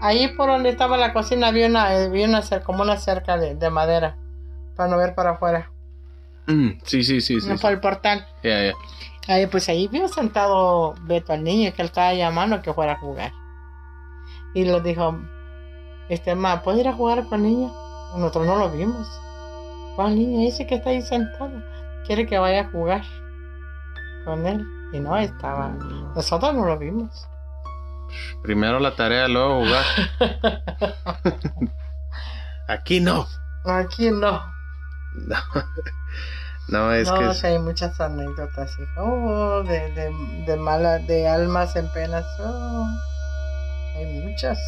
Ahí 0.00 0.28
por 0.36 0.48
donde 0.48 0.68
estaba 0.70 0.96
la 0.96 1.12
cocina 1.12 1.46
había 1.48 1.66
una, 1.68 1.88
había 1.90 2.26
una 2.26 2.42
como 2.64 2.82
una 2.82 2.96
cerca 2.96 3.36
de, 3.38 3.54
de 3.54 3.70
madera 3.70 4.16
para 4.76 4.88
no 4.90 4.96
ver 4.96 5.14
para 5.14 5.30
afuera, 5.30 5.70
Mm, 6.46 6.72
sí, 6.84 7.02
sí, 7.02 7.22
sí, 7.22 7.40
sí. 7.40 7.48
no 7.48 7.56
sí. 7.56 7.62
por 7.62 7.72
el 7.72 7.80
portal. 7.80 8.26
Ya, 8.42 8.64
ya. 8.64 8.72
Ahí 9.28 9.46
pues 9.46 9.68
ahí 9.70 9.88
vio 9.88 10.08
sentado 10.08 10.94
Beto 11.02 11.32
al 11.32 11.42
niño 11.42 11.72
que 11.74 11.80
él 11.80 11.86
estaba 11.86 12.12
llamando 12.12 12.60
que 12.60 12.74
fuera 12.74 12.92
a 12.92 12.98
jugar. 12.98 13.32
Y 14.54 14.64
le 14.64 14.80
dijo, 14.82 15.18
este 16.10 16.34
ma, 16.34 16.62
¿puedes 16.62 16.80
ir 16.80 16.88
a 16.88 16.92
jugar 16.92 17.24
con 17.24 17.44
el 17.44 17.50
niño? 17.50 17.74
Nosotros 18.16 18.46
no 18.46 18.56
lo 18.56 18.70
vimos. 18.70 19.08
¿Cuál 19.96 20.16
niño? 20.16 20.46
Ese 20.46 20.66
que 20.66 20.74
está 20.74 20.90
ahí 20.90 21.00
sentado. 21.02 21.50
Quiere 22.06 22.26
que 22.26 22.38
vaya 22.38 22.60
a 22.60 22.70
jugar 22.70 23.02
con 24.26 24.46
él. 24.46 24.64
Y 24.92 25.00
no 25.00 25.16
estaba. 25.16 25.70
Nosotros 26.14 26.54
no 26.54 26.66
lo 26.66 26.78
vimos. 26.78 27.26
Primero 28.42 28.78
la 28.78 28.94
tarea, 28.94 29.26
luego 29.28 29.64
jugar. 29.64 29.84
Aquí 32.68 33.00
no. 33.00 33.26
Aquí 33.64 34.10
no. 34.10 34.53
No, 35.14 35.36
no 36.68 36.92
es 36.92 37.08
no, 37.08 37.18
que. 37.18 37.34
sea, 37.34 37.50
hay 37.50 37.58
muchas 37.58 38.00
anécdotas. 38.00 38.76
Oh, 38.96 39.62
de, 39.62 39.90
de, 39.92 40.10
de 40.46 40.56
mala, 40.56 40.98
de 40.98 41.28
almas 41.28 41.76
en 41.76 41.88
penas. 41.92 42.24
Oh, 42.40 42.86
hay 43.96 44.06
muchas. 44.22 44.58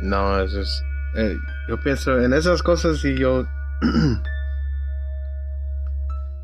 No, 0.00 0.40
eso 0.40 0.60
es. 0.60 0.82
eh, 1.16 1.36
yo 1.68 1.80
pienso 1.80 2.18
en 2.20 2.32
esas 2.32 2.62
cosas 2.62 3.04
y 3.04 3.16
yo. 3.16 3.44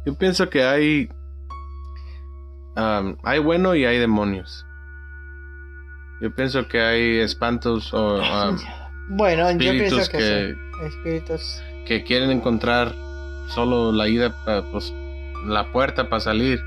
yo 0.07 0.15
pienso 0.15 0.49
que 0.49 0.65
hay. 0.65 1.09
am, 2.77 3.17
hay 3.25 3.39
bueno 3.41 3.75
y 3.75 3.85
hay 3.85 3.99
demonios. 3.99 4.65
Yo 6.21 6.33
pienso 6.35 6.69
que 6.69 6.81
hay 6.81 7.19
espantos 7.19 7.93
o 7.93 8.21
Bueno, 9.09 9.51
yo 9.51 9.73
pienso 9.73 9.99
que, 10.11 10.19
que, 10.19 10.55
sí. 10.55 10.87
Espíritus. 10.87 11.63
Que 11.87 12.05
quieren 12.05 12.31
encontrar 12.31 12.95
solo 13.49 13.93
la 13.93 14.09
ida, 14.09 14.35
pa- 14.45 14.65
pues, 14.71 14.93
la 15.47 15.71
puerta 15.73 16.09
para 16.09 16.21
salir. 16.21 16.61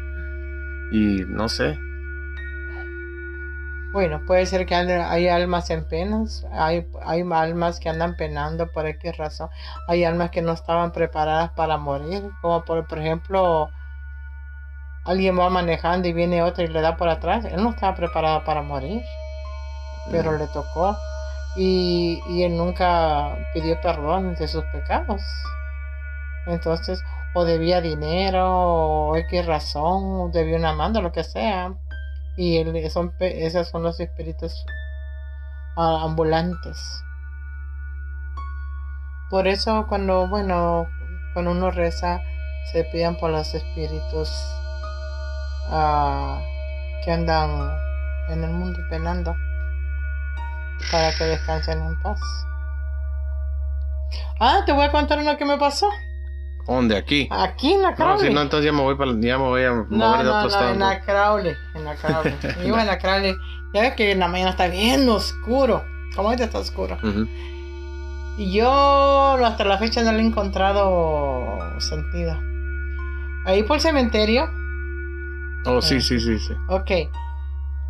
Y 0.91 1.23
no 1.27 1.49
sé. 1.49 1.77
Bueno, 3.93 4.21
puede 4.27 4.45
ser 4.45 4.65
que 4.65 4.75
hay 4.75 5.27
almas 5.29 5.69
en 5.69 5.85
penas, 5.87 6.45
hay, 6.51 6.85
hay 7.05 7.23
almas 7.31 7.79
que 7.79 7.87
andan 7.87 8.17
penando 8.17 8.69
por 8.71 8.85
X 8.87 9.15
razón, 9.17 9.49
hay 9.87 10.03
almas 10.03 10.31
que 10.31 10.41
no 10.41 10.51
estaban 10.51 10.91
preparadas 10.91 11.51
para 11.51 11.77
morir, 11.77 12.23
como 12.41 12.65
por, 12.65 12.85
por 12.87 12.99
ejemplo, 12.99 13.69
alguien 15.05 15.39
va 15.39 15.49
manejando 15.49 16.07
y 16.09 16.13
viene 16.13 16.43
otro 16.43 16.63
y 16.65 16.67
le 16.67 16.81
da 16.81 16.97
por 16.97 17.07
atrás, 17.07 17.45
él 17.45 17.63
no 17.63 17.69
estaba 17.69 17.95
preparado 17.95 18.43
para 18.43 18.61
morir, 18.61 19.01
pero 20.11 20.37
le 20.37 20.47
tocó 20.47 20.97
y, 21.55 22.21
y 22.27 22.43
él 22.43 22.57
nunca 22.57 23.37
pidió 23.53 23.79
perdón 23.81 24.35
de 24.35 24.47
sus 24.47 24.63
pecados. 24.65 25.21
Entonces, 26.47 27.01
o 27.33 27.43
debía 27.43 27.81
dinero, 27.81 28.47
o 28.47 29.15
X 29.15 29.45
razón, 29.45 30.03
o 30.21 30.29
debía 30.31 30.57
una 30.57 30.73
manda, 30.73 31.01
lo 31.01 31.11
que 31.11 31.23
sea. 31.23 31.73
Y 32.37 32.63
pe- 33.17 33.45
esos 33.45 33.69
son 33.69 33.83
los 33.83 33.99
espíritus 33.99 34.65
ah, 35.77 36.01
ambulantes. 36.03 37.01
Por 39.29 39.47
eso 39.47 39.85
cuando, 39.87 40.27
bueno, 40.27 40.87
cuando 41.33 41.51
uno 41.51 41.71
reza, 41.71 42.19
se 42.71 42.83
piden 42.85 43.17
por 43.17 43.31
los 43.31 43.53
espíritus 43.53 44.29
ah, 45.69 46.41
que 47.03 47.11
andan 47.11 47.71
en 48.29 48.43
el 48.43 48.51
mundo 48.51 48.79
penando 48.89 49.35
para 50.91 51.15
que 51.15 51.23
descansen 51.25 51.81
en 51.83 52.01
paz. 52.01 52.19
Ah, 54.39 54.61
te 54.65 54.71
voy 54.71 54.85
a 54.85 54.91
contar 54.91 55.19
uno 55.19 55.37
que 55.37 55.45
me 55.45 55.57
pasó. 55.57 55.89
¿Dónde? 56.67 56.97
Aquí. 56.97 57.27
Aquí 57.31 57.73
en 57.73 57.81
la 57.83 57.91
No, 57.91 57.95
Crowley. 57.95 58.27
si 58.27 58.33
no, 58.33 58.41
entonces 58.41 58.65
ya 58.65 58.71
me 58.71 58.81
voy, 58.81 58.95
para, 58.95 59.11
ya 59.19 59.37
me 59.37 59.43
voy 59.43 59.63
a 59.63 59.71
mover 59.71 59.91
No, 59.91 60.17
de 60.17 60.23
no, 60.23 60.29
otro 60.29 60.41
no, 60.41 60.47
estado. 60.47 60.69
en 60.71 60.79
la 60.79 60.99
Crowley, 61.01 61.53
en 61.75 61.85
la 61.85 61.95
Crowley. 61.95 62.35
Iba 62.65 62.81
en 62.81 62.87
la 62.87 62.97
Crowley. 62.97 63.35
Ya 63.73 63.81
ves 63.81 63.93
que 63.95 64.11
en 64.11 64.19
la 64.19 64.27
mañana 64.27 64.51
está 64.51 64.67
bien 64.67 65.07
oscuro. 65.09 65.83
Como 66.15 66.29
ahorita 66.29 66.45
está 66.45 66.59
oscuro. 66.59 66.97
Ujú. 67.03 67.27
Y 68.37 68.51
yo 68.53 69.35
hasta 69.45 69.63
la 69.63 69.77
fecha 69.77 70.01
no 70.01 70.11
le 70.11 70.19
he 70.19 70.25
encontrado 70.25 71.59
sentido. 71.79 72.37
Ahí 73.45 73.63
por 73.63 73.77
el 73.77 73.81
cementerio. 73.81 74.49
Oh, 75.65 75.81
sí, 75.81 76.01
sí, 76.01 76.19
sí, 76.19 76.39
sí. 76.39 76.53
Ok. 76.67 76.91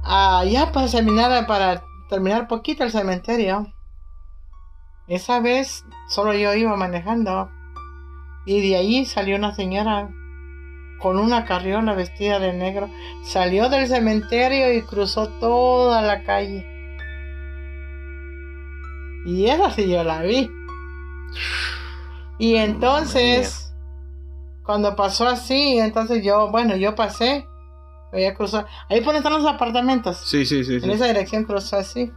Ah, 0.04 0.44
ya 0.46 0.72
para 0.72 0.88
terminar, 0.88 1.48
para 1.48 1.82
terminar 2.10 2.48
poquito 2.48 2.84
el 2.84 2.92
cementerio. 2.92 3.72
Esa 5.08 5.40
vez 5.40 5.84
solo 6.10 6.34
yo 6.34 6.54
iba 6.54 6.76
manejando. 6.76 7.52
Y 8.46 8.68
de 8.68 8.78
ahí 8.78 9.06
salió 9.06 9.36
una 9.38 9.56
señora 9.56 10.10
con 11.00 11.20
una 11.20 11.46
carriola 11.46 11.94
vestida 11.94 12.40
de 12.40 12.54
negro. 12.54 12.90
Salió 13.24 13.70
del 13.70 13.88
cementerio 13.88 14.74
y 14.74 14.82
cruzó 14.82 15.30
toda 15.40 16.02
la 16.02 16.24
calle. 16.24 16.66
Y 19.26 19.48
esa 19.48 19.72
sí 19.72 19.90
yo 19.90 20.04
la 20.04 20.22
vi. 20.22 20.50
Y 22.38 22.56
entonces, 22.56 23.74
cuando 24.64 24.96
pasó 24.96 25.28
así, 25.28 25.80
entonces 25.80 26.24
yo, 26.24 26.52
bueno, 26.52 26.76
yo 26.76 26.96
pasé. 26.96 27.48
Ella 28.16 28.34
cruzó. 28.34 28.66
Ahí 28.90 29.00
por 29.02 29.14
donde 29.14 29.20
están 29.20 29.34
los 29.34 29.46
apartamentos. 29.46 30.18
Sí, 30.18 30.46
sí, 30.46 30.64
sí. 30.64 30.76
En 30.76 30.82
sí. 30.82 30.92
esa 30.92 31.06
dirección 31.06 31.44
cruzó 31.44 31.78
así. 31.78 32.12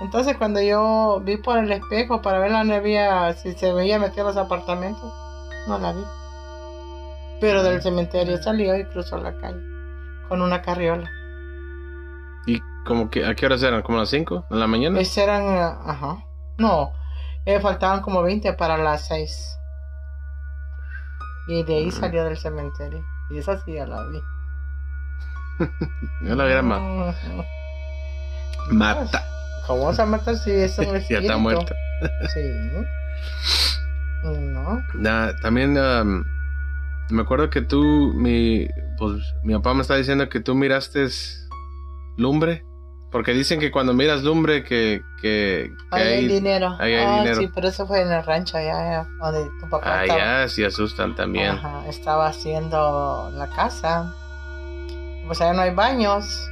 Entonces 0.00 0.36
cuando 0.36 0.60
yo 0.60 1.20
vi 1.24 1.36
por 1.36 1.58
el 1.58 1.70
espejo 1.70 2.20
para 2.22 2.38
ver 2.40 2.50
la 2.50 2.60
había, 2.60 3.32
si 3.34 3.52
se 3.52 3.72
veía 3.72 3.98
metida 3.98 4.22
en 4.22 4.26
los 4.28 4.36
apartamentos, 4.36 5.12
no 5.68 5.78
la 5.78 5.92
vi. 5.92 6.02
Pero 7.40 7.62
del 7.62 7.80
cementerio 7.82 8.42
salió 8.42 8.76
y 8.76 8.84
cruzó 8.86 9.18
la 9.18 9.36
calle 9.38 9.60
con 10.28 10.40
una 10.42 10.62
carriola. 10.62 11.08
¿Y 12.46 12.60
como 12.86 13.10
que 13.10 13.24
a 13.24 13.34
qué 13.34 13.46
horas 13.46 13.62
eran? 13.62 13.82
¿Como 13.82 13.98
las 13.98 14.08
5 14.10 14.46
de 14.50 14.56
la 14.56 14.66
mañana? 14.66 14.98
Esas 15.00 15.18
eran, 15.18 15.42
eh, 15.44 15.60
ajá, 15.86 16.24
no, 16.58 16.92
eh, 17.46 17.60
faltaban 17.60 18.00
como 18.00 18.22
20 18.22 18.52
para 18.54 18.76
las 18.78 19.06
6. 19.06 19.58
Y 21.48 21.62
de 21.64 21.76
ahí 21.76 21.86
Mm. 21.88 21.92
salió 21.92 22.24
del 22.24 22.36
cementerio. 22.38 23.04
Y 23.30 23.38
esa 23.38 23.58
sí 23.64 23.74
ya 23.74 23.86
la 23.86 24.02
vi. 24.08 24.18
Yo 26.22 26.34
la 26.34 26.44
hubiera 26.44 26.62
ma- 26.62 26.78
Ujú. 27.10 27.44
mata. 28.74 29.24
¿Cómo 29.66 29.92
se 29.94 30.04
mata 30.04 30.34
si 30.36 30.50
es 30.50 30.78
un 30.78 30.86
ya 30.86 30.96
espíritu? 30.98 31.22
está 31.22 31.36
muerta. 31.38 31.74
Sí. 32.34 32.40
No. 34.24 34.82
Nah, 34.94 35.32
también 35.42 35.76
am, 35.78 36.24
me 37.10 37.22
acuerdo 37.22 37.50
que 37.50 37.60
tú, 37.62 38.12
mi, 38.14 38.66
pues, 38.98 39.22
mi 39.42 39.54
papá 39.54 39.74
me 39.74 39.82
está 39.82 39.96
diciendo 39.96 40.28
que 40.28 40.40
tú 40.40 40.54
miraste 40.54 41.06
lumbre. 42.16 42.64
Porque 43.10 43.32
dicen 43.32 43.60
que 43.60 43.70
cuando 43.70 43.94
miras 43.94 44.24
lumbre 44.24 44.64
que, 44.64 45.00
que, 45.22 45.70
que 45.92 45.96
Ahí 45.96 46.02
hay 46.02 46.12
hay, 46.18 46.26
dinero. 46.28 46.74
ahí 46.80 46.94
hay 46.94 47.06
Ah, 47.06 47.18
dinero. 47.18 47.40
Sí, 47.42 47.50
pero 47.54 47.68
eso 47.68 47.86
fue 47.86 48.00
en 48.02 48.10
el 48.10 48.24
rancho 48.24 48.56
allá, 48.56 48.76
allá, 48.76 49.08
donde 49.20 49.48
tu 49.60 49.68
papá 49.70 50.02
estaba. 50.02 50.20
allá 50.40 50.48
sí 50.48 50.64
asustan 50.64 51.14
también. 51.14 51.50
Ajá, 51.50 51.86
estaba 51.86 52.26
haciendo 52.26 53.30
la 53.34 53.46
casa. 53.46 54.12
Pues 55.26 55.40
allá 55.40 55.52
no 55.52 55.62
hay 55.62 55.74
baños. 55.74 56.50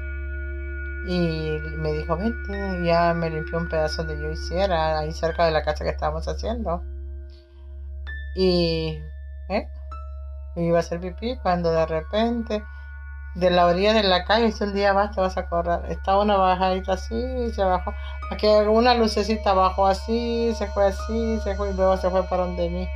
Y 1.07 1.59
me 1.79 1.93
dijo, 1.93 2.17
vente, 2.17 2.85
ya 2.85 3.13
me 3.13 3.29
limpió 3.29 3.59
un 3.59 3.69
pedazo 3.69 4.05
de 4.05 4.21
yo 4.21 4.31
hiciera, 4.31 5.01
ahí 5.01 5.13
cerca 5.13 5.45
de 5.45 5.51
la 5.51 5.65
casa 5.65 5.85
que 5.85 5.91
estábamos 5.91 6.29
haciendo. 6.29 6.83
Y, 8.37 9.03
¿eh? 9.49 9.69
Iba 10.57 10.79
a 10.79 10.81
hacer 10.81 11.01
pipí 11.01 11.37
cuando 11.43 11.73
de 11.73 11.87
repente, 11.87 12.63
de 13.35 13.51
la 13.51 13.67
orilla 13.67 13.95
de 13.95 14.05
la 14.05 14.25
calle, 14.25 14.53
si 14.53 14.63
un 14.63 14.75
día 14.75 14.93
vas, 14.93 15.15
te 15.15 15.21
vas 15.21 15.37
a 15.37 15.41
acordar. 15.41 15.91
Estaba 15.91 16.23
una 16.23 16.37
bajadita 16.37 16.93
así, 16.93 17.51
se 17.53 17.65
bajó. 17.65 17.93
Aquí 18.31 18.47
una 18.47 18.95
lucecita 18.95 19.55
bajó 19.55 19.87
así, 19.87 20.55
se 20.57 20.67
fue 20.69 20.87
así, 20.87 21.41
se 21.43 21.57
fue 21.57 21.71
y 21.71 21.75
luego 21.75 21.97
se 21.97 22.11
fue 22.11 22.23
para 22.25 22.45
donde 22.45 22.71
mí. 22.71 22.89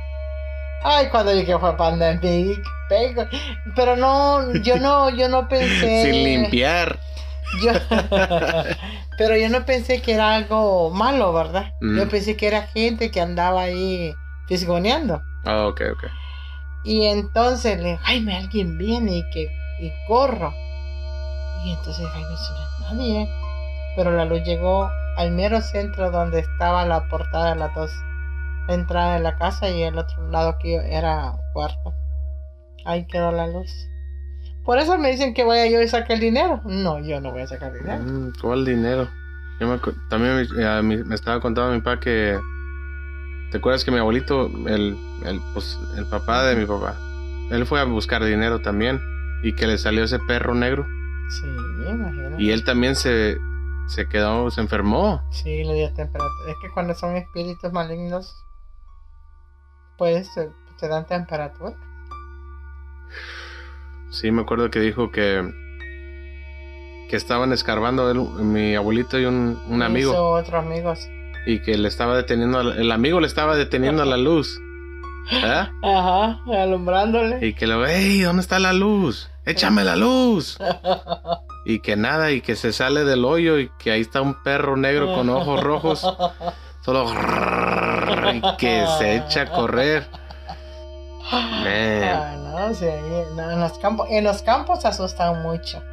Ay, 0.83 1.09
cuando 1.09 1.31
que 1.45 1.57
fue 1.57 1.75
pandemia, 1.77 2.55
pego. 2.89 3.25
Pero 3.75 3.95
no, 3.95 4.53
yo 4.55 4.77
no, 4.79 5.09
yo 5.09 5.29
no 5.29 5.47
pensé. 5.49 6.03
Sin 6.03 6.23
limpiar. 6.23 6.99
Yo, 7.61 7.71
pero 9.17 9.37
yo 9.37 9.49
no 9.49 9.65
pensé 9.65 10.01
que 10.01 10.13
era 10.13 10.35
algo 10.35 10.89
malo, 10.91 11.31
¿verdad? 11.33 11.73
Mm. 11.81 11.97
Yo 11.97 12.09
pensé 12.09 12.35
que 12.35 12.47
era 12.47 12.63
gente 12.67 13.09
que 13.09 13.21
andaba 13.21 13.61
ahí 13.61 14.13
fisgoneando. 14.47 15.21
Ah, 15.45 15.65
ok, 15.67 15.81
ok. 15.93 16.03
Y 16.83 17.05
entonces 17.05 17.79
le 17.79 17.99
ay, 18.03 18.21
me 18.21 18.35
alguien 18.35 18.77
viene 18.77 19.17
y 19.17 19.29
que 19.31 19.49
y 19.79 19.91
corro. 20.07 20.53
Y 21.65 21.71
entonces, 21.71 22.05
ay, 22.13 22.21
no 22.23 22.33
es 22.33 22.51
nadie. 22.81 23.29
Pero 23.95 24.11
la 24.11 24.25
luz 24.25 24.43
llegó 24.43 24.89
al 25.17 25.31
mero 25.31 25.61
centro 25.61 26.11
donde 26.11 26.39
estaba 26.39 26.85
la 26.85 27.07
portada 27.07 27.53
de 27.53 27.55
las 27.55 27.73
dos. 27.73 27.91
La 28.67 28.73
entrada 28.73 29.13
de 29.15 29.19
la 29.21 29.37
casa 29.37 29.69
y 29.69 29.81
el 29.83 29.97
otro 29.97 30.27
lado 30.29 30.49
aquí 30.49 30.73
era 30.75 31.33
cuarto. 31.53 31.93
Ahí 32.85 33.05
quedó 33.07 33.31
la 33.31 33.47
luz. 33.47 33.71
Por 34.65 34.77
eso 34.79 34.97
me 34.97 35.09
dicen 35.11 35.33
que 35.33 35.43
vaya 35.45 35.67
yo 35.67 35.81
y 35.81 35.87
saque 35.87 36.13
el 36.13 36.19
dinero. 36.19 36.61
No, 36.65 36.99
yo 36.99 37.21
no 37.21 37.31
voy 37.31 37.41
a 37.43 37.47
sacar 37.47 37.71
dinero. 37.73 38.03
Mm, 38.03 38.33
¿Cuál 38.41 38.65
dinero? 38.65 39.07
Yo 39.59 39.67
me 39.67 39.79
también 40.09 40.45
me, 40.55 40.81
mí- 40.83 41.03
me 41.03 41.15
estaba 41.15 41.39
contando 41.39 41.73
mi 41.73 41.79
papá 41.81 41.99
que. 41.99 42.37
¿Te 43.51 43.57
acuerdas 43.59 43.85
que 43.85 43.91
mi 43.91 43.97
abuelito, 43.97 44.47
el, 44.67 44.97
el, 45.25 45.41
pues, 45.53 45.79
el 45.95 46.05
papá 46.07 46.43
de 46.43 46.57
mi 46.57 46.65
papá, 46.65 46.97
él 47.49 47.65
fue 47.65 47.79
a 47.79 47.85
buscar 47.85 48.21
dinero 48.23 48.59
también 48.59 49.01
y 49.41 49.53
que 49.55 49.67
le 49.67 49.77
salió 49.77 50.03
ese 50.03 50.19
perro 50.19 50.53
negro 50.53 50.85
Sí, 51.29 51.47
imagino. 51.89 52.37
y 52.39 52.51
él 52.51 52.65
también 52.65 52.97
se, 52.97 53.37
se 53.87 54.09
quedó, 54.09 54.51
se 54.51 54.59
enfermó. 54.59 55.21
Sí, 55.31 55.63
le 55.63 55.75
dio 55.75 55.93
temperatura. 55.93 56.29
Es 56.49 56.55
que 56.61 56.69
cuando 56.73 56.93
son 56.93 57.15
espíritus 57.15 57.71
malignos, 57.71 58.35
pues 59.97 60.33
te, 60.33 60.49
te 60.79 60.87
dan 60.87 61.05
temperatura. 61.05 61.73
Sí, 64.09 64.31
me 64.31 64.41
acuerdo 64.41 64.69
que 64.69 64.79
dijo 64.79 65.11
que 65.11 65.43
que 67.09 67.15
estaban 67.15 67.53
escarbando 67.53 68.11
él, 68.11 68.19
mi 68.43 68.75
abuelito 68.75 69.17
y 69.17 69.23
un, 69.25 69.57
un 69.69 69.81
amigo 69.81 70.11
Hizo 70.11 70.29
otros 70.31 70.55
amigos. 70.65 71.07
y 71.45 71.61
que 71.61 71.77
le 71.77 71.87
estaba 71.87 72.17
deteniendo, 72.17 72.59
el 72.73 72.91
amigo 72.91 73.21
le 73.21 73.27
estaba 73.27 73.55
deteniendo 73.55 74.03
la 74.03 74.17
luz. 74.17 74.59
¿Ah? 75.31 75.71
Ajá, 75.83 76.41
alumbrándole. 76.61 77.45
Y 77.45 77.53
que 77.53 77.65
le 77.65 77.75
hey, 77.87 78.21
¿dónde 78.21 78.41
está 78.41 78.59
la 78.59 78.73
luz? 78.73 79.29
Échame 79.45 79.83
la 79.83 79.95
luz. 79.95 80.57
Y 81.69 81.81
que 81.81 81.97
nada, 81.97 82.31
y 82.31 82.39
que 82.39 82.55
se 82.55 82.71
sale 82.71 83.03
del 83.03 83.25
hoyo 83.25 83.59
y 83.59 83.69
que 83.77 83.91
ahí 83.91 83.99
está 83.99 84.21
un 84.21 84.41
perro 84.41 84.77
negro 84.77 85.13
con 85.13 85.29
ojos 85.29 85.61
rojos. 85.61 85.99
Solo 86.81 87.05
que 88.57 88.85
se 88.97 89.15
echa 89.17 89.41
a 89.43 89.51
correr. 89.51 90.07
Ah, 91.29 92.35
no, 92.37 92.73
sí, 92.73 92.85
no, 93.35 93.51
en, 93.51 93.59
los 93.59 93.77
campos, 93.79 94.07
en 94.09 94.23
los 94.23 94.41
campos 94.41 94.85
asustan 94.85 95.41
mucho. 95.41 95.83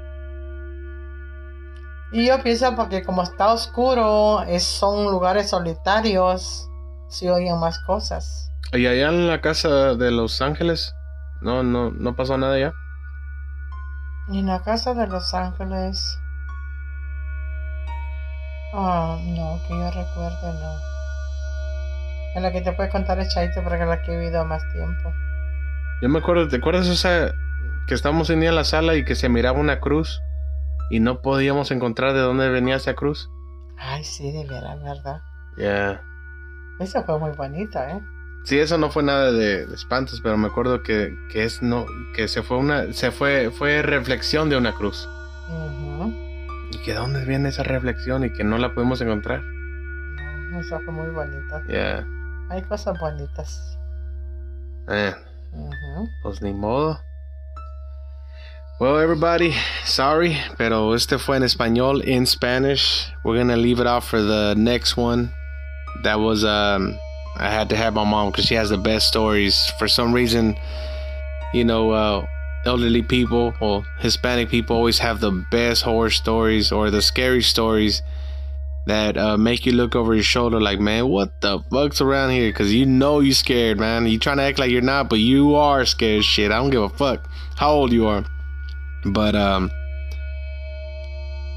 Y 2.13 2.27
yo 2.27 2.41
pienso 2.43 2.77
porque 2.77 3.03
como 3.03 3.25
está 3.25 3.53
oscuro, 3.53 4.43
es, 4.43 4.63
son 4.63 5.11
lugares 5.11 5.51
solitarios, 5.51 6.69
se 7.09 7.31
oyen 7.31 7.59
más 7.59 7.81
cosas. 7.81 8.53
Y 8.73 8.87
allá 8.87 9.09
en 9.09 9.27
la 9.27 9.41
casa 9.41 9.95
de 9.95 10.13
Los 10.13 10.41
Ángeles, 10.41 10.95
no, 11.41 11.65
no, 11.65 11.91
no 11.91 12.15
pasó 12.15 12.39
nada 12.39 12.59
ya. 12.59 12.73
Y 14.29 14.39
en 14.39 14.47
la 14.47 14.63
casa 14.63 14.95
de 14.95 15.07
Los 15.09 15.35
Ángeles... 15.35 16.19
Ah, 18.73 19.19
no, 19.21 19.61
que 19.69 19.77
yo 19.77 19.91
recuerde, 19.91 20.53
no. 20.61 20.94
En 22.35 22.43
la 22.43 22.53
que 22.53 22.61
te 22.63 22.73
puede 22.73 22.89
contar 22.91 23.19
el 23.19 23.29
Chaito 23.29 23.63
porque 23.63 23.83
es 23.83 23.89
la 23.89 24.03
que 24.03 24.13
he 24.13 24.19
vivido 24.19 24.45
más 24.45 24.63
tiempo. 24.73 25.13
Yo 26.03 26.09
me 26.09 26.19
acuerdo, 26.19 26.49
¿te 26.49 26.57
acuerdas 26.57 26.89
esa 26.89 27.33
que 27.87 27.95
estábamos 27.95 28.29
en 28.31 28.41
día 28.41 28.49
en 28.49 28.57
la 28.57 28.65
sala 28.65 28.95
y 28.95 29.05
que 29.05 29.15
se 29.15 29.29
miraba 29.29 29.59
una 29.59 29.79
cruz 29.81 30.21
y 30.91 31.01
no 31.01 31.23
podíamos 31.23 31.71
encontrar 31.71 32.13
de 32.13 32.21
dónde 32.21 32.49
venía 32.49 32.77
esa 32.77 32.95
cruz? 32.95 33.31
Ay, 33.79 34.03
sí, 34.05 34.33
de 34.33 34.45
veras, 34.47 34.83
¿verdad? 34.83 35.21
Ya. 35.57 36.03
Esa 36.81 37.05
fue 37.05 37.19
muy 37.19 37.31
bonita, 37.33 37.91
¿eh? 37.91 38.01
Sí, 38.45 38.59
eso 38.59 38.77
no 38.77 38.91
fue 38.91 39.03
nada 39.03 39.33
de, 39.33 39.67
de 39.67 39.75
espantos, 39.75 40.21
pero 40.23 40.37
me 40.37 40.49
acuerdo 40.49 40.83
que, 40.83 41.17
que 41.31 41.45
es 41.45 41.63
no, 41.63 41.87
que 42.15 42.29
se 42.29 42.43
fue 42.43 42.59
una, 42.59 42.93
se 42.93 43.11
fue, 43.11 43.51
fue 43.51 43.81
reflexión 43.81 44.51
de 44.51 44.57
una 44.57 44.73
cruz. 44.73 45.09
Ujú. 45.49 46.13
Y 46.73 46.79
que 46.85 46.93
dónde 46.95 47.25
viene 47.25 47.49
esa 47.49 47.63
reflexión 47.63 48.25
y 48.25 48.33
que 48.33 48.45
no 48.45 48.59
la 48.59 48.75
podemos 48.75 49.01
encontrar. 49.01 49.43
No, 50.51 50.61
esa 50.61 50.79
fue 50.81 50.93
muy 50.93 51.09
bonita. 51.11 51.63
Ya. 51.69 52.07
Hay 52.51 52.63
cosas 52.63 52.99
bonitas. 52.99 53.77
Man, 54.87 55.15
Ujú. 55.53 56.09
pues 56.23 56.43
ni 56.43 56.53
modo. 56.53 56.99
Well, 58.81 58.99
everybody, 58.99 59.55
sorry, 59.85 60.37
pero 60.59 60.95
este 60.95 61.19
fue 61.19 61.37
en 61.37 61.43
español, 61.45 62.03
in 62.05 62.27
Spanish. 62.27 63.07
We're 63.25 63.39
gonna 63.39 63.57
leave 63.57 63.79
it 63.81 63.87
off 63.87 64.07
for 64.09 64.21
the 64.21 64.55
next 64.57 64.97
one. 64.97 65.33
That 66.03 66.19
was 66.19 66.45
um, 66.45 66.99
I 67.37 67.51
had 67.51 67.69
to 67.71 67.77
have 67.77 67.95
my 67.95 68.05
mom 68.05 68.31
because 68.33 68.47
she 68.47 68.57
has 68.57 68.71
the 68.71 68.77
best 68.79 69.07
stories. 69.07 69.71
For 69.79 69.87
some 69.87 70.13
reason, 70.13 70.57
you 71.55 71.65
know, 71.65 71.93
uh, 71.93 72.27
elderly 72.67 73.03
people 73.03 73.55
or 73.61 73.85
Hispanic 74.01 74.49
people 74.51 74.77
always 74.77 74.99
have 74.99 75.21
the 75.21 75.31
best 75.53 75.83
horror 75.83 76.11
stories 76.11 76.73
or 76.73 76.91
the 76.91 77.01
scary 77.01 77.43
stories 77.43 78.03
that 78.87 79.17
uh, 79.17 79.37
make 79.37 79.65
you 79.65 79.73
look 79.73 79.97
over 79.97 80.15
your 80.15 80.23
shoulder 80.23 80.61
like, 80.61 80.79
man, 80.79 81.09
what 81.09 81.41
the 81.41 81.61
fuck's 81.71 82.01
around 82.01 82.31
here? 82.31 82.49
Because 82.49 82.73
you 82.73 82.87
know 82.87 83.21
you 83.21 83.33
scared, 83.33 83.79
man. 83.79 84.07
You 84.07 84.19
trying 84.19 84.37
to 84.39 84.43
act 84.43 84.59
like 84.59 84.71
you're 84.71 84.83
not, 84.83 85.09
but 85.09 85.19
you 85.19 85.55
are 85.55 85.85
scared 85.87 86.25
shit. 86.25 86.51
I 86.51 86.57
don't 86.57 86.71
give 86.71 86.83
a 86.83 86.89
fuck 86.89 87.29
how 87.57 87.73
old 87.73 87.93
you 87.93 88.07
are. 88.07 88.25
But, 89.05 89.35
um, 89.35 89.71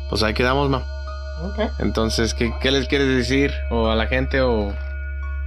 pues 0.09 0.23
ahí 0.23 0.33
quedamos, 0.33 0.69
ma. 0.69 0.85
Ok. 1.43 1.71
Entonces, 1.79 2.33
¿qué, 2.33 2.53
¿qué 2.61 2.71
les 2.71 2.87
quieres 2.87 3.07
decir? 3.07 3.53
O 3.71 3.89
a 3.89 3.95
la 3.95 4.07
gente 4.07 4.41
o... 4.41 4.73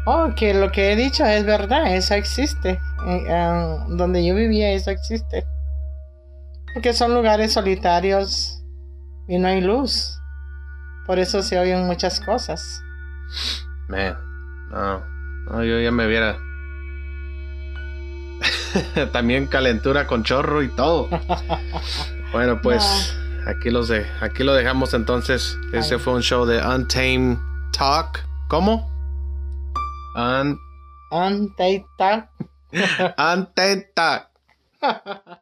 Oh, 0.06 0.32
que 0.34 0.54
lo 0.54 0.70
que 0.72 0.92
he 0.92 0.96
dicho 0.96 1.24
es 1.24 1.44
verdad, 1.44 1.94
eso 1.94 2.14
existe. 2.14 2.80
Ah, 3.28 3.84
donde 3.88 4.24
yo 4.24 4.34
vivía, 4.34 4.72
eso 4.72 4.90
existe. 4.90 5.44
Porque 6.72 6.92
son 6.92 7.14
lugares 7.14 7.52
solitarios 7.52 8.62
y 9.28 9.38
no 9.38 9.48
hay 9.48 9.60
luz. 9.60 10.19
Por 11.10 11.18
eso 11.18 11.42
se 11.42 11.58
oyen 11.58 11.88
muchas 11.88 12.20
cosas. 12.20 12.84
Man, 13.88 14.16
no, 14.70 15.04
no, 15.46 15.64
yo 15.64 15.80
ya 15.80 15.90
me 15.90 16.06
viera. 16.06 16.38
También 19.12 19.48
calentura 19.48 20.06
con 20.06 20.22
chorro 20.22 20.62
y 20.62 20.68
todo. 20.68 21.08
bueno, 22.32 22.62
pues 22.62 23.12
aquí 23.44 23.70
los 23.70 23.88
de, 23.88 24.06
aquí 24.20 24.44
lo 24.44 24.54
dejamos 24.54 24.94
entonces. 24.94 25.58
Ese 25.72 25.94
Ay. 25.94 26.00
fue 26.00 26.12
un 26.12 26.22
show 26.22 26.46
de 26.46 26.64
Untamed 26.64 27.38
Talk. 27.76 28.24
¿Cómo? 28.46 28.88
Un, 30.14 30.56
Anteita. 31.10 32.30
Untamed 33.18 33.86
Talk. 33.96 34.28